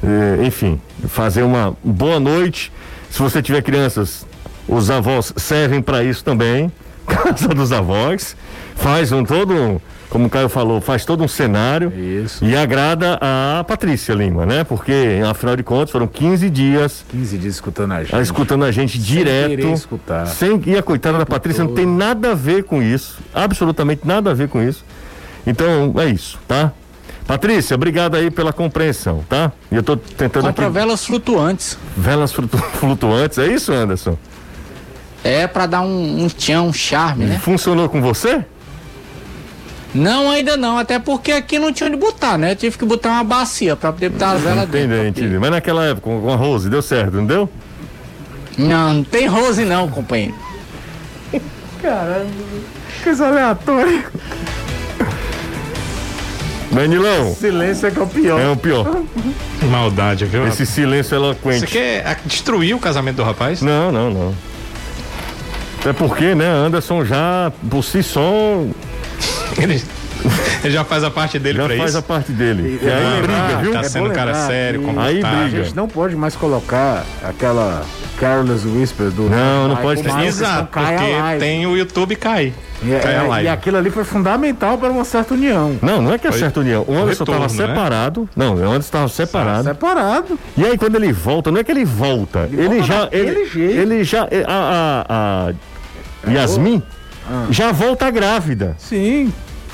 É, 0.03 0.45
enfim, 0.45 0.79
fazer 1.07 1.43
uma 1.43 1.75
boa 1.83 2.19
noite. 2.19 2.71
Se 3.09 3.19
você 3.19 3.41
tiver 3.41 3.61
crianças, 3.61 4.25
os 4.67 4.89
avós 4.89 5.33
servem 5.37 5.81
para 5.81 6.03
isso 6.03 6.23
também. 6.23 6.71
Casa 7.07 7.47
dos 7.47 7.71
avós. 7.71 8.35
Faz 8.75 9.11
um 9.11 9.23
todo 9.23 9.53
um 9.53 9.79
como 10.11 10.27
o 10.27 10.29
Caio 10.29 10.49
falou, 10.49 10.81
faz 10.81 11.05
todo 11.05 11.23
um 11.23 11.27
cenário 11.27 11.89
Isso. 11.95 12.43
e 12.43 12.53
agrada 12.53 13.17
a 13.21 13.63
Patrícia 13.63 14.13
Lima, 14.13 14.45
né? 14.45 14.65
Porque, 14.65 15.21
afinal 15.27 15.55
de 15.55 15.63
contas, 15.63 15.89
foram 15.89 16.05
15 16.05 16.49
dias. 16.49 17.05
15 17.09 17.37
dias 17.37 17.53
escutando 17.55 17.93
a 17.93 18.03
gente. 18.03 18.21
Escutando 18.21 18.65
a 18.65 18.71
gente 18.71 18.97
sem 18.97 19.01
direto. 19.01 19.67
escutar. 19.69 20.27
Sem, 20.27 20.61
e 20.65 20.77
a 20.77 20.83
coitada 20.83 21.17
da 21.17 21.25
Patrícia 21.25 21.63
todo. 21.63 21.69
não 21.69 21.75
tem 21.77 21.85
nada 21.85 22.31
a 22.31 22.35
ver 22.35 22.65
com 22.65 22.83
isso. 22.83 23.19
Absolutamente 23.33 24.05
nada 24.05 24.31
a 24.31 24.33
ver 24.33 24.49
com 24.49 24.61
isso. 24.61 24.83
Então, 25.47 25.93
é 25.97 26.07
isso, 26.07 26.37
tá? 26.45 26.73
Patrícia, 27.25 27.75
obrigado 27.75 28.15
aí 28.15 28.29
pela 28.29 28.51
compreensão, 28.51 29.23
tá? 29.29 29.53
E 29.71 29.77
eu 29.77 29.81
tô 29.81 29.95
tentando 29.95 30.47
Compra 30.47 30.65
aqui... 30.65 30.73
velas 30.73 31.05
flutuantes. 31.05 31.77
Velas 31.95 32.33
flutu... 32.33 32.57
flutuantes, 32.75 33.37
é 33.37 33.47
isso, 33.47 33.71
Anderson? 33.71 34.17
É 35.23 35.47
para 35.47 35.67
dar 35.67 35.81
um, 35.81 36.25
um 36.25 36.27
tchan, 36.27 36.63
um 36.63 36.73
charme, 36.73 37.23
né? 37.23 37.39
Funcionou 37.39 37.87
com 37.87 38.01
você? 38.01 38.43
Não, 39.93 40.29
ainda 40.31 40.55
não, 40.55 40.77
até 40.77 40.99
porque 40.99 41.31
aqui 41.31 41.59
não 41.59 41.73
tinha 41.73 41.87
onde 41.87 41.97
botar, 41.97 42.37
né? 42.37 42.51
Eu 42.51 42.55
tive 42.55 42.77
que 42.77 42.85
botar 42.85 43.09
uma 43.09 43.23
bacia 43.23 43.75
pra 43.75 43.91
poder 43.91 44.09
botar 44.09 44.31
as 44.31 44.41
velas 44.41 44.69
dentro. 44.69 44.95
Entendi, 44.95 45.09
entendi. 45.09 45.39
Mas 45.39 45.51
naquela 45.51 45.85
época, 45.85 46.09
com 46.09 46.31
a 46.31 46.35
Rose, 46.35 46.69
deu 46.69 46.81
certo, 46.81 47.17
não 47.17 47.25
deu? 47.25 47.49
Não, 48.57 48.93
não 48.93 49.03
tem 49.03 49.27
Rose 49.27 49.65
não, 49.65 49.89
companheiro. 49.89 50.35
Caramba, 51.81 52.29
coisa 53.03 53.27
aleatória. 53.27 54.05
Manilão. 56.71 57.35
Silêncio 57.35 57.87
é 57.87 57.91
que 57.91 57.99
é 57.99 58.01
o 58.01 58.07
pior. 58.07 58.39
É 58.39 58.47
o 58.49 58.55
pior. 58.55 59.03
Maldade, 59.69 60.25
viu? 60.25 60.47
Esse 60.47 60.65
silêncio 60.65 61.15
eloquente. 61.15 61.59
Você 61.59 61.67
quer 61.67 62.17
destruir 62.25 62.73
o 62.73 62.79
casamento 62.79 63.17
do 63.17 63.23
rapaz? 63.23 63.61
Não, 63.61 63.91
não, 63.91 64.09
não. 64.09 64.35
Até 65.79 65.91
porque, 65.91 66.33
né, 66.33 66.47
Anderson 66.47 67.03
já, 67.03 67.51
por 67.69 67.83
si 67.83 68.01
só, 68.03 68.63
ele, 69.57 69.83
ele 70.63 70.73
já 70.73 70.83
faz 70.83 71.03
a 71.03 71.11
parte 71.11 71.39
dele 71.39 71.57
já 71.57 71.65
pra 71.65 71.77
faz 71.77 71.89
isso. 71.89 71.97
a 71.97 72.01
parte 72.01 72.31
dele. 72.31 72.79
E, 72.81 72.89
aí 72.89 73.21
briga, 73.21 73.61
viu? 73.61 73.71
Tá 73.73 73.79
é 73.79 73.83
sendo 73.83 74.09
cara 74.11 74.33
sério, 74.33 74.81
como 74.81 74.99
Aí 74.99 75.21
briga. 75.21 75.27
A 75.29 75.49
gente 75.49 75.75
não 75.75 75.87
pode 75.87 76.15
mais 76.15 76.35
colocar 76.35 77.05
aquela 77.23 77.83
Careless 78.17 78.67
Whisper 78.67 79.09
do. 79.09 79.29
Não, 79.29 79.67
não 79.67 79.77
pode 79.77 80.03
ter. 80.03 80.19
Exato, 80.25 80.69
porque 80.71 81.39
tem 81.39 81.65
o 81.65 81.75
YouTube 81.75 82.15
cai. 82.15 82.53
E, 82.83 82.91
é, 82.93 83.43
e 83.43 83.47
aquilo 83.47 83.77
ali 83.77 83.91
foi 83.91 84.03
fundamental 84.03 84.75
para 84.75 84.89
uma 84.89 85.05
certa 85.05 85.35
união. 85.35 85.77
Não, 85.81 86.01
não 86.01 86.13
é 86.13 86.17
que 86.17 86.27
é 86.27 86.31
certa 86.31 86.61
união. 86.61 86.83
O 86.87 86.95
Anderson 86.95 87.23
estava 87.23 87.43
né? 87.43 87.49
separado. 87.49 88.29
Não, 88.35 88.55
o 88.55 88.57
Anderson 88.57 88.79
estava 88.79 89.07
separado. 89.07 89.63
Separado. 89.65 90.39
E 90.57 90.65
aí 90.65 90.77
quando 90.77 90.95
ele 90.95 91.13
volta, 91.13 91.51
não 91.51 91.59
é 91.59 91.63
que 91.63 91.71
ele 91.71 91.85
volta. 91.85 92.49
Ele, 92.51 92.63
ele 92.63 92.83
já. 92.83 93.07
Ele, 93.11 93.45
jeito. 93.45 93.79
ele 93.79 94.03
já. 94.03 94.27
A, 94.47 95.05
a, 95.07 95.53
a 96.27 96.31
Yasmin 96.31 96.81
ah. 97.29 97.47
já 97.49 97.71
volta 97.71 98.09
grávida. 98.09 98.75
Sim. 98.77 99.31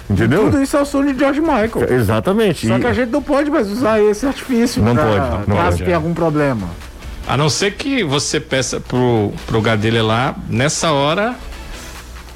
Entendeu? 0.09 0.45
Tudo 0.45 0.61
isso 0.61 0.77
é 0.77 0.81
o 0.81 0.85
sonho 0.85 1.13
de 1.13 1.19
George 1.19 1.41
Michael. 1.41 1.87
Exatamente. 1.89 2.67
Só 2.67 2.77
e... 2.77 2.79
que 2.79 2.87
a 2.87 2.93
gente 2.93 3.09
não 3.09 3.21
pode 3.21 3.51
mais 3.51 3.69
usar 3.69 4.01
esse 4.01 4.25
artifício. 4.25 4.81
Não 4.81 4.95
pra, 4.95 5.05
pode. 5.05 5.49
Não 5.49 5.57
caso 5.57 5.83
tenha 5.83 5.97
algum 5.97 6.13
problema. 6.13 6.69
A 7.27 7.35
não 7.35 7.49
ser 7.49 7.73
que 7.73 8.03
você 8.03 8.39
peça 8.39 8.79
pro, 8.79 9.33
pro 9.45 9.61
dele 9.75 10.01
lá, 10.01 10.33
nessa 10.47 10.91
hora, 10.91 11.35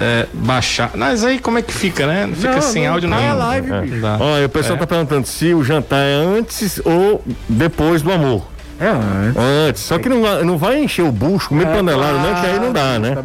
é, 0.02 0.28
baixar. 0.34 0.92
Mas 0.96 1.24
aí 1.24 1.40
como 1.40 1.60
é 1.60 1.62
que 1.62 1.72
fica, 1.72 2.06
né? 2.06 2.26
Não 2.26 2.36
fica 2.36 2.56
não, 2.56 2.62
sem 2.62 2.86
não, 2.86 2.94
áudio 2.94 3.10
não. 3.10 3.18
É 3.18 3.34
live, 3.34 3.72
é. 3.72 3.82
bicho. 3.82 4.06
Olha, 4.20 4.46
o 4.46 4.50
pessoal 4.50 4.76
é. 4.76 4.80
tá 4.80 4.88
perguntando 4.88 5.26
se 5.26 5.54
o 5.54 5.64
jantar 5.64 6.04
é 6.04 6.14
antes 6.14 6.82
ou 6.84 7.24
depois 7.48 8.02
do 8.02 8.12
amor. 8.12 8.46
É 8.82 8.90
antes. 8.90 9.38
Antes. 9.38 9.82
Só 9.84 10.00
que 10.00 10.10
não, 10.10 10.44
não 10.44 10.58
vai 10.58 10.80
encher 10.80 11.04
o 11.04 11.12
bucho, 11.12 11.50
comer 11.50 11.68
é, 11.68 11.76
panelado, 11.76 12.18
claro. 12.18 12.34
né? 12.34 12.42
Que 12.42 12.48
aí 12.48 12.60
não 12.60 12.74
dá, 12.74 13.00
né? 13.00 13.16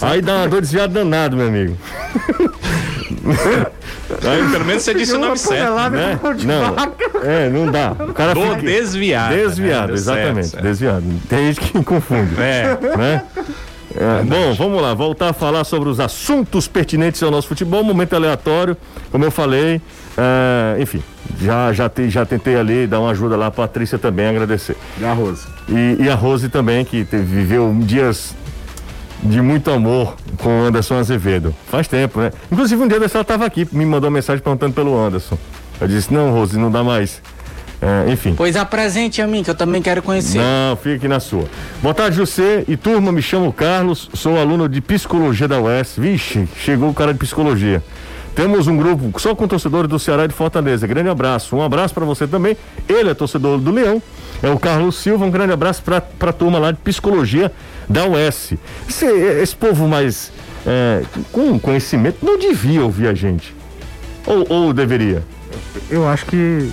Tá 0.00 0.08
aí 0.08 0.22
dá 0.22 0.36
uma 0.36 0.48
dor 0.48 0.62
desviada 0.62 0.94
danado, 0.94 1.36
meu 1.36 1.46
amigo. 1.46 1.76
Aí, 4.22 4.50
pelo 4.50 4.64
menos 4.64 4.82
você 4.82 4.94
disse 4.94 5.14
o 5.14 5.18
nome 5.18 5.38
certo. 5.38 5.90
Né? 5.90 6.18
Não, 6.44 7.22
é, 7.22 7.48
não 7.48 7.70
dá. 7.70 7.92
O 7.92 8.12
cara 8.12 8.34
fica... 8.34 8.56
desviado. 8.56 9.34
Desviado, 9.34 9.88
né? 9.88 9.94
exatamente. 9.94 10.48
Certo, 10.48 10.62
desviado. 10.62 11.04
Tem 11.28 11.46
gente 11.46 11.60
que 11.60 11.72
confunde. 11.84 12.34
É. 12.38 12.78
Né? 12.96 13.22
É, 13.96 14.22
bom, 14.24 14.54
vamos 14.54 14.82
lá, 14.82 14.92
voltar 14.92 15.30
a 15.30 15.32
falar 15.32 15.64
sobre 15.64 15.88
os 15.88 16.00
assuntos 16.00 16.66
pertinentes 16.66 17.22
ao 17.22 17.30
nosso 17.30 17.46
futebol, 17.46 17.84
momento 17.84 18.14
aleatório, 18.14 18.76
como 19.10 19.24
eu 19.24 19.30
falei, 19.30 19.80
é, 20.16 20.80
enfim, 20.80 21.02
já, 21.40 21.72
já, 21.72 21.88
te, 21.88 22.08
já 22.08 22.24
tentei 22.24 22.56
ali 22.56 22.86
dar 22.86 23.00
uma 23.00 23.10
ajuda 23.10 23.36
lá, 23.36 23.46
a 23.46 23.50
Patrícia 23.50 23.98
também 23.98 24.26
agradecer. 24.26 24.76
E 24.98 25.04
a 25.04 25.12
Rose. 25.12 25.46
E, 25.68 26.04
e 26.04 26.08
a 26.08 26.14
Rose 26.14 26.48
também, 26.48 26.84
que 26.84 27.04
teve, 27.04 27.24
viveu 27.24 27.74
dias 27.80 28.34
de 29.22 29.40
muito 29.40 29.70
amor 29.70 30.16
com 30.38 30.62
o 30.62 30.64
Anderson 30.66 30.98
Azevedo. 30.98 31.54
Faz 31.68 31.88
tempo, 31.88 32.20
né? 32.20 32.30
Inclusive 32.50 32.82
um 32.82 32.88
dia 32.88 33.00
dessa 33.00 33.18
ela 33.18 33.22
estava 33.22 33.46
aqui, 33.46 33.66
me 33.72 33.84
mandou 33.84 34.08
uma 34.08 34.14
mensagem 34.14 34.42
perguntando 34.42 34.74
pelo 34.74 34.96
Anderson. 34.98 35.38
Eu 35.80 35.88
disse, 35.88 36.12
não, 36.12 36.30
Rose, 36.30 36.58
não 36.58 36.70
dá 36.70 36.84
mais. 36.84 37.20
É, 37.82 38.10
enfim. 38.10 38.34
Pois 38.36 38.56
apresente 38.56 39.20
a 39.20 39.26
mim, 39.26 39.42
que 39.42 39.50
eu 39.50 39.54
também 39.54 39.82
quero 39.82 40.02
conhecer. 40.02 40.38
Não, 40.38 40.76
fica 40.76 40.96
aqui 40.96 41.08
na 41.08 41.20
sua. 41.20 41.44
Boa 41.82 41.94
tarde, 41.94 42.16
José 42.16 42.64
e 42.68 42.76
turma, 42.76 43.10
me 43.10 43.20
chamo 43.20 43.52
Carlos, 43.52 44.08
sou 44.14 44.38
aluno 44.38 44.68
de 44.68 44.80
psicologia 44.80 45.48
da 45.48 45.60
UES. 45.60 45.94
Vixe, 45.98 46.48
chegou 46.56 46.88
o 46.88 46.94
cara 46.94 47.12
de 47.12 47.18
psicologia. 47.18 47.82
Temos 48.34 48.66
um 48.66 48.76
grupo 48.76 49.18
só 49.20 49.34
com 49.34 49.46
torcedores 49.46 49.88
do 49.88 49.98
Ceará 49.98 50.24
e 50.24 50.28
de 50.28 50.34
Fortaleza. 50.34 50.86
Grande 50.86 51.08
abraço. 51.08 51.54
Um 51.56 51.62
abraço 51.62 51.94
para 51.94 52.04
você 52.04 52.26
também. 52.26 52.56
Ele 52.88 53.10
é 53.10 53.14
torcedor 53.14 53.58
do 53.58 53.70
Leão. 53.70 54.02
É 54.42 54.50
o 54.50 54.58
Carlos 54.58 54.96
Silva. 54.96 55.24
Um 55.24 55.30
grande 55.30 55.52
abraço 55.52 55.82
para 55.82 56.02
a 56.20 56.32
turma 56.32 56.58
lá 56.58 56.72
de 56.72 56.78
psicologia 56.78 57.52
da 57.88 58.04
UES. 58.06 58.54
Esse, 58.88 59.06
esse 59.06 59.54
povo 59.54 59.86
mais 59.86 60.32
é, 60.66 61.02
com 61.30 61.58
conhecimento 61.60 62.18
não 62.24 62.36
devia 62.38 62.82
ouvir 62.82 63.06
a 63.06 63.14
gente. 63.14 63.54
Ou, 64.26 64.44
ou 64.48 64.72
deveria? 64.72 65.22
Eu 65.88 66.08
acho 66.08 66.26
que. 66.26 66.70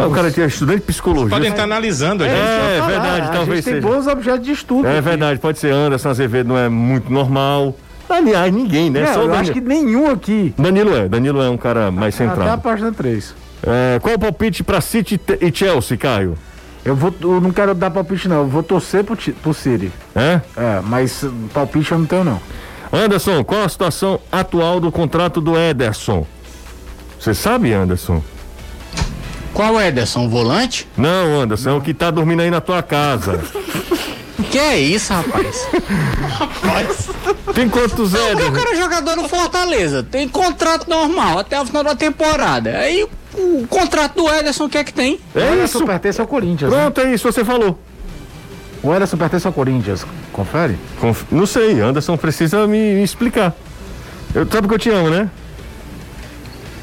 Ah, 0.00 0.06
o 0.06 0.10
cara 0.10 0.30
tinha 0.32 0.46
estudante 0.46 0.78
de 0.80 0.86
psicologia. 0.86 1.28
Podem 1.30 1.50
estar 1.50 1.62
analisando 1.62 2.24
a 2.24 2.26
É, 2.26 2.30
gente. 2.30 2.40
é 2.40 2.78
falar, 2.78 2.86
verdade, 2.90 3.26
a 3.28 3.30
talvez 3.30 3.56
gente 3.64 3.64
tem 3.74 3.82
seja. 3.82 3.86
bons 3.94 4.06
objetos 4.08 4.44
de 4.46 4.52
estudo. 4.52 4.86
É 4.88 4.92
aqui. 4.98 5.00
verdade, 5.02 5.38
pode 5.38 5.58
ser 5.60 5.72
Anderson 5.72 6.08
Azevedo, 6.08 6.48
não 6.48 6.58
é 6.58 6.68
muito 6.68 7.12
normal. 7.12 7.76
Aliás, 8.08 8.52
ninguém, 8.52 8.90
né? 8.90 9.00
Não, 9.00 9.06
Só 9.06 9.20
eu 9.20 9.28
Danilo. 9.28 9.40
acho 9.40 9.52
que 9.52 9.60
nenhum 9.60 10.10
aqui. 10.10 10.54
Danilo 10.56 10.94
é, 10.94 11.08
Danilo 11.08 11.42
é 11.42 11.50
um 11.50 11.56
cara 11.56 11.90
mais 11.90 12.18
Até 12.20 12.50
a 12.50 12.56
página 12.56 12.92
3. 12.92 13.34
É, 13.66 13.98
qual 14.00 14.14
o 14.14 14.18
palpite 14.18 14.62
pra 14.62 14.80
City 14.80 15.20
e 15.40 15.52
Chelsea, 15.52 15.96
Caio? 15.96 16.36
Eu, 16.84 16.94
vou, 16.94 17.12
eu 17.20 17.40
não 17.40 17.50
quero 17.50 17.74
dar 17.74 17.90
palpite, 17.90 18.28
não. 18.28 18.42
Eu 18.42 18.46
vou 18.46 18.62
torcer 18.62 19.02
pro, 19.02 19.16
pro 19.16 19.52
City. 19.52 19.90
É? 20.14 20.40
É, 20.56 20.80
mas 20.84 21.24
palpite 21.52 21.90
eu 21.90 21.98
não 21.98 22.06
tenho, 22.06 22.24
não. 22.24 22.40
Anderson, 22.92 23.42
qual 23.42 23.64
a 23.64 23.68
situação 23.68 24.20
atual 24.30 24.78
do 24.78 24.92
contrato 24.92 25.40
do 25.40 25.58
Ederson? 25.58 26.24
Você 27.18 27.34
sabe, 27.34 27.72
Anderson? 27.72 28.22
Qual 29.52 29.80
é, 29.80 29.88
Ederson? 29.88 30.26
O 30.26 30.28
volante? 30.28 30.86
Não, 30.96 31.40
Anderson, 31.40 31.70
é 31.70 31.72
o 31.72 31.80
que 31.80 31.92
tá 31.92 32.10
dormindo 32.10 32.42
aí 32.42 32.50
na 32.50 32.60
tua 32.60 32.82
casa. 32.82 33.40
Que 34.50 34.58
é 34.58 34.78
isso, 34.78 35.12
rapaz? 35.12 35.68
Tem 37.54 37.68
quantos 37.68 38.12
O 38.12 38.16
Ederson? 38.16 38.52
cara 38.52 38.72
é 38.72 38.76
jogador 38.76 39.16
no 39.16 39.28
Fortaleza, 39.28 40.02
tem 40.02 40.28
contrato 40.28 40.88
normal 40.88 41.38
até 41.38 41.60
o 41.60 41.64
final 41.66 41.82
da 41.82 41.94
temporada. 41.96 42.70
Aí 42.78 43.02
o, 43.34 43.62
o 43.62 43.66
contrato 43.68 44.14
do 44.14 44.28
Ederson, 44.28 44.64
o 44.64 44.68
que 44.68 44.78
é 44.78 44.84
que 44.84 44.92
tem? 44.92 45.18
o 45.34 45.38
É 45.38 45.52
Ederson 45.54 45.78
isso. 45.78 45.86
pertence 45.86 46.20
ao 46.20 46.26
Corinthians. 46.26 46.70
né? 46.70 46.78
Pronto, 46.82 47.00
é 47.00 47.14
isso, 47.14 47.30
você 47.30 47.44
falou. 47.44 47.78
O 48.82 48.94
Ederson 48.94 49.16
pertence 49.16 49.46
ao 49.46 49.52
Corinthians. 49.52 50.06
Confere? 50.32 50.78
Conf- 51.00 51.24
Não 51.30 51.46
sei, 51.46 51.80
Anderson 51.80 52.16
precisa 52.16 52.66
me, 52.66 52.94
me 52.94 53.02
explicar. 53.02 53.54
Eu, 54.34 54.46
sabe 54.50 54.68
que 54.68 54.74
eu 54.74 54.78
te 54.78 54.90
amo, 54.90 55.08
né? 55.10 55.30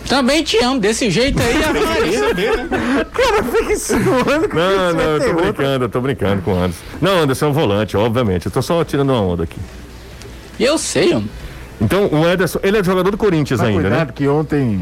Também 0.08 0.44
te 0.44 0.58
amo, 0.64 0.80
desse 0.80 1.10
jeito 1.10 1.42
aí, 1.42 1.64
Ave 1.64 1.80
Maria. 1.80 2.20
Não, 4.54 4.94
não, 4.94 5.02
eu 5.04 5.20
tô 5.20 5.42
brincando, 5.42 5.86
eu 5.86 5.90
tô 5.90 6.02
brincando 6.02 6.42
com 6.42 6.52
o 6.54 6.58
Anderson. 6.58 6.84
Não, 7.02 7.20
Anderson 7.24 7.46
é 7.46 7.50
um 7.50 7.54
volante, 7.54 7.98
obviamente. 7.98 8.46
Eu 8.46 8.52
tô 8.52 8.62
só 8.62 8.84
tirando 8.84 9.10
uma 9.12 9.22
onda 9.22 9.44
aqui. 9.44 9.58
Eu 10.60 10.78
sei, 10.78 11.14
homem. 11.14 11.30
Então, 11.82 12.08
o 12.12 12.28
Ederson, 12.30 12.60
ele 12.64 12.78
é 12.78 12.84
jogador 12.84 13.12
do 13.12 13.18
Corinthians 13.18 13.60
Mas 13.60 13.70
ainda, 13.70 13.82
cuidado 13.82 14.08
né? 14.08 14.14
que 14.16 14.28
ontem. 14.28 14.82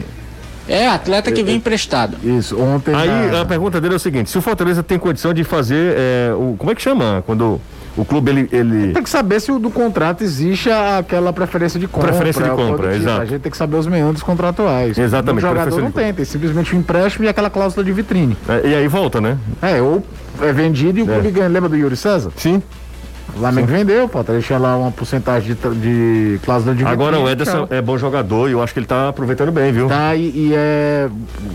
É, 0.67 0.87
atleta 0.87 1.31
que 1.31 1.41
vem 1.43 1.55
emprestado. 1.55 2.17
Isso, 2.23 2.59
ontem. 2.59 2.93
Aí 2.93 3.07
na- 3.31 3.41
a 3.41 3.45
pergunta 3.45 3.81
dele 3.81 3.93
é 3.93 3.97
o 3.97 3.99
seguinte: 3.99 4.29
se 4.29 4.37
o 4.37 4.41
Fortaleza 4.41 4.83
tem 4.83 4.99
condição 4.99 5.33
de 5.33 5.43
fazer 5.43 5.95
é, 5.97 6.33
o. 6.33 6.55
Como 6.57 6.71
é 6.71 6.75
que 6.75 6.81
chama? 6.81 7.23
Quando 7.25 7.59
o 7.97 8.05
clube 8.05 8.31
ele. 8.31 8.49
ele... 8.51 8.93
Tem 8.93 9.03
que 9.03 9.09
saber 9.09 9.39
se 9.39 9.51
o 9.51 9.59
do 9.59 9.69
contrato 9.69 10.23
existe 10.23 10.69
aquela 10.71 11.31
preferência 11.33 11.79
de 11.79 11.87
compra. 11.87 12.09
Preferência 12.09 12.43
de 12.43 12.49
compra, 12.51 12.95
exato. 12.95 13.21
A 13.21 13.25
gente 13.25 13.41
tem 13.41 13.51
que 13.51 13.57
saber 13.57 13.75
os 13.77 13.87
meandros 13.87 14.23
contratuais. 14.23 14.97
Exatamente, 14.97 15.45
O 15.45 15.47
jogador 15.49 15.81
não 15.81 15.91
tem, 15.91 16.13
tem 16.13 16.25
simplesmente 16.25 16.75
um 16.75 16.79
empréstimo 16.79 17.25
e 17.25 17.27
aquela 17.27 17.49
cláusula 17.49 17.83
de 17.83 17.91
vitrine. 17.91 18.37
é, 18.47 18.67
e 18.69 18.75
aí 18.75 18.87
volta, 18.87 19.19
né? 19.19 19.37
É, 19.61 19.81
ou 19.81 20.03
é 20.41 20.51
vendido 20.53 20.99
e 20.99 21.03
o 21.03 21.09
É. 21.09 21.13
clube 21.13 21.31
ganha. 21.31 21.47
Lembra 21.49 21.69
do 21.69 21.75
Yuri 21.75 21.95
César? 21.97 22.31
Sim. 22.37 22.61
O 23.35 23.39
Flamengo 23.39 23.67
vendeu, 23.67 24.07
pô, 24.07 24.23
tá 24.23 24.33
deixando 24.33 24.61
lá 24.61 24.77
uma 24.77 24.91
porcentagem 24.91 25.55
de, 25.55 25.75
de 26.35 26.39
cláusula 26.39 26.75
de. 26.75 26.85
Agora 26.85 27.19
o 27.19 27.29
Ederson 27.29 27.67
é 27.69 27.81
bom 27.81 27.97
jogador 27.97 28.49
e 28.49 28.51
eu 28.51 28.61
acho 28.61 28.73
que 28.73 28.79
ele 28.79 28.85
tá 28.85 29.09
aproveitando 29.09 29.51
bem, 29.51 29.71
viu? 29.71 29.87
Tá, 29.87 30.15
e, 30.15 30.29
e 30.29 30.51
é. 30.53 31.09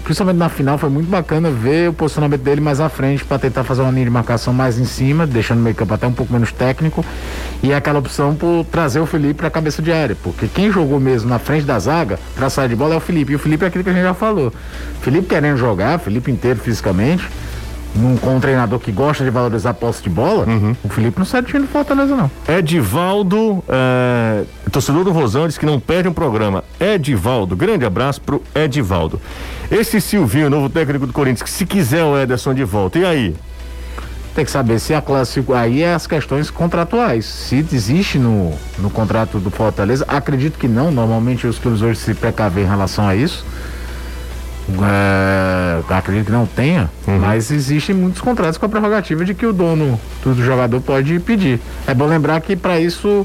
Principalmente 0.05 0.39
na 0.39 0.49
final, 0.49 0.79
foi 0.79 0.89
muito 0.89 1.09
bacana 1.09 1.51
ver 1.51 1.91
o 1.91 1.93
posicionamento 1.93 2.41
dele 2.41 2.61
mais 2.61 2.81
à 2.81 2.89
frente 2.89 3.24
para 3.24 3.39
tentar 3.39 3.64
fazer 3.64 3.83
uma 3.83 3.91
linha 3.91 4.05
de 4.05 4.11
marcação 4.11 4.53
mais 4.53 4.79
em 4.79 4.85
cima, 4.85 5.27
deixando 5.27 5.59
o 5.59 5.62
meio 5.62 5.77
campo 5.77 5.93
até 5.93 6.07
um 6.07 6.12
pouco 6.12 6.33
menos 6.33 6.51
técnico. 6.53 7.05
E 7.62 7.72
é 7.72 7.77
aquela 7.77 7.99
opção 7.99 8.35
por 8.35 8.64
trazer 8.64 9.01
o 9.01 9.07
Felipe 9.07 9.35
para 9.35 9.51
cabeça 9.51 9.83
de 9.83 9.93
área. 9.93 10.16
Porque 10.22 10.49
quem 10.49 10.70
jogou 10.70 10.99
mesmo 10.99 11.29
na 11.29 11.39
frente 11.39 11.64
da 11.64 11.79
zaga, 11.79 12.18
pra 12.35 12.49
sair 12.49 12.68
de 12.68 12.77
bola, 12.77 12.95
é 12.95 12.97
o 12.97 13.01
Felipe. 13.01 13.33
E 13.33 13.37
o 13.37 13.39
Felipe 13.39 13.64
é 13.64 13.68
aquilo 13.68 13.85
que 13.85 13.91
a 13.91 13.93
gente 13.93 14.03
já 14.03 14.14
falou. 14.14 14.53
Felipe 15.01 15.27
querendo 15.27 15.57
jogar, 15.57 15.99
Felipe 15.99 16.31
inteiro 16.31 16.59
fisicamente. 16.59 17.29
Num, 17.97 18.16
com 18.16 18.36
um 18.36 18.40
treinador 18.40 18.78
que 18.78 18.92
gosta 18.92 19.24
de 19.24 19.30
valorizar 19.30 19.70
a 19.70 19.74
posse 19.74 20.03
de 20.03 20.11
bola, 20.11 20.47
o 20.84 20.88
Felipe 20.88 21.18
não 21.18 21.24
sai 21.24 21.40
do 21.42 21.49
time 21.49 21.62
do 21.62 21.68
Fortaleza, 21.68 22.14
não. 22.14 22.30
Edivaldo, 22.47 23.64
é, 23.68 24.44
torcedor 24.70 25.03
do 25.03 25.12
Rosão, 25.12 25.47
disse 25.47 25.59
que 25.59 25.64
não 25.66 25.80
perde 25.80 26.09
um 26.09 26.12
programa. 26.12 26.62
Edivaldo, 26.78 27.57
grande 27.57 27.84
abraço 27.84 28.20
pro 28.20 28.42
Edivaldo. 28.55 29.20
Esse 29.70 30.01
Silvinho, 30.01 30.51
novo 30.51 30.68
técnico 30.68 31.07
do 31.07 31.12
Corinthians, 31.12 31.42
que 31.42 31.51
se 31.51 31.64
quiser 31.64 32.05
o 32.05 32.18
Ederson 32.18 32.53
de 32.53 32.64
volta, 32.64 32.99
e 32.99 33.05
aí? 33.05 33.34
Tem 34.34 34.44
que 34.44 34.51
saber 34.51 34.78
se 34.78 34.92
a 34.92 35.01
classe. 35.01 35.42
Aí 35.55 35.82
é 35.82 35.94
as 35.94 36.07
questões 36.07 36.51
contratuais. 36.51 37.24
Se 37.24 37.57
existe 37.72 38.18
no, 38.18 38.53
no 38.78 38.90
contrato 38.90 39.38
do 39.38 39.51
Fortaleza, 39.51 40.05
acredito 40.07 40.59
que 40.59 40.68
não. 40.68 40.90
Normalmente 40.90 41.47
os 41.47 41.59
clubes 41.59 41.80
hoje 41.80 41.99
se 41.99 42.12
precavem 42.12 42.64
em 42.64 42.66
relação 42.66 43.09
a 43.09 43.16
isso. 43.16 43.47
É, 44.69 45.81
acredito 45.95 46.27
que 46.27 46.33
não 46.33 46.45
tenha, 46.47 46.91
mas 47.21 47.51
existem 47.51 47.95
muitos 47.95 48.21
contratos 48.21 48.59
com 48.59 48.67
a 48.67 48.69
prerrogativa 48.69 49.25
de 49.25 49.33
que 49.35 49.47
o 49.47 49.53
dono 49.53 49.99
do 50.25 50.35
jogador 50.45 50.81
pode 50.81 51.19
pedir. 51.21 51.61
É 51.87 51.95
bom 51.95 52.07
lembrar 52.07 52.41
que 52.41 52.57
para 52.57 52.81
isso 52.81 53.25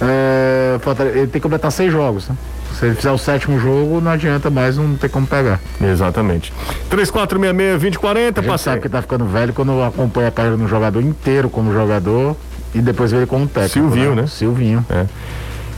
é, 0.00 0.78
ele 1.14 1.26
tem 1.26 1.28
que 1.28 1.40
completar 1.40 1.72
seis 1.72 1.90
jogos. 1.92 2.28
Né? 2.28 2.36
Se 2.78 2.86
ele 2.86 2.94
fizer 2.94 3.10
o 3.10 3.18
sétimo 3.18 3.58
jogo, 3.58 4.00
não 4.00 4.12
adianta 4.12 4.50
mais, 4.50 4.76
não 4.76 4.94
tem 4.94 5.10
como 5.10 5.26
pegar. 5.26 5.58
Exatamente. 5.82 6.52
3466-2040, 6.90 8.16
A 8.16 8.24
gente 8.40 8.46
passei. 8.46 8.72
sabe 8.72 8.82
que 8.82 8.88
tá 8.88 9.02
ficando 9.02 9.24
velho 9.24 9.52
quando 9.52 9.82
acompanha 9.82 10.28
a 10.28 10.30
carreira 10.30 10.56
do 10.56 10.68
jogador 10.68 11.00
inteiro 11.00 11.50
como 11.50 11.72
jogador 11.72 12.36
e 12.72 12.80
depois 12.80 13.10
vê 13.10 13.16
ele 13.18 13.26
como 13.26 13.48
técnico. 13.48 13.72
Silvinho, 13.72 14.14
né? 14.14 14.26
Silvinho. 14.28 14.86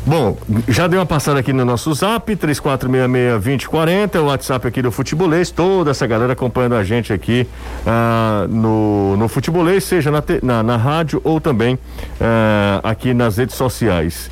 Bom, 0.07 0.37
já 0.67 0.87
deu 0.87 0.99
uma 0.99 1.07
passada 1.07 1.39
aqui 1.41 1.53
no 1.53 1.65
nosso 1.65 1.93
zap, 1.95 2.35
3466-2040, 2.35 4.19
o 4.21 4.25
WhatsApp 4.25 4.67
aqui 4.67 4.81
do 4.83 4.91
Futebolês, 4.91 5.51
toda 5.51 5.91
essa 5.91 6.07
galera 6.07 6.33
acompanhando 6.33 6.75
a 6.75 6.83
gente 6.83 7.13
aqui 7.13 7.47
ah, 7.87 8.47
no, 8.49 9.17
no 9.17 9.29
Futebolês, 9.29 9.85
seja 9.85 10.11
na, 10.11 10.23
te- 10.23 10.41
na, 10.43 10.63
na 10.63 10.77
rádio 10.77 11.21
ou 11.23 11.39
também 11.41 11.79
ah, 12.21 12.81
aqui 12.83 13.13
nas 13.15 13.37
redes 13.37 13.55
sociais. 13.55 14.31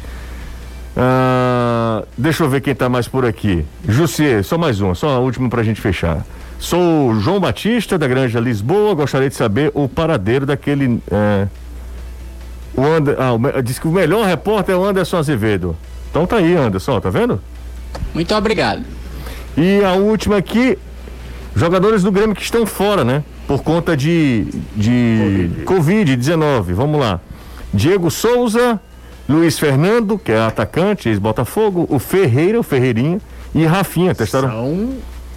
Ah, 0.97 2.03
deixa 2.17 2.43
eu 2.43 2.49
ver 2.49 2.61
quem 2.63 2.75
tá 2.75 2.89
mais 2.89 3.07
por 3.07 3.25
aqui. 3.27 3.65
Jussier, 3.87 4.43
só 4.43 4.57
mais 4.59 4.81
uma, 4.81 4.95
só 4.97 5.11
a 5.11 5.19
última 5.19 5.49
pra 5.51 5.63
gente 5.63 5.81
fechar. 5.81 6.25
Sou 6.59 7.15
João 7.21 7.39
Batista, 7.39 7.97
da 7.97 8.09
Granja 8.09 8.41
Lisboa, 8.41 8.95
gostaria 8.95 9.29
de 9.29 9.35
saber 9.37 9.71
o 9.75 9.87
paradeiro 9.89 10.45
daquele. 10.45 11.01
eh, 11.11 11.47
o 12.75 12.85
Ander, 12.85 13.17
ah, 13.19 13.61
diz 13.61 13.79
que 13.79 13.89
o 13.89 13.93
melhor 13.93 14.27
repórter 14.27 14.75
é 14.75 14.79
o 14.79 14.85
Anderson 14.85 15.19
Azevedo. 15.19 15.77
Então 16.11 16.27
tá 16.27 16.37
aí, 16.37 16.57
Anderson, 16.57 17.01
tá 17.01 17.11
vendo? 17.11 17.41
Muito 18.15 18.35
obrigado. 18.35 18.83
E 19.57 19.83
a 19.85 19.93
última 19.93 20.37
aqui, 20.37 20.79
jogadores 21.55 22.03
do 22.03 22.13
Grêmio 22.13 22.35
que 22.35 22.43
estão 22.43 22.65
fora, 22.65 23.05
né? 23.05 23.25
Por 23.47 23.63
conta 23.63 23.97
de, 23.97 24.47
de 24.77 25.51
Covid-19. 25.65 26.75
Vamos 26.75 27.01
lá. 27.01 27.21
Diego 27.73 28.11
Souza, 28.11 28.81
Luiz 29.29 29.59
Fernando, 29.59 30.19
que 30.19 30.33
é 30.33 30.41
atacante, 30.41 31.09
ex-Botafogo, 31.09 31.87
o 31.91 31.99
Ferreira, 31.99 32.59
o 32.59 32.63
Ferreirinha, 32.63 33.21
e 33.55 33.65
Rafinha, 33.65 34.15
testaram 34.15 34.49
São 34.49 34.95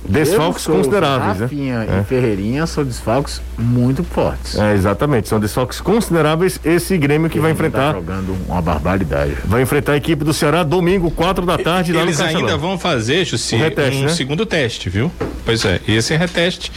desfalques 0.07 0.65
consideráveis, 0.65 1.37
né? 1.37 1.45
Rafinha 1.45 1.87
É. 1.89 1.99
e 1.99 2.03
Ferreirinha 2.03 2.65
são 2.65 2.83
desfalques 2.83 3.41
muito 3.57 4.03
fortes. 4.03 4.57
É, 4.57 4.73
exatamente, 4.73 5.27
são 5.29 5.39
desfalques 5.39 5.79
consideráveis 5.79 6.59
esse 6.65 6.97
Grêmio 6.97 7.29
que 7.29 7.39
vai 7.39 7.51
Tá 7.51 7.53
enfrentar, 7.53 7.93
jogando 7.93 8.35
uma 8.47 8.61
barbaridade. 8.61 9.35
vai 9.45 9.61
enfrentar 9.61 9.93
a 9.93 9.97
equipe 9.97 10.23
do 10.23 10.33
Ceará 10.33 10.63
domingo, 10.63 11.11
4 11.11 11.45
da 11.45 11.57
tarde, 11.57 11.93
lá 11.93 12.01
Eles 12.01 12.19
no 12.19 12.25
ainda 12.25 12.57
vão 12.57 12.77
fazer, 12.77 13.25
Jussi, 13.25 13.55
Um 13.55 13.59
reteste, 13.59 13.97
um 13.99 14.03
né? 14.03 14.09
segundo 14.09 14.45
teste, 14.45 14.89
viu? 14.89 15.11
Pois 15.45 15.63
é, 15.65 15.79
esse 15.87 16.15
reteste 16.15 16.71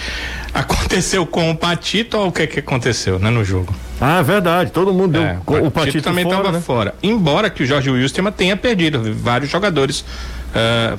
aconteceu 0.53 1.27
com 1.27 1.51
o 1.51 1.57
Patito 1.57 2.17
ou 2.17 2.29
o 2.29 2.33
que 2.33 2.47
que 2.47 2.61
aconteceu, 2.61 3.19
né, 3.19 3.31
no 3.31 3.45
jogo? 3.45 3.75
Ah, 4.01 4.21
verdade. 4.23 4.71
Todo 4.71 4.93
mundo 4.93 5.13
deu 5.13 5.23
É, 5.23 5.39
co- 5.45 5.59
o 5.59 5.71
Patito 5.71 6.03
também 6.03 6.25
fora, 6.25 6.37
estava 6.37 6.57
né? 6.57 6.63
fora. 6.63 6.95
Embora 7.03 7.49
que 7.51 7.63
o 7.63 7.67
Jorge 7.67 7.91
Wilstermann 7.91 8.33
tenha 8.33 8.57
perdido 8.57 9.01
vários 9.15 9.51
jogadores 9.51 10.05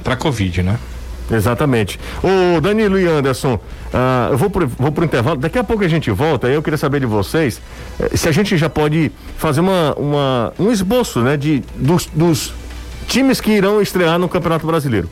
para 0.04 0.16
Covid, 0.16 0.64
né? 0.64 0.78
Exatamente. 1.32 2.00
Ô 2.24 2.62
Danilo 2.62 3.00
e 3.00 3.08
Anderson, 3.08 3.60
ah, 3.94 4.28
eu 4.32 4.38
vou 4.38 4.50
pro, 4.50 4.68
vou 4.68 4.92
pro 4.92 5.04
intervalo. 5.06 5.38
Daqui 5.38 5.58
a 5.58 5.64
pouco 5.64 5.84
a 5.84 5.88
gente 5.88 6.12
volta. 6.12 6.48
aí 6.48 6.54
Eu 6.54 6.62
queria 6.62 6.78
saber 6.78 7.00
de 7.00 7.06
vocês 7.08 7.60
eh, 8.00 8.16
se 8.16 8.30
a 8.30 8.32
gente 8.32 8.56
já 8.58 8.70
pode 8.70 9.12
fazer 9.38 9.60
uma, 9.62 9.94
uma- 9.96 10.54
um 10.60 10.72
esboço, 10.72 11.22
né, 11.22 11.36
de 11.36 11.64
dos, 11.76 12.06
dos 12.14 12.54
times 13.08 13.42
que 13.42 13.52
irão 13.52 13.82
estrear 13.82 14.20
no 14.20 14.30
Campeonato 14.30 14.68
Brasileiro. 14.68 15.10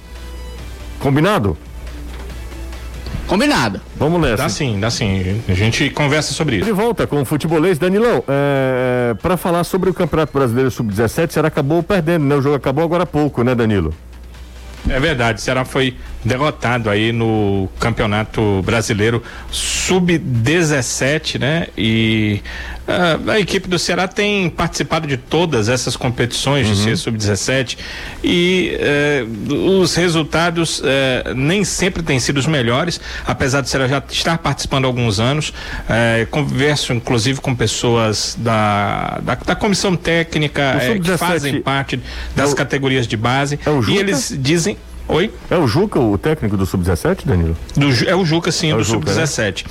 Combinado? 0.99 1.57
Combinado. 3.27 3.81
Vamos 3.95 4.21
nessa. 4.21 4.35
Dá 4.43 4.49
sim, 4.49 4.79
dá 4.79 4.91
sim. 4.91 5.41
A 5.47 5.53
gente 5.53 5.89
conversa 5.89 6.33
sobre 6.33 6.57
isso. 6.57 6.65
De 6.65 6.71
volta 6.71 7.07
com 7.07 7.21
o 7.21 7.25
futebolês. 7.25 7.79
Danilão, 7.79 8.23
é, 8.27 9.15
para 9.21 9.37
falar 9.37 9.63
sobre 9.63 9.89
o 9.89 9.93
Campeonato 9.93 10.31
Brasileiro 10.37 10.69
Sub-17, 10.69 11.31
será 11.31 11.47
acabou 11.47 11.81
perdendo, 11.81 12.25
né? 12.25 12.35
O 12.35 12.41
jogo 12.41 12.55
acabou 12.55 12.83
agora 12.83 13.03
há 13.03 13.07
pouco, 13.07 13.41
né, 13.43 13.55
Danilo? 13.55 13.93
É 14.89 14.99
verdade, 14.99 15.39
o 15.39 15.41
Ceará 15.41 15.63
foi 15.63 15.95
derrotado 16.23 16.89
aí 16.89 17.11
no 17.11 17.69
Campeonato 17.79 18.61
Brasileiro 18.63 19.21
Sub-17, 19.51 21.39
né? 21.39 21.67
E 21.77 22.41
uh, 22.87 23.31
a 23.31 23.39
equipe 23.39 23.67
do 23.67 23.77
Ceará 23.77 24.07
tem 24.07 24.49
participado 24.49 25.05
de 25.07 25.17
todas 25.17 25.67
essas 25.67 25.95
competições 25.95 26.67
uhum. 26.67 26.85
de 26.85 26.97
Sub-17 26.97 27.77
e 28.23 28.77
uh, 29.49 29.79
os 29.81 29.95
resultados 29.95 30.79
uh, 30.79 31.33
nem 31.35 31.63
sempre 31.63 32.01
têm 32.01 32.19
sido 32.19 32.37
os 32.37 32.47
melhores, 32.47 32.99
apesar 33.25 33.61
de 33.61 33.69
Ceará 33.69 33.87
já 33.87 34.01
estar 34.09 34.37
participando 34.37 34.85
há 34.85 34.87
alguns 34.87 35.19
anos. 35.19 35.53
converso 36.29 36.93
inclusive 36.93 37.41
com 37.41 37.53
pessoas 37.55 38.35
da, 38.39 39.19
da, 39.21 39.35
da 39.35 39.55
comissão 39.55 39.95
técnica 39.95 40.79
que 41.01 41.17
fazem 41.17 41.61
parte 41.61 41.99
das 42.35 42.49
é 42.49 42.53
o, 42.53 42.55
categorias 42.55 43.07
de 43.07 43.17
base 43.17 43.59
é 43.65 43.91
e 43.91 43.97
eles 43.97 44.35
dizem 44.39 44.72
Oi? 45.07 45.31
É 45.49 45.57
o 45.57 45.67
Juca, 45.67 45.99
o 45.99 46.17
técnico 46.17 46.55
do 46.55 46.65
Sub-17, 46.65 47.25
Danilo? 47.25 47.57
Do, 47.75 47.87
é 48.07 48.15
o 48.15 48.23
Juca, 48.25 48.51
sim, 48.51 48.71
é 48.71 48.75
do 48.75 48.83
Sub-17. 48.83 49.65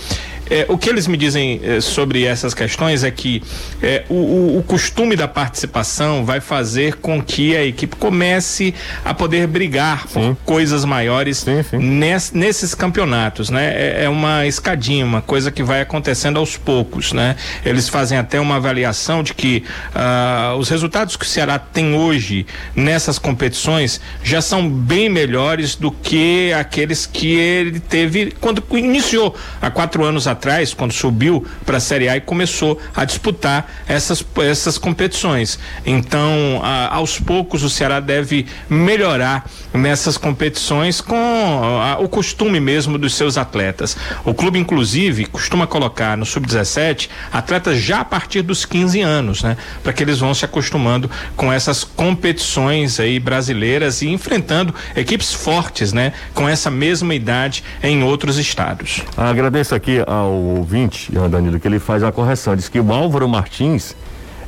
É, 0.53 0.67
o 0.69 0.77
que 0.77 0.91
eles 0.91 1.07
me 1.07 1.17
dizem 1.17 1.59
é, 1.65 1.81
sobre 1.81 2.25
essas 2.27 2.53
questões 2.53 3.03
é 3.03 3.11
que 3.11 3.43
é, 3.83 4.05
o, 4.11 4.59
o, 4.59 4.63
costume 4.63 5.17
da 5.17 5.27
participação 5.27 6.27
vai 6.27 6.43
fazer 6.43 6.97
com 6.97 7.23
que 7.23 7.57
a 7.57 7.65
equipe 7.65 7.97
comece 7.97 8.75
a 9.03 9.15
poder 9.15 9.47
brigar 9.47 10.07
sim. 10.07 10.21
por 10.21 10.37
coisas 10.45 10.85
maiores 10.85 11.39
sim, 11.39 11.63
sim. 11.63 11.79
Ness, 11.79 12.33
nesses 12.33 12.75
campeonatos, 12.75 13.49
né? 13.49 13.73
É, 13.75 14.05
é, 14.05 14.09
uma 14.11 14.47
escadinha, 14.47 15.07
uma 15.07 15.23
coisa 15.23 15.51
que 15.51 15.63
vai 15.63 15.81
acontecendo 15.81 16.39
aos 16.39 16.55
poucos, 16.59 17.15
né? 17.15 17.35
Eles 17.65 17.89
fazem 17.89 18.19
até 18.19 18.39
uma 18.39 18.57
avaliação 18.57 19.23
de 19.23 19.33
que 19.33 19.65
uh, 19.95 20.55
os 20.59 20.69
resultados 20.69 21.17
que 21.17 21.25
o 21.25 21.29
Ceará 21.29 21.59
tem 21.59 21.95
hoje 21.95 22.45
nessas 22.77 23.19
competições 23.19 24.03
já 24.23 24.43
são 24.43 24.69
bem 24.69 25.09
melhores 25.09 25.77
do 25.77 25.91
que 25.91 26.53
aqueles 26.53 27.07
que 27.07 27.33
ele 27.37 27.81
teve 27.81 28.35
quando 28.39 28.63
iniciou 28.73 29.35
há 29.59 29.71
quatro 29.71 30.05
anos 30.05 30.27
atrás 30.27 30.42
atrás, 30.43 30.75
quando 30.75 30.93
subiu 30.93 31.47
para 31.65 31.77
a 31.77 31.81
Série 31.81 32.09
A 32.09 32.17
e 32.17 32.21
começou 32.21 32.81
a 32.97 33.05
disputar 33.05 33.71
essas, 33.87 34.25
essas 34.39 34.77
competições. 34.77 35.57
Então, 35.87 36.61
a, 36.65 36.97
aos 36.97 37.21
poucos, 37.21 37.63
o 37.63 37.71
Ceará 37.71 38.01
deve 38.01 38.47
melhorar 38.69 39.49
nessas 39.73 40.19
competições 40.19 41.01
com 41.01 41.81
a, 41.81 41.99
o 42.01 42.09
costume 42.09 42.59
mesmo 42.59 42.99
dos 42.99 43.15
seus 43.15 43.39
atletas. 43.39 43.97
O 44.25 44.35
clube, 44.35 44.59
inclusive, 44.59 45.27
costuma 45.27 45.65
colocar 45.65 46.17
no 46.17 46.27
sub-17 46.27 47.09
atletas 47.33 47.79
já 47.79 48.01
a 48.01 48.05
partir 48.05 48.43
dos 48.43 48.65
15 48.65 49.01
anos, 49.01 49.43
né? 49.45 49.57
Para 49.83 49.93
que 49.93 50.03
eles 50.03 50.19
vão 50.19 50.35
se 50.35 50.45
acostumando 50.45 51.09
com 51.37 51.53
essas 51.53 51.85
competições 51.85 52.99
aí 52.99 53.21
brasileiras 53.21 54.03
e 54.03 54.09
enfrentando 54.09 54.75
equipes 54.97 55.33
fortes, 55.33 55.93
né? 55.93 56.13
Com 56.35 56.49
essa 56.49 56.69
mesma 56.69 57.15
idade 57.15 57.63
em 57.81 58.03
outros 58.03 58.39
estados. 58.39 59.03
Agradeço 59.17 59.75
aqui 59.75 60.03
ao 60.07 60.32
ao 60.33 60.39
ouvinte, 60.39 61.13
Danilo, 61.31 61.61
que 61.61 61.69
ele 61.69 61.79
faz 61.79 62.03
uma 62.03 62.13
correção. 62.13 62.57
Diz 62.57 62.69
que 62.69 62.81
o 62.81 62.93
Álvaro 62.93 63.29
Martins 63.29 63.95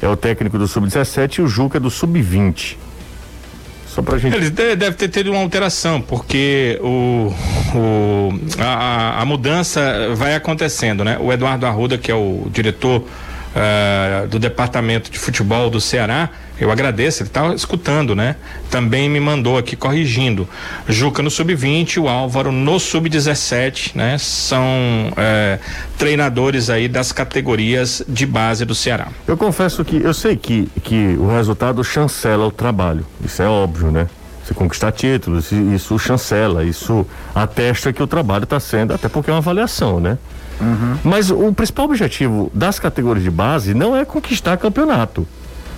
é 0.00 0.08
o 0.08 0.16
técnico 0.16 0.58
do 0.58 0.66
Sub-17 0.66 1.38
e 1.38 1.42
o 1.42 1.48
Juca 1.48 1.78
é 1.78 1.80
do 1.80 1.90
Sub-20. 1.90 2.76
Só 3.86 4.02
pra 4.02 4.18
gente. 4.18 4.34
Eles 4.34 4.50
deve 4.50 4.92
ter 4.92 5.08
tido 5.08 5.30
uma 5.30 5.40
alteração, 5.40 6.00
porque 6.00 6.80
o, 6.82 7.32
o, 7.74 8.40
a, 8.58 9.22
a 9.22 9.24
mudança 9.24 10.14
vai 10.16 10.34
acontecendo, 10.34 11.04
né? 11.04 11.16
O 11.20 11.32
Eduardo 11.32 11.64
Arruda, 11.64 11.96
que 11.96 12.10
é 12.10 12.14
o 12.14 12.48
diretor 12.50 13.02
uh, 13.02 14.26
do 14.26 14.38
departamento 14.40 15.10
de 15.10 15.18
futebol 15.18 15.70
do 15.70 15.80
Ceará, 15.80 16.28
eu 16.58 16.70
agradeço, 16.70 17.22
ele 17.22 17.28
está 17.28 17.52
escutando, 17.52 18.14
né? 18.14 18.36
Também 18.70 19.08
me 19.08 19.18
mandou 19.18 19.58
aqui 19.58 19.74
corrigindo. 19.74 20.48
Juca 20.88 21.20
no 21.22 21.30
sub-20, 21.30 22.00
o 22.00 22.08
Álvaro 22.08 22.52
no 22.52 22.78
sub-17, 22.78 23.96
né? 23.96 24.16
São 24.18 24.64
é, 25.16 25.58
treinadores 25.98 26.70
aí 26.70 26.86
das 26.86 27.10
categorias 27.10 28.02
de 28.08 28.24
base 28.24 28.64
do 28.64 28.74
Ceará. 28.74 29.08
Eu 29.26 29.36
confesso 29.36 29.84
que 29.84 29.96
eu 29.96 30.14
sei 30.14 30.36
que, 30.36 30.68
que 30.82 31.16
o 31.18 31.26
resultado 31.26 31.82
chancela 31.82 32.46
o 32.46 32.52
trabalho. 32.52 33.04
Isso 33.24 33.42
é 33.42 33.48
óbvio, 33.48 33.90
né? 33.90 34.06
Você 34.44 34.54
conquistar 34.54 34.92
títulos, 34.92 35.50
isso 35.50 35.98
chancela, 35.98 36.64
isso 36.64 37.06
atesta 37.34 37.92
que 37.92 38.02
o 38.02 38.06
trabalho 38.06 38.44
está 38.44 38.60
sendo, 38.60 38.92
até 38.92 39.08
porque 39.08 39.30
é 39.30 39.32
uma 39.32 39.38
avaliação, 39.38 39.98
né? 39.98 40.18
Uhum. 40.60 40.98
Mas 41.02 41.30
o 41.30 41.52
principal 41.52 41.86
objetivo 41.86 42.50
das 42.54 42.78
categorias 42.78 43.24
de 43.24 43.30
base 43.30 43.74
não 43.74 43.96
é 43.96 44.04
conquistar 44.04 44.56
campeonato 44.56 45.26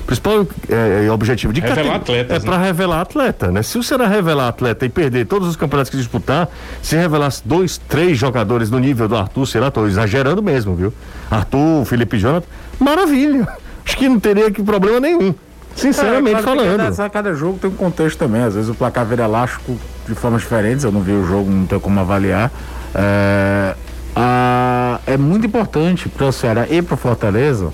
principal 0.07 0.47
é, 0.69 1.07
é, 1.07 1.11
objetivo 1.11 1.53
de 1.53 1.61
revelar 1.61 1.97
atletas, 1.97 2.37
é 2.37 2.47
para 2.47 2.59
né? 2.59 2.67
revelar 2.67 3.01
atleta, 3.01 3.51
né? 3.51 3.63
Se 3.63 3.77
o 3.77 3.83
Ceará 3.83 4.07
revelar 4.07 4.49
atleta 4.49 4.87
e 4.87 4.89
perder 4.89 5.27
todos 5.27 5.49
os 5.49 5.57
campeonatos 5.57 5.91
que 5.91 5.97
disputar, 5.97 6.49
se 6.81 6.97
revelasse 6.97 7.43
dois, 7.45 7.77
três 7.77 8.17
jogadores 8.17 8.71
no 8.71 8.79
nível 8.79 9.09
do 9.09 9.17
Arthur, 9.17 9.47
será 9.47 9.71
tô 9.71 9.87
exagerando 9.87 10.43
mesmo, 10.43 10.77
viu? 10.77 10.93
Arthur, 11.31 11.85
Felipe 11.85 12.19
Jonathan, 12.19 12.47
maravilha. 12.79 13.49
Acho 13.85 13.97
que 13.97 14.09
não 14.09 14.21
teria 14.21 14.51
que 14.51 14.63
problema 14.63 15.01
nenhum. 15.01 15.35
Sinceramente 15.75 16.39
é, 16.39 16.43
claro 16.43 16.61
falando. 16.61 16.97
Cada, 16.97 17.11
cada, 17.11 17.35
jogo 17.35 17.59
tem 17.59 17.69
um 17.69 17.75
contexto 17.75 18.19
também. 18.19 18.43
Às 18.43 18.55
vezes 18.55 18.71
o 18.71 18.75
placar 18.75 19.05
vira 19.05 19.25
elástico 19.25 19.77
de 20.09 20.15
formas 20.15 20.41
diferentes. 20.41 20.85
Eu 20.85 20.91
não 20.91 21.03
vi 21.03 21.13
o 21.13 21.27
jogo, 21.27 21.51
não 21.51 21.67
tenho 21.67 21.81
como 21.81 22.01
avaliar. 22.01 22.51
É, 22.95 23.75
a, 24.15 25.01
é 25.07 25.17
muito 25.17 25.47
importante 25.47 26.09
para 26.09 26.27
o 26.27 26.33
Ceará 26.33 26.67
e 26.69 26.81
para 26.81 26.95
o 26.95 26.97
Fortaleza 26.97 27.71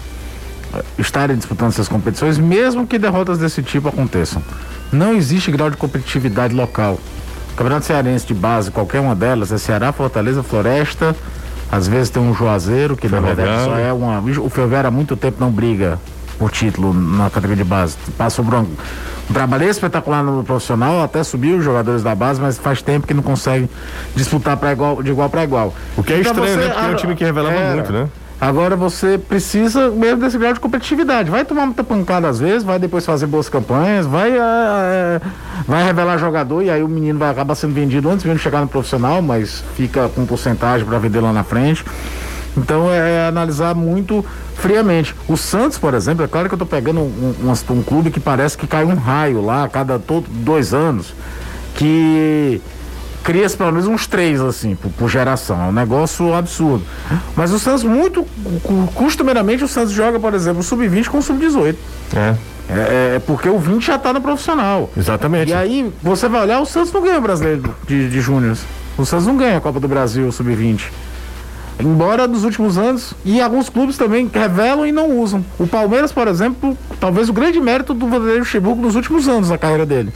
estarem 0.99 1.37
disputando 1.37 1.70
essas 1.70 1.89
competições, 1.89 2.39
mesmo 2.39 2.87
que 2.87 2.99
derrotas 2.99 3.39
desse 3.39 3.62
tipo 3.62 3.89
aconteçam. 3.89 4.43
Não 4.93 5.14
existe 5.14 5.51
grau 5.51 5.70
de 5.70 5.77
competitividade 5.77 6.55
local. 6.55 6.99
O 7.53 7.57
Campeonato 7.57 7.87
Cearense 7.87 8.27
de 8.27 8.35
base, 8.35 8.70
qualquer 8.70 9.01
uma 9.01 9.14
delas, 9.14 9.53
é 9.53 9.59
Ceará, 9.59 9.93
Fortaleza, 9.93 10.43
Floresta, 10.43 11.14
às 11.70 11.89
vezes 11.89 12.11
tem 12.11 12.23
um 12.23 12.35
Juazeiro, 12.35 12.97
que 12.97 13.09
na 13.09 13.20
verdade 13.20 13.64
só 13.64 13.79
é 13.79 13.93
uma. 13.93 14.20
O 14.20 14.51
Ferroviário 14.51 14.89
há 14.89 14.91
muito 14.91 15.16
tempo 15.16 15.39
não 15.41 15.51
briga 15.51 15.99
por 16.39 16.51
título 16.51 16.93
na 16.93 17.31
categoria 17.31 17.64
de 17.64 17.68
base. 17.68 17.97
Passou 18.18 18.45
por 18.45 18.55
um, 18.55 18.66
um 19.31 19.33
trabalho 19.33 19.64
espetacular 19.64 20.23
no 20.23 20.45
profissional, 20.45 21.03
até 21.03 21.23
subiu 21.23 21.57
os 21.57 21.64
jogadores 21.64 22.03
da 22.03 22.14
base, 22.14 22.41
mas 22.41 22.59
faz 22.59 22.83
tempo 22.83 23.07
que 23.07 23.14
não 23.14 23.23
consegue 23.23 23.70
disputar 24.14 24.59
igual, 24.70 25.03
de 25.03 25.11
igual 25.11 25.31
para 25.31 25.45
igual. 25.45 25.75
O 25.97 26.03
que 26.03 26.12
é 26.12 26.20
então 26.20 26.33
estranho, 26.33 26.53
você, 26.53 26.68
né? 26.68 26.75
Porque 26.75 26.87
é 26.87 26.91
um 26.91 26.97
time 26.97 27.14
que 27.14 27.25
revelava 27.25 27.55
era, 27.55 27.75
muito, 27.75 27.93
né? 27.93 28.09
Agora 28.43 28.74
você 28.74 29.16
precisa 29.16 29.88
mesmo 29.88 30.18
desse 30.18 30.36
grau 30.36 30.53
de 30.53 30.59
competitividade. 30.59 31.30
Vai 31.30 31.45
tomar 31.45 31.64
muita 31.64 31.84
pancada 31.84 32.28
às 32.28 32.40
vezes, 32.40 32.64
vai 32.64 32.76
depois 32.76 33.07
fazer 33.07 33.28
boas 33.28 33.49
campanhas, 33.49 34.05
vai, 34.05 34.32
é, 34.32 35.20
vai 35.64 35.84
revelar 35.84 36.18
jogador 36.18 36.61
e 36.61 36.68
aí 36.68 36.82
o 36.82 36.88
menino 36.88 37.20
vai 37.20 37.30
acabar 37.30 37.55
sendo 37.55 37.72
vendido 37.72 38.11
antes 38.11 38.28
de 38.28 38.38
chegar 38.38 38.61
no 38.61 38.66
profissional, 38.66 39.22
mas 39.22 39.62
fica 39.76 40.09
com 40.09 40.26
porcentagem 40.26 40.84
para 40.84 40.99
vender 40.99 41.20
lá 41.20 41.32
na 41.32 41.45
frente. 41.45 41.84
Então 42.57 42.90
é, 42.90 43.18
é, 43.18 43.28
analisar 43.28 43.76
muito 43.76 44.26
friamente. 44.57 45.14
O 45.28 45.36
Santos, 45.36 45.78
por 45.78 45.95
exemplo, 45.95 46.24
é 46.24 46.26
claro 46.26 46.49
que 46.49 46.55
eu 46.55 46.57
estou 46.57 46.66
pegando 46.66 46.99
um, 46.99 47.34
um, 47.45 47.74
um, 47.74 47.82
clube 47.84 48.11
que 48.11 48.18
parece 48.18 48.59
que 48.59 48.66
cai 48.66 48.84
um 48.84 48.97
raio 48.97 49.40
lá 49.40 49.62
a 49.62 49.68
cada 49.68 50.01
todo, 50.01 50.26
dois 50.28 50.74
anos, 50.74 51.14
que 51.76 52.61
cria-se 53.23 53.57
pelo 53.57 53.73
menos 53.73 53.87
uns 53.87 54.07
três, 54.07 54.41
assim, 54.41 54.75
por, 54.75 54.91
por, 54.93 55.09
geração. 55.09 55.61
É 55.62 55.64
um 55.66 55.73
negócio 55.73 56.35
absurdo. 56.35 56.85
Mas 57.37 57.53
o 57.53 57.59
Santos, 57.59 57.85
muito 57.85 58.27
costumeiramente, 58.95 59.64
o 59.64 59.68
Santos 59.68 59.93
joga, 59.93 60.18
por 60.18 60.35
exemplo, 60.35 60.61
o 60.61 60.62
sub-20 60.62 61.09
com 61.09 61.18
o 61.18 61.23
sub-18. 61.23 61.77
É. 62.14 62.35
É, 62.68 63.16
é, 63.16 63.23
porque 63.27 63.49
o 63.49 63.59
20 63.59 63.85
já 63.85 63.97
está 63.97 64.12
no 64.12 64.20
profissional. 64.20 64.91
Exatamente. 64.97 65.51
E 65.51 65.55
aí, 65.55 65.93
você 66.03 66.29
vai 66.29 66.43
olhar, 66.43 66.61
o 66.61 66.66
Santos 66.66 66.93
não 66.93 67.03
ganha 67.03 67.18
o 67.18 67.23
brasileiro 67.23 67.75
de, 67.87 68.09
de 68.09 68.20
Júnior. 68.20 68.57
O 68.97 69.05
Santos 69.05 69.27
não 69.27 69.37
ganha 69.37 69.59
a 69.59 69.61
Copa 69.61 69.81
do 69.81 69.89
Brasil 69.89 70.31
sub-20. 70.31 70.91
Embora 71.81 72.29
nos 72.29 72.45
últimos 72.45 72.79
anos, 72.79 73.14
e 73.25 73.41
alguns 73.41 73.68
clubes 73.68 73.97
também 73.97 74.31
revelam 74.33 74.87
e 74.87 74.93
não 74.93 75.18
usam. 75.18 75.45
O 75.59 75.66
Palmeiras, 75.66 76.12
por 76.12 76.29
exemplo, 76.29 76.77
talvez 77.01 77.29
o 77.29 77.33
grande 77.33 77.61
mérito 77.61 77.93
do 77.93 78.07
Vanderlei 78.07 78.45
Chibuco 78.45 78.81
nos 78.81 78.95
últimos 78.95 79.27
anos 79.27 79.49
da 79.49 79.59
carreira 79.59 79.85
dele. 79.85 80.12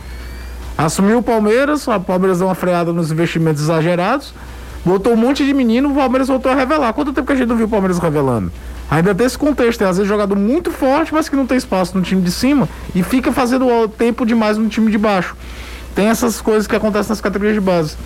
Assumiu 0.76 1.18
o 1.18 1.22
Palmeiras, 1.22 1.86
o 1.86 2.00
Palmeiras 2.00 2.38
deu 2.38 2.48
uma 2.48 2.54
freada 2.54 2.92
nos 2.92 3.10
investimentos 3.10 3.62
exagerados, 3.62 4.34
botou 4.84 5.14
um 5.14 5.16
monte 5.16 5.44
de 5.44 5.54
menino, 5.54 5.90
o 5.90 5.94
Palmeiras 5.94 6.28
voltou 6.28 6.52
a 6.52 6.54
revelar. 6.54 6.92
Quanto 6.92 7.12
tempo 7.12 7.26
que 7.26 7.32
a 7.32 7.36
gente 7.36 7.48
não 7.48 7.56
viu 7.56 7.66
o 7.66 7.68
Palmeiras 7.68 7.98
revelando? 7.98 8.52
Ainda 8.90 9.14
tem 9.14 9.26
esse 9.26 9.38
contexto, 9.38 9.78
tem 9.78 9.88
às 9.88 9.96
vezes 9.96 10.08
jogador 10.08 10.36
muito 10.36 10.70
forte, 10.70 11.12
mas 11.12 11.28
que 11.28 11.34
não 11.34 11.46
tem 11.46 11.56
espaço 11.56 11.96
no 11.96 12.04
time 12.04 12.20
de 12.20 12.30
cima 12.30 12.68
e 12.94 13.02
fica 13.02 13.32
fazendo 13.32 13.88
tempo 13.88 14.24
demais 14.24 14.58
no 14.58 14.68
time 14.68 14.90
de 14.90 14.98
baixo. 14.98 15.34
Tem 15.94 16.08
essas 16.08 16.40
coisas 16.40 16.66
que 16.66 16.76
acontecem 16.76 17.08
nas 17.08 17.20
categorias 17.20 17.54
de 17.54 17.60
base. 17.60 17.96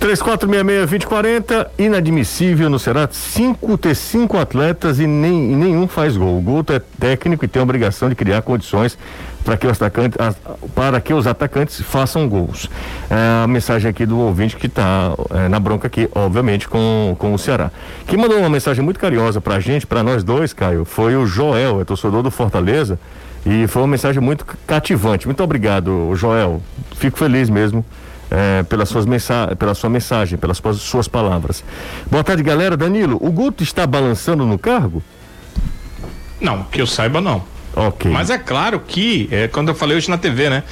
3466-2040, 0.00 1.66
inadmissível 1.78 2.70
no 2.70 2.78
Ceará, 2.78 3.08
cinco, 3.10 3.76
ter 3.76 3.94
cinco 3.94 4.36
atletas 4.36 5.00
e, 5.00 5.06
nem, 5.06 5.52
e 5.52 5.56
nenhum 5.56 5.88
faz 5.88 6.16
gol. 6.16 6.38
O 6.38 6.40
Guto 6.40 6.72
é 6.72 6.80
técnico 7.00 7.44
e 7.44 7.48
tem 7.48 7.60
a 7.60 7.62
obrigação 7.62 8.08
de 8.08 8.14
criar 8.14 8.42
condições 8.42 8.96
para 9.44 9.56
que 9.56 9.66
os 9.66 9.72
atacantes, 9.72 10.18
para 10.74 11.00
que 11.00 11.14
os 11.14 11.26
atacantes 11.26 11.80
façam 11.80 12.28
gols. 12.28 12.68
É 13.10 13.44
a 13.44 13.46
mensagem 13.46 13.90
aqui 13.90 14.04
do 14.04 14.18
ouvinte 14.18 14.56
que 14.56 14.66
está 14.66 15.14
é, 15.30 15.48
na 15.48 15.58
bronca 15.58 15.86
aqui, 15.86 16.08
obviamente, 16.14 16.68
com, 16.68 17.16
com 17.18 17.32
o 17.32 17.38
Ceará. 17.38 17.70
Quem 18.06 18.18
mandou 18.18 18.38
uma 18.38 18.50
mensagem 18.50 18.84
muito 18.84 19.00
carinhosa 19.00 19.40
para 19.40 19.56
a 19.56 19.60
gente, 19.60 19.86
para 19.86 20.02
nós 20.02 20.22
dois, 20.22 20.52
Caio, 20.52 20.84
foi 20.84 21.16
o 21.16 21.26
Joel, 21.26 21.80
é 21.80 21.84
torcedor 21.84 22.22
do 22.22 22.30
Fortaleza, 22.30 22.98
e 23.46 23.66
foi 23.66 23.82
uma 23.82 23.88
mensagem 23.88 24.20
muito 24.20 24.44
cativante. 24.66 25.26
Muito 25.26 25.42
obrigado, 25.42 26.12
Joel. 26.14 26.60
Fico 26.96 27.18
feliz 27.18 27.48
mesmo 27.48 27.84
é, 28.30 28.62
pelas 28.62 28.88
suas 28.88 29.06
mensa 29.06 29.54
pela 29.58 29.74
sua 29.74 29.90
mensagem, 29.90 30.38
pelas 30.38 30.60
suas, 30.78 31.08
palavras. 31.08 31.64
Boa 32.10 32.22
tarde, 32.24 32.42
galera. 32.42 32.76
Danilo, 32.76 33.18
o 33.20 33.30
Guto 33.30 33.62
está 33.62 33.86
balançando 33.86 34.44
no 34.44 34.58
cargo? 34.58 35.02
Não, 36.40 36.64
que 36.64 36.80
eu 36.80 36.86
saiba 36.86 37.20
não. 37.20 37.42
Ok. 37.74 38.10
Mas 38.10 38.30
é 38.30 38.38
claro 38.38 38.80
que, 38.80 39.28
é, 39.30 39.48
quando 39.48 39.68
eu 39.68 39.74
falei 39.74 39.96
hoje 39.96 40.10
na 40.10 40.18
TV, 40.18 40.50
né? 40.50 40.62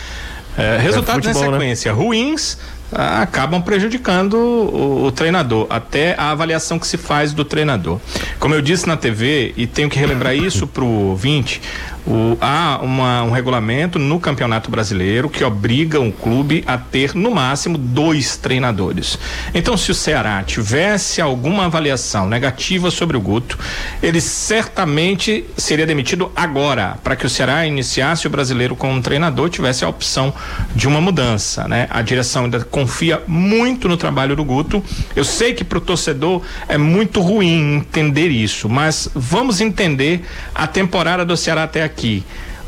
É, 0.56 0.78
resultados 0.78 1.26
é 1.26 1.32
futebol, 1.32 1.50
na 1.50 1.58
né? 1.58 1.64
sequência 1.64 1.92
né? 1.92 1.98
ruins 1.98 2.58
acabam 2.92 3.60
prejudicando 3.60 4.34
o, 4.34 5.06
o, 5.06 5.12
treinador, 5.12 5.66
até 5.68 6.14
a 6.16 6.30
avaliação 6.30 6.78
que 6.78 6.86
se 6.86 6.96
faz 6.96 7.32
do 7.32 7.44
treinador. 7.44 8.00
Como 8.38 8.54
eu 8.54 8.62
disse 8.62 8.86
na 8.86 8.96
TV, 8.96 9.52
e 9.56 9.66
tenho 9.66 9.90
que 9.90 9.98
relembrar 9.98 10.34
isso 10.34 10.66
para 10.66 10.84
o 10.84 11.08
ouvinte, 11.08 11.60
o, 12.06 12.38
há 12.40 12.78
uma, 12.82 13.22
um 13.24 13.30
regulamento 13.30 13.98
no 13.98 14.20
Campeonato 14.20 14.70
Brasileiro 14.70 15.28
que 15.28 15.42
obriga 15.42 16.00
um 16.00 16.10
clube 16.10 16.62
a 16.66 16.78
ter 16.78 17.14
no 17.14 17.30
máximo 17.30 17.76
dois 17.76 18.36
treinadores. 18.36 19.18
Então, 19.52 19.76
se 19.76 19.90
o 19.90 19.94
Ceará 19.94 20.42
tivesse 20.44 21.20
alguma 21.20 21.66
avaliação 21.66 22.28
negativa 22.28 22.90
sobre 22.90 23.16
o 23.16 23.20
Guto, 23.20 23.58
ele 24.02 24.20
certamente 24.20 25.44
seria 25.56 25.86
demitido 25.86 26.30
agora, 26.36 26.96
para 27.02 27.16
que 27.16 27.26
o 27.26 27.30
Ceará 27.30 27.66
iniciasse 27.66 28.26
o 28.26 28.30
brasileiro 28.30 28.76
com 28.76 28.92
um 28.92 29.02
treinador, 29.02 29.48
tivesse 29.50 29.84
a 29.84 29.88
opção 29.88 30.32
de 30.74 30.86
uma 30.86 31.00
mudança, 31.00 31.66
né? 31.66 31.88
A 31.90 32.02
direção 32.02 32.44
ainda 32.44 32.60
confia 32.60 33.22
muito 33.26 33.88
no 33.88 33.96
trabalho 33.96 34.36
do 34.36 34.44
Guto. 34.44 34.82
Eu 35.14 35.24
sei 35.24 35.54
que 35.54 35.64
para 35.64 35.78
o 35.78 35.80
torcedor 35.80 36.42
é 36.68 36.78
muito 36.78 37.20
ruim 37.20 37.76
entender 37.76 38.28
isso, 38.28 38.68
mas 38.68 39.08
vamos 39.14 39.60
entender 39.60 40.24
a 40.54 40.66
temporada 40.66 41.24
do 41.24 41.36
Ceará 41.36 41.64
até 41.64 41.82
aqui. 41.82 41.95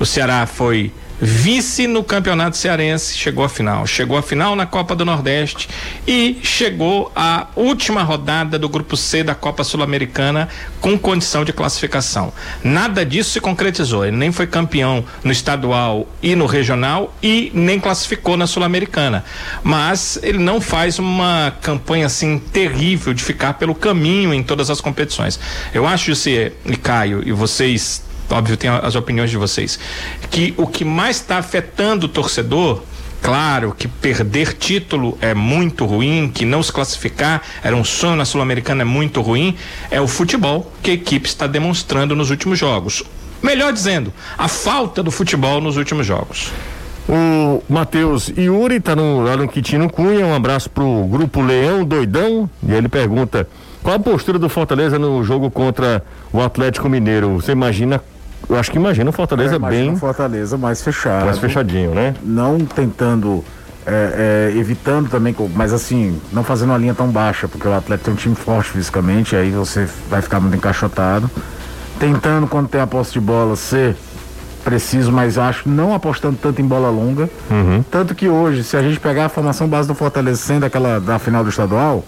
O 0.00 0.06
Ceará 0.06 0.46
foi 0.46 0.92
vice 1.20 1.86
no 1.86 2.04
Campeonato 2.04 2.56
Cearense, 2.56 3.16
chegou 3.16 3.44
à 3.44 3.48
final. 3.48 3.86
Chegou 3.86 4.16
à 4.16 4.22
final 4.22 4.54
na 4.54 4.66
Copa 4.66 4.94
do 4.94 5.04
Nordeste 5.04 5.68
e 6.06 6.38
chegou 6.42 7.10
à 7.14 7.48
última 7.56 8.02
rodada 8.02 8.58
do 8.58 8.68
Grupo 8.68 8.96
C 8.96 9.24
da 9.24 9.34
Copa 9.34 9.64
Sul-Americana 9.64 10.48
com 10.80 10.96
condição 10.96 11.44
de 11.44 11.52
classificação. 11.52 12.32
Nada 12.62 13.04
disso 13.04 13.30
se 13.30 13.40
concretizou. 13.40 14.04
Ele 14.04 14.16
nem 14.16 14.30
foi 14.30 14.46
campeão 14.46 15.04
no 15.24 15.32
estadual 15.32 16.06
e 16.22 16.36
no 16.36 16.46
regional 16.46 17.12
e 17.22 17.50
nem 17.52 17.80
classificou 17.80 18.36
na 18.36 18.46
Sul-Americana. 18.46 19.24
Mas 19.62 20.18
ele 20.22 20.38
não 20.38 20.60
faz 20.60 20.98
uma 20.98 21.52
campanha 21.60 22.06
assim 22.06 22.38
terrível 22.38 23.12
de 23.12 23.22
ficar 23.22 23.54
pelo 23.54 23.74
caminho 23.74 24.32
em 24.32 24.42
todas 24.42 24.70
as 24.70 24.80
competições. 24.80 25.38
Eu 25.74 25.86
acho, 25.86 26.14
se 26.14 26.52
e 26.64 26.76
Caio, 26.76 27.22
e 27.26 27.32
vocês 27.32 28.07
óbvio, 28.30 28.56
tem 28.56 28.70
as 28.70 28.94
opiniões 28.94 29.30
de 29.30 29.36
vocês, 29.36 29.78
que 30.30 30.54
o 30.56 30.66
que 30.66 30.84
mais 30.84 31.16
está 31.16 31.38
afetando 31.38 32.06
o 32.06 32.08
torcedor 32.08 32.82
Claro 33.20 33.74
que 33.76 33.88
perder 33.88 34.54
título 34.54 35.18
é 35.20 35.34
muito 35.34 35.84
ruim, 35.84 36.30
que 36.32 36.44
não 36.44 36.62
se 36.62 36.72
classificar 36.72 37.42
era 37.62 37.74
um 37.74 37.84
sonho 37.84 38.16
na 38.16 38.24
Sul-Americana 38.24 38.82
é 38.82 38.84
muito 38.84 39.20
ruim, 39.20 39.56
é 39.90 40.00
o 40.00 40.06
futebol 40.06 40.72
que 40.82 40.92
a 40.92 40.94
equipe 40.94 41.28
está 41.28 41.46
demonstrando 41.46 42.14
nos 42.14 42.30
últimos 42.30 42.58
jogos. 42.58 43.02
Melhor 43.42 43.72
dizendo, 43.72 44.12
a 44.36 44.48
falta 44.48 45.02
do 45.02 45.10
futebol 45.10 45.60
nos 45.60 45.76
últimos 45.76 46.06
jogos. 46.06 46.50
O 47.08 47.62
Matheus 47.68 48.28
Yuri 48.28 48.76
está 48.76 48.94
no, 48.94 49.22
lá 49.22 49.36
no 49.36 49.48
Quitino 49.48 49.90
Cunha, 49.90 50.26
um 50.26 50.34
abraço 50.34 50.68
pro 50.68 51.06
grupo 51.06 51.40
Leão 51.40 51.84
Doidão, 51.84 52.48
e 52.62 52.72
ele 52.72 52.88
pergunta 52.88 53.48
qual 53.82 53.96
a 53.96 53.98
postura 53.98 54.38
do 54.38 54.48
Fortaleza 54.48 54.98
no 54.98 55.24
jogo 55.24 55.50
contra 55.50 56.04
o 56.32 56.40
Atlético 56.40 56.88
Mineiro. 56.88 57.34
Você 57.36 57.52
imagina 57.52 58.02
eu 58.48 58.56
acho 58.58 58.70
que 58.70 58.76
imagina 58.76 59.10
o 59.10 59.12
Fortaleza 59.12 59.56
é, 59.56 59.58
bem. 59.58 59.96
Fortaleza 59.96 60.56
mais 60.56 60.82
fechado. 60.82 61.26
Mais 61.26 61.38
fechadinho, 61.38 61.94
né? 61.94 62.14
Não 62.22 62.58
tentando. 62.58 63.44
É, 63.86 64.50
é, 64.52 64.58
evitando 64.58 65.08
também, 65.08 65.34
mas 65.54 65.72
assim, 65.72 66.20
não 66.30 66.44
fazendo 66.44 66.68
uma 66.68 66.76
linha 66.76 66.92
tão 66.92 67.08
baixa, 67.08 67.48
porque 67.48 67.66
o 67.66 67.72
Atlético 67.72 68.04
tem 68.04 68.12
um 68.12 68.16
time 68.18 68.34
forte 68.34 68.68
fisicamente, 68.68 69.34
aí 69.34 69.50
você 69.50 69.88
vai 70.10 70.20
ficar 70.20 70.40
muito 70.40 70.54
encaixotado. 70.54 71.30
Tentando, 71.98 72.46
quando 72.46 72.68
tem 72.68 72.82
a 72.82 72.86
posse 72.86 73.14
de 73.14 73.20
bola, 73.20 73.56
ser 73.56 73.96
preciso, 74.62 75.10
mas 75.10 75.38
acho 75.38 75.66
não 75.66 75.94
apostando 75.94 76.36
tanto 76.36 76.60
em 76.60 76.66
bola 76.66 76.90
longa. 76.90 77.30
Uhum. 77.50 77.82
Tanto 77.90 78.14
que 78.14 78.28
hoje, 78.28 78.62
se 78.62 78.76
a 78.76 78.82
gente 78.82 79.00
pegar 79.00 79.24
a 79.24 79.28
formação 79.30 79.66
base 79.66 79.88
do 79.88 79.94
Fortaleza 79.94 80.36
sendo 80.36 80.64
aquela 80.64 81.00
da 81.00 81.18
final 81.18 81.42
do 81.42 81.48
estadual, 81.48 82.04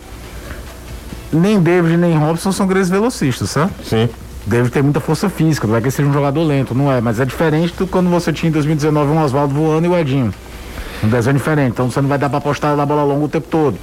nem 1.33 1.61
David 1.61 1.97
nem 1.97 2.15
Robson 2.17 2.53
são 2.53 2.67
grandes 2.67 2.91
velocistas, 2.91 3.49
sabe? 3.49 3.73
Sim. 3.83 4.09
David 4.51 4.73
tem 4.73 4.83
muita 4.83 4.99
força 4.99 5.31
física, 5.31 5.65
não 5.65 5.77
é 5.77 5.81
que 5.81 5.93
seja 5.93 6.09
um 6.09 6.13
jogador 6.13 6.43
lento, 6.43 6.75
não 6.75 6.91
é, 6.91 7.01
mas 7.01 7.21
é 7.21 7.25
diferente 7.25 7.73
do 7.75 7.87
quando 7.87 8.11
você 8.11 8.33
tinha 8.33 8.51
em 8.51 8.53
2019 8.53 9.13
um 9.13 9.23
Oswaldo 9.23 9.55
voando 9.55 9.87
e 9.87 9.89
o 9.89 9.97
Edinho. 9.97 10.35
Um 11.05 11.09
desenho 11.09 11.37
diferente, 11.37 11.71
então 11.71 11.89
você 11.89 12.01
não 12.01 12.09
vai 12.09 12.19
dar 12.19 12.29
para 12.29 12.39
apostar 12.39 12.75
na 12.75 12.85
bola 12.85 13.05
longa 13.05 13.27
o 13.27 13.29
tempo 13.29 13.47
todo. 13.49 13.79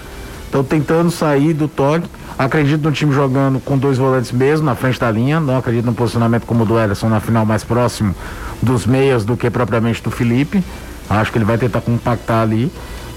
Então 0.50 0.66
tentando 0.66 1.10
sair 1.10 1.54
do 1.54 1.70
toque, 1.70 2.10
acredito 2.38 2.84
no 2.84 2.92
time 2.92 3.14
jogando 3.14 3.62
com 3.62 3.78
dois 3.78 3.98
volantes 3.98 4.34
mesmo 4.34 4.66
na 4.66 4.76
frente 4.76 5.00
da 5.00 5.10
linha, 5.10 5.40
não 5.40 5.58
acredito 5.58 5.86
no 5.86 5.94
posicionamento 5.94 6.46
como 6.46 6.64
o 6.64 6.66
do 6.66 6.78
Ederson 6.78 7.08
na 7.08 7.22
final 7.22 7.46
mais 7.46 7.64
próximo 7.64 8.14
dos 8.62 8.86
meias 8.86 9.24
do 9.24 9.38
que 9.38 9.50
propriamente 9.50 10.04
do 10.04 10.12
Felipe. 10.12 10.62
Acho 11.10 11.32
que 11.32 11.38
ele 11.38 11.46
vai 11.46 11.58
tentar 11.58 11.80
compactar 11.80 12.42
ali. 12.42 12.70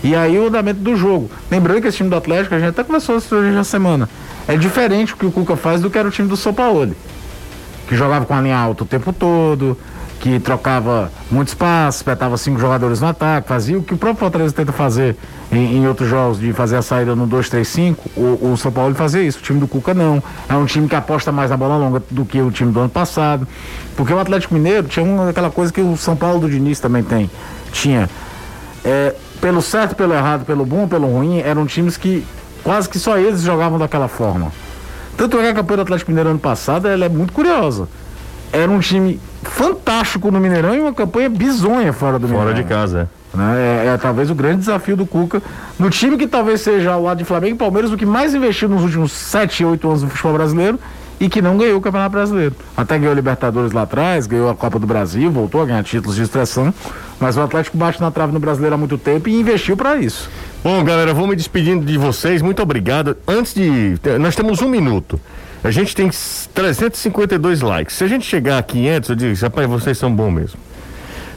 E 0.04 0.14
aí 0.14 0.38
o 0.38 0.46
andamento 0.46 0.78
do 0.78 0.94
jogo. 0.94 1.28
Lembrando 1.50 1.82
que 1.82 1.88
esse 1.88 1.96
time 1.96 2.10
do 2.10 2.14
Atlético, 2.14 2.54
a 2.54 2.60
gente 2.60 2.68
até 2.68 2.84
conversou 2.84 3.16
isso 3.16 3.34
hoje 3.34 3.50
na 3.50 3.64
semana. 3.64 4.08
É 4.46 4.56
diferente 4.56 5.14
o 5.14 5.16
que 5.16 5.26
o 5.26 5.32
Cuca 5.32 5.56
faz 5.56 5.80
do 5.80 5.90
que 5.90 5.98
era 5.98 6.06
o 6.06 6.12
time 6.12 6.28
do 6.28 6.36
São 6.36 6.54
Paulo 6.54 6.94
que 7.90 7.96
jogava 7.96 8.24
com 8.24 8.32
a 8.32 8.40
linha 8.40 8.56
alta 8.56 8.84
o 8.84 8.86
tempo 8.86 9.12
todo, 9.12 9.76
que 10.20 10.38
trocava 10.38 11.10
muito 11.28 11.48
espaço, 11.48 11.98
espetava 11.98 12.36
cinco 12.36 12.60
jogadores 12.60 13.00
no 13.00 13.08
ataque, 13.08 13.48
fazia 13.48 13.76
o 13.76 13.82
que 13.82 13.92
o 13.92 13.96
próprio 13.96 14.20
Fortaleza 14.20 14.54
tenta 14.54 14.70
fazer 14.70 15.16
em, 15.50 15.78
em 15.78 15.88
outros 15.88 16.08
jogos, 16.08 16.38
de 16.38 16.52
fazer 16.52 16.76
a 16.76 16.82
saída 16.82 17.16
no 17.16 17.26
2-3-5. 17.26 17.96
O, 18.16 18.52
o 18.52 18.56
São 18.56 18.70
Paulo 18.70 18.94
fazia 18.94 19.20
isso, 19.20 19.40
o 19.40 19.42
time 19.42 19.58
do 19.58 19.66
Cuca 19.66 19.92
não. 19.92 20.22
É 20.48 20.54
um 20.54 20.66
time 20.66 20.86
que 20.86 20.94
aposta 20.94 21.32
mais 21.32 21.50
na 21.50 21.56
bola 21.56 21.76
longa 21.76 22.00
do 22.08 22.24
que 22.24 22.40
o 22.40 22.52
time 22.52 22.70
do 22.70 22.78
ano 22.78 22.88
passado. 22.88 23.48
Porque 23.96 24.12
o 24.12 24.18
Atlético 24.20 24.54
Mineiro 24.54 24.86
tinha 24.86 25.04
uma, 25.04 25.30
aquela 25.30 25.50
coisa 25.50 25.72
que 25.72 25.80
o 25.80 25.96
São 25.96 26.14
Paulo 26.14 26.38
do 26.38 26.48
Diniz 26.48 26.78
também 26.78 27.02
tem. 27.02 27.28
Tinha. 27.72 28.08
É, 28.84 29.16
pelo 29.40 29.60
certo, 29.60 29.96
pelo 29.96 30.14
errado, 30.14 30.44
pelo 30.44 30.64
bom, 30.64 30.86
pelo 30.86 31.08
ruim, 31.08 31.40
eram 31.40 31.66
times 31.66 31.96
que 31.96 32.24
quase 32.62 32.88
que 32.88 33.00
só 33.00 33.18
eles 33.18 33.42
jogavam 33.42 33.80
daquela 33.80 34.06
forma. 34.06 34.52
Tanto 35.16 35.38
é 35.38 35.42
que 35.42 35.48
a 35.48 35.54
campanha 35.54 35.76
do 35.78 35.82
Atlético 35.82 36.10
Mineiro 36.10 36.30
ano 36.30 36.38
passado 36.38 36.88
ela 36.88 37.04
é 37.04 37.08
muito 37.08 37.32
curiosa. 37.32 37.88
Era 38.52 38.70
um 38.70 38.80
time 38.80 39.20
fantástico 39.42 40.30
no 40.30 40.40
Mineirão 40.40 40.74
e 40.74 40.80
uma 40.80 40.92
campanha 40.92 41.28
bizonha 41.28 41.92
fora 41.92 42.18
do 42.18 42.26
Mineirão. 42.26 42.52
Fora 42.52 42.62
de 42.62 42.68
casa. 42.68 43.08
Né? 43.32 43.84
É, 43.84 43.86
é, 43.86 43.96
talvez 43.96 44.30
o 44.30 44.34
grande 44.34 44.58
desafio 44.58 44.96
do 44.96 45.06
Cuca 45.06 45.40
no 45.78 45.88
time 45.88 46.16
que 46.16 46.26
talvez 46.26 46.60
seja 46.60 46.92
ao 46.92 47.02
lado 47.02 47.18
de 47.18 47.24
Flamengo 47.24 47.54
e 47.54 47.58
Palmeiras 47.58 47.92
o 47.92 47.96
que 47.96 48.04
mais 48.04 48.34
investiu 48.34 48.68
nos 48.68 48.82
últimos 48.82 49.12
7, 49.12 49.64
8 49.64 49.88
anos 49.88 50.02
no 50.02 50.08
futebol 50.08 50.32
brasileiro 50.32 50.80
e 51.20 51.28
que 51.28 51.42
não 51.42 51.56
ganhou 51.56 51.78
o 51.78 51.80
Campeonato 51.80 52.12
Brasileiro. 52.12 52.56
Até 52.74 52.98
ganhou 52.98 53.12
a 53.12 53.14
Libertadores 53.14 53.72
lá 53.72 53.82
atrás, 53.82 54.26
ganhou 54.26 54.48
a 54.48 54.54
Copa 54.54 54.78
do 54.78 54.86
Brasil, 54.86 55.30
voltou 55.30 55.60
a 55.60 55.66
ganhar 55.66 55.84
títulos 55.84 56.16
de 56.16 56.22
expressão, 56.22 56.72
mas 57.20 57.36
o 57.36 57.42
Atlético 57.42 57.76
bate 57.76 58.00
na 58.00 58.10
trave 58.10 58.32
no 58.32 58.40
Brasileiro 58.40 58.74
há 58.74 58.78
muito 58.78 58.96
tempo 58.96 59.28
e 59.28 59.38
investiu 59.38 59.76
para 59.76 59.96
isso. 59.96 60.30
Bom, 60.62 60.84
galera, 60.84 61.14
vou 61.14 61.26
me 61.26 61.34
despedindo 61.34 61.86
de 61.86 61.96
vocês. 61.96 62.42
Muito 62.42 62.60
obrigado. 62.62 63.16
Antes 63.26 63.54
de. 63.54 63.94
Nós 64.20 64.36
temos 64.36 64.60
um 64.60 64.68
minuto. 64.68 65.18
A 65.64 65.70
gente 65.70 65.96
tem 65.96 66.10
352 66.54 67.62
likes. 67.62 67.96
Se 67.96 68.04
a 68.04 68.06
gente 68.06 68.26
chegar 68.26 68.58
a 68.58 68.62
500, 68.62 69.08
eu 69.08 69.16
digo, 69.16 69.40
rapaz, 69.40 69.66
vocês 69.66 69.96
são 69.96 70.14
bons 70.14 70.30
mesmo. 70.30 70.60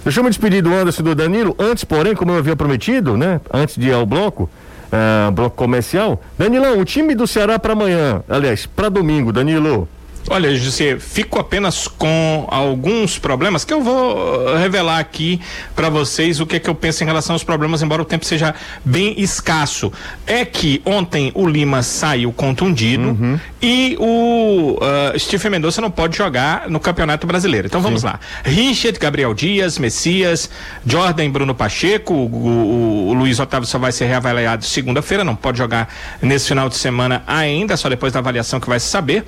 Deixa 0.03 0.19
eu 0.19 0.25
me 0.25 0.29
despedir 0.29 0.61
do 0.61 0.73
Anderson 0.73 1.01
e 1.01 1.05
do 1.05 1.15
Danilo. 1.15 1.55
Antes, 1.57 1.85
porém, 1.85 2.13
como 2.13 2.31
eu 2.31 2.37
havia 2.37 2.55
prometido, 2.55 3.15
né? 3.15 3.39
Antes 3.53 3.75
de 3.77 3.87
ir 3.87 3.93
ao 3.93 4.05
bloco, 4.05 4.49
uh, 4.91 5.31
bloco 5.31 5.55
comercial. 5.55 6.21
Danilão, 6.37 6.79
o 6.79 6.83
time 6.83 7.15
do 7.15 7.25
Ceará 7.25 7.57
para 7.57 7.71
amanhã. 7.71 8.21
Aliás, 8.27 8.65
para 8.65 8.89
domingo, 8.89 9.31
Danilo. 9.31 9.87
Olha, 10.29 10.55
José, 10.55 10.97
fico 10.99 11.39
apenas 11.39 11.87
com 11.87 12.47
alguns 12.49 13.19
problemas 13.19 13.65
que 13.65 13.73
eu 13.73 13.81
vou 13.81 14.55
revelar 14.55 14.99
aqui 14.99 15.39
para 15.75 15.89
vocês 15.89 16.39
o 16.39 16.45
que 16.45 16.55
é 16.55 16.59
que 16.59 16.69
eu 16.69 16.75
penso 16.75 17.03
em 17.03 17.05
relação 17.05 17.35
aos 17.35 17.43
problemas, 17.43 17.81
embora 17.81 18.01
o 18.01 18.05
tempo 18.05 18.25
seja 18.25 18.55
bem 18.85 19.19
escasso. 19.19 19.91
É 20.25 20.45
que 20.45 20.81
ontem 20.85 21.31
o 21.35 21.45
Lima 21.47 21.83
saiu 21.83 22.31
contundido 22.31 23.09
uhum. 23.09 23.39
e 23.61 23.97
o 23.99 24.79
uh, 24.81 25.19
Stephen 25.19 25.51
Mendonça 25.51 25.81
não 25.81 25.91
pode 25.91 26.17
jogar 26.17 26.69
no 26.69 26.79
Campeonato 26.79 27.27
Brasileiro. 27.27 27.67
Então 27.67 27.81
vamos 27.81 28.01
Sim. 28.01 28.07
lá. 28.07 28.19
Richard, 28.43 28.97
Gabriel 28.97 29.33
Dias, 29.33 29.77
Messias, 29.77 30.49
Jordan 30.85 31.29
Bruno 31.29 31.53
Pacheco, 31.53 32.13
o, 32.13 32.27
o, 32.27 33.07
o 33.09 33.13
Luiz 33.13 33.39
Otávio 33.39 33.67
só 33.67 33.77
vai 33.77 33.91
ser 33.91 34.05
reavaliado 34.05 34.63
segunda-feira, 34.63 35.23
não 35.23 35.35
pode 35.35 35.57
jogar 35.57 35.93
nesse 36.21 36.47
final 36.47 36.69
de 36.69 36.75
semana 36.75 37.23
ainda, 37.27 37.75
só 37.75 37.89
depois 37.89 38.13
da 38.13 38.19
avaliação 38.19 38.59
que 38.59 38.69
vai 38.69 38.79
se 38.79 38.87
saber. 38.87 39.25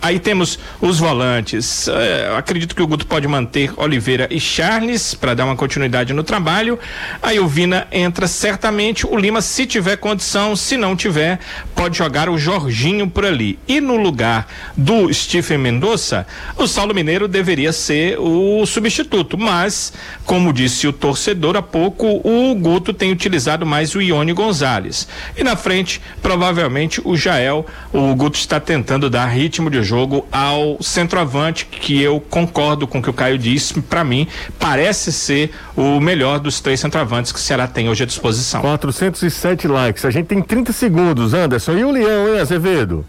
Aí 0.00 0.20
temos 0.36 0.58
os 0.82 0.98
volantes. 0.98 1.88
É, 1.88 2.36
acredito 2.36 2.76
que 2.76 2.82
o 2.82 2.86
Guto 2.86 3.06
pode 3.06 3.26
manter 3.26 3.72
Oliveira 3.78 4.28
e 4.30 4.38
Charles 4.38 5.14
para 5.14 5.32
dar 5.32 5.46
uma 5.46 5.56
continuidade 5.56 6.12
no 6.12 6.22
trabalho. 6.22 6.78
Aí 7.22 7.40
o 7.40 7.48
Vina 7.48 7.86
entra 7.90 8.26
certamente. 8.26 9.06
O 9.06 9.16
Lima, 9.16 9.40
se 9.40 9.64
tiver 9.64 9.96
condição, 9.96 10.54
se 10.54 10.76
não 10.76 10.94
tiver, 10.94 11.38
pode 11.74 11.96
jogar 11.96 12.28
o 12.28 12.36
Jorginho 12.36 13.08
por 13.08 13.24
ali. 13.24 13.58
E 13.66 13.80
no 13.80 13.96
lugar 13.96 14.46
do 14.76 15.12
Stephen 15.12 15.56
Mendonça, 15.56 16.26
o 16.54 16.66
Saulo 16.66 16.94
Mineiro 16.94 17.26
deveria 17.26 17.72
ser 17.72 18.18
o 18.20 18.66
substituto. 18.66 19.38
Mas, 19.38 19.94
como 20.26 20.52
disse 20.52 20.86
o 20.86 20.92
torcedor 20.92 21.56
há 21.56 21.62
pouco, 21.62 22.20
o 22.22 22.54
Guto 22.56 22.92
tem 22.92 23.10
utilizado 23.10 23.64
mais 23.64 23.94
o 23.94 24.02
Ione 24.02 24.34
Gonzalez. 24.34 25.08
E 25.34 25.42
na 25.42 25.56
frente, 25.56 25.98
provavelmente 26.20 27.00
o 27.02 27.16
Jael. 27.16 27.64
O 27.90 28.14
Guto 28.14 28.38
está 28.38 28.60
tentando 28.60 29.08
dar 29.08 29.26
ritmo 29.26 29.70
de 29.70 29.82
jogo 29.82 30.25
ao 30.30 30.82
centroavante, 30.82 31.66
que 31.66 32.00
eu 32.00 32.20
concordo 32.20 32.86
com 32.86 32.98
o 32.98 33.02
que 33.02 33.10
o 33.10 33.12
Caio 33.12 33.38
disse, 33.38 33.80
para 33.80 34.04
mim 34.04 34.26
parece 34.58 35.12
ser 35.12 35.50
o 35.76 36.00
melhor 36.00 36.38
dos 36.38 36.60
três 36.60 36.80
centroavantes 36.80 37.32
que 37.32 37.38
o 37.38 37.42
Ceará 37.42 37.66
tem 37.66 37.88
hoje 37.88 38.02
à 38.02 38.06
disposição. 38.06 38.60
407 38.60 39.68
likes, 39.68 40.04
a 40.04 40.10
gente 40.10 40.26
tem 40.26 40.42
30 40.42 40.72
segundos, 40.72 41.34
Anderson. 41.34 41.72
E 41.74 41.84
o 41.84 41.90
Leão, 41.90 42.28
hein, 42.28 42.40
Azevedo? 42.40 43.04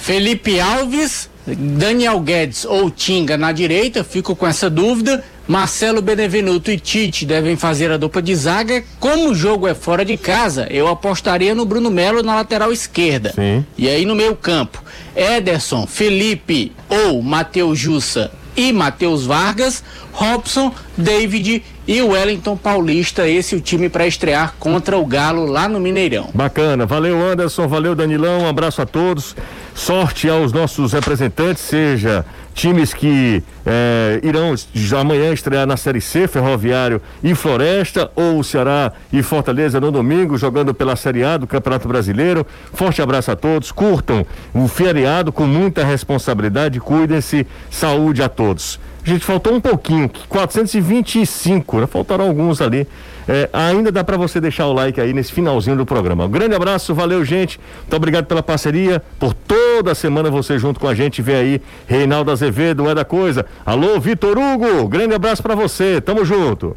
Felipe 0.00 0.60
Alves, 0.60 1.30
Daniel 1.46 2.20
Guedes 2.20 2.64
ou 2.64 2.90
Tinga 2.90 3.36
na 3.36 3.52
direita, 3.52 4.02
fico 4.02 4.34
com 4.34 4.46
essa 4.46 4.70
dúvida. 4.70 5.22
Marcelo 5.46 6.00
Benevenuto 6.00 6.70
e 6.70 6.78
Tite 6.78 7.26
devem 7.26 7.54
fazer 7.54 7.90
a 7.90 7.98
dupla 7.98 8.22
de 8.22 8.34
zaga. 8.34 8.82
Como 8.98 9.28
o 9.28 9.34
jogo 9.34 9.68
é 9.68 9.74
fora 9.74 10.02
de 10.02 10.16
casa, 10.16 10.66
eu 10.70 10.88
apostaria 10.88 11.54
no 11.54 11.66
Bruno 11.66 11.90
Melo 11.90 12.22
na 12.22 12.36
lateral 12.36 12.72
esquerda. 12.72 13.32
Sim. 13.34 13.64
E 13.76 13.86
aí 13.88 14.06
no 14.06 14.14
meio 14.14 14.34
campo, 14.34 14.82
Ederson, 15.14 15.86
Felipe 15.86 16.72
ou 16.88 17.22
Matheus 17.22 17.78
Jussa 17.78 18.32
e 18.56 18.72
Matheus 18.72 19.26
Vargas, 19.26 19.84
Robson, 20.12 20.72
David 20.96 21.62
e 21.86 22.00
Wellington 22.02 22.56
Paulista. 22.56 23.28
Esse 23.28 23.54
é 23.54 23.58
o 23.58 23.60
time 23.60 23.88
para 23.88 24.06
estrear 24.06 24.54
contra 24.58 24.96
o 24.96 25.06
Galo 25.06 25.46
lá 25.46 25.68
no 25.68 25.80
Mineirão. 25.80 26.30
Bacana, 26.34 26.86
valeu 26.86 27.20
Anderson, 27.20 27.68
valeu 27.68 27.94
Danilão, 27.94 28.42
um 28.42 28.48
abraço 28.48 28.82
a 28.82 28.86
todos. 28.86 29.36
Sorte 29.74 30.28
aos 30.28 30.52
nossos 30.52 30.92
representantes, 30.92 31.62
seja 31.62 32.24
times 32.54 32.94
que 32.94 33.42
é, 33.66 34.20
irão 34.22 34.54
amanhã 34.98 35.32
estrear 35.32 35.66
na 35.66 35.76
Série 35.76 36.00
C, 36.00 36.28
Ferroviário 36.28 37.02
e 37.22 37.34
Floresta, 37.34 38.10
ou 38.14 38.38
o 38.38 38.44
Ceará 38.44 38.92
e 39.12 39.22
Fortaleza 39.22 39.80
no 39.80 39.90
domingo, 39.90 40.38
jogando 40.38 40.72
pela 40.72 40.94
Série 40.94 41.24
A 41.24 41.36
do 41.36 41.46
Campeonato 41.46 41.88
Brasileiro. 41.88 42.46
Forte 42.72 43.02
abraço 43.02 43.32
a 43.32 43.36
todos, 43.36 43.72
curtam 43.72 44.24
o 44.54 44.68
feriado 44.68 45.32
com 45.32 45.46
muita 45.46 45.84
responsabilidade, 45.84 46.78
cuidem-se, 46.78 47.46
saúde 47.70 48.22
a 48.22 48.28
todos. 48.28 48.78
Gente, 49.06 49.22
faltou 49.22 49.52
um 49.52 49.60
pouquinho, 49.60 50.10
425, 50.30 51.80
né? 51.80 51.86
Faltaram 51.86 52.26
alguns 52.26 52.62
ali. 52.62 52.88
É, 53.28 53.50
ainda 53.52 53.92
dá 53.92 54.02
para 54.02 54.16
você 54.16 54.40
deixar 54.40 54.66
o 54.66 54.72
like 54.72 54.98
aí 54.98 55.12
nesse 55.12 55.30
finalzinho 55.30 55.76
do 55.76 55.84
programa. 55.84 56.24
Um 56.24 56.30
grande 56.30 56.54
abraço, 56.54 56.94
valeu, 56.94 57.22
gente. 57.22 57.60
Muito 57.80 57.96
obrigado 57.96 58.24
pela 58.24 58.42
parceria. 58.42 59.02
Por 59.18 59.34
toda 59.34 59.94
semana 59.94 60.30
você 60.30 60.58
junto 60.58 60.80
com 60.80 60.88
a 60.88 60.94
gente 60.94 61.20
vem 61.20 61.36
aí. 61.36 61.62
Reinaldo 61.86 62.30
Azevedo, 62.30 62.88
é 62.88 62.94
da 62.94 63.04
coisa. 63.04 63.44
Alô, 63.64 64.00
Vitor 64.00 64.38
Hugo, 64.38 64.88
grande 64.88 65.14
abraço 65.14 65.42
para 65.42 65.54
você. 65.54 66.00
Tamo 66.00 66.24
junto. 66.24 66.74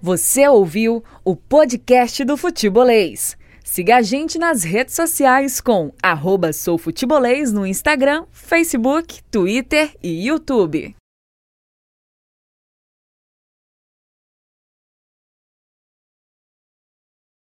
Você 0.00 0.48
ouviu 0.48 1.04
o 1.22 1.36
podcast 1.36 2.24
do 2.24 2.36
Futebolês. 2.36 3.36
Siga 3.64 3.96
a 3.96 4.02
gente 4.02 4.38
nas 4.38 4.64
redes 4.64 4.94
sociais 4.94 5.60
com 5.60 5.92
arroba 6.02 6.52
soufutebolês 6.52 7.52
no 7.52 7.66
Instagram, 7.66 8.24
Facebook, 8.30 9.22
Twitter 9.30 9.90
e 10.02 10.26
YouTube. 10.26 10.94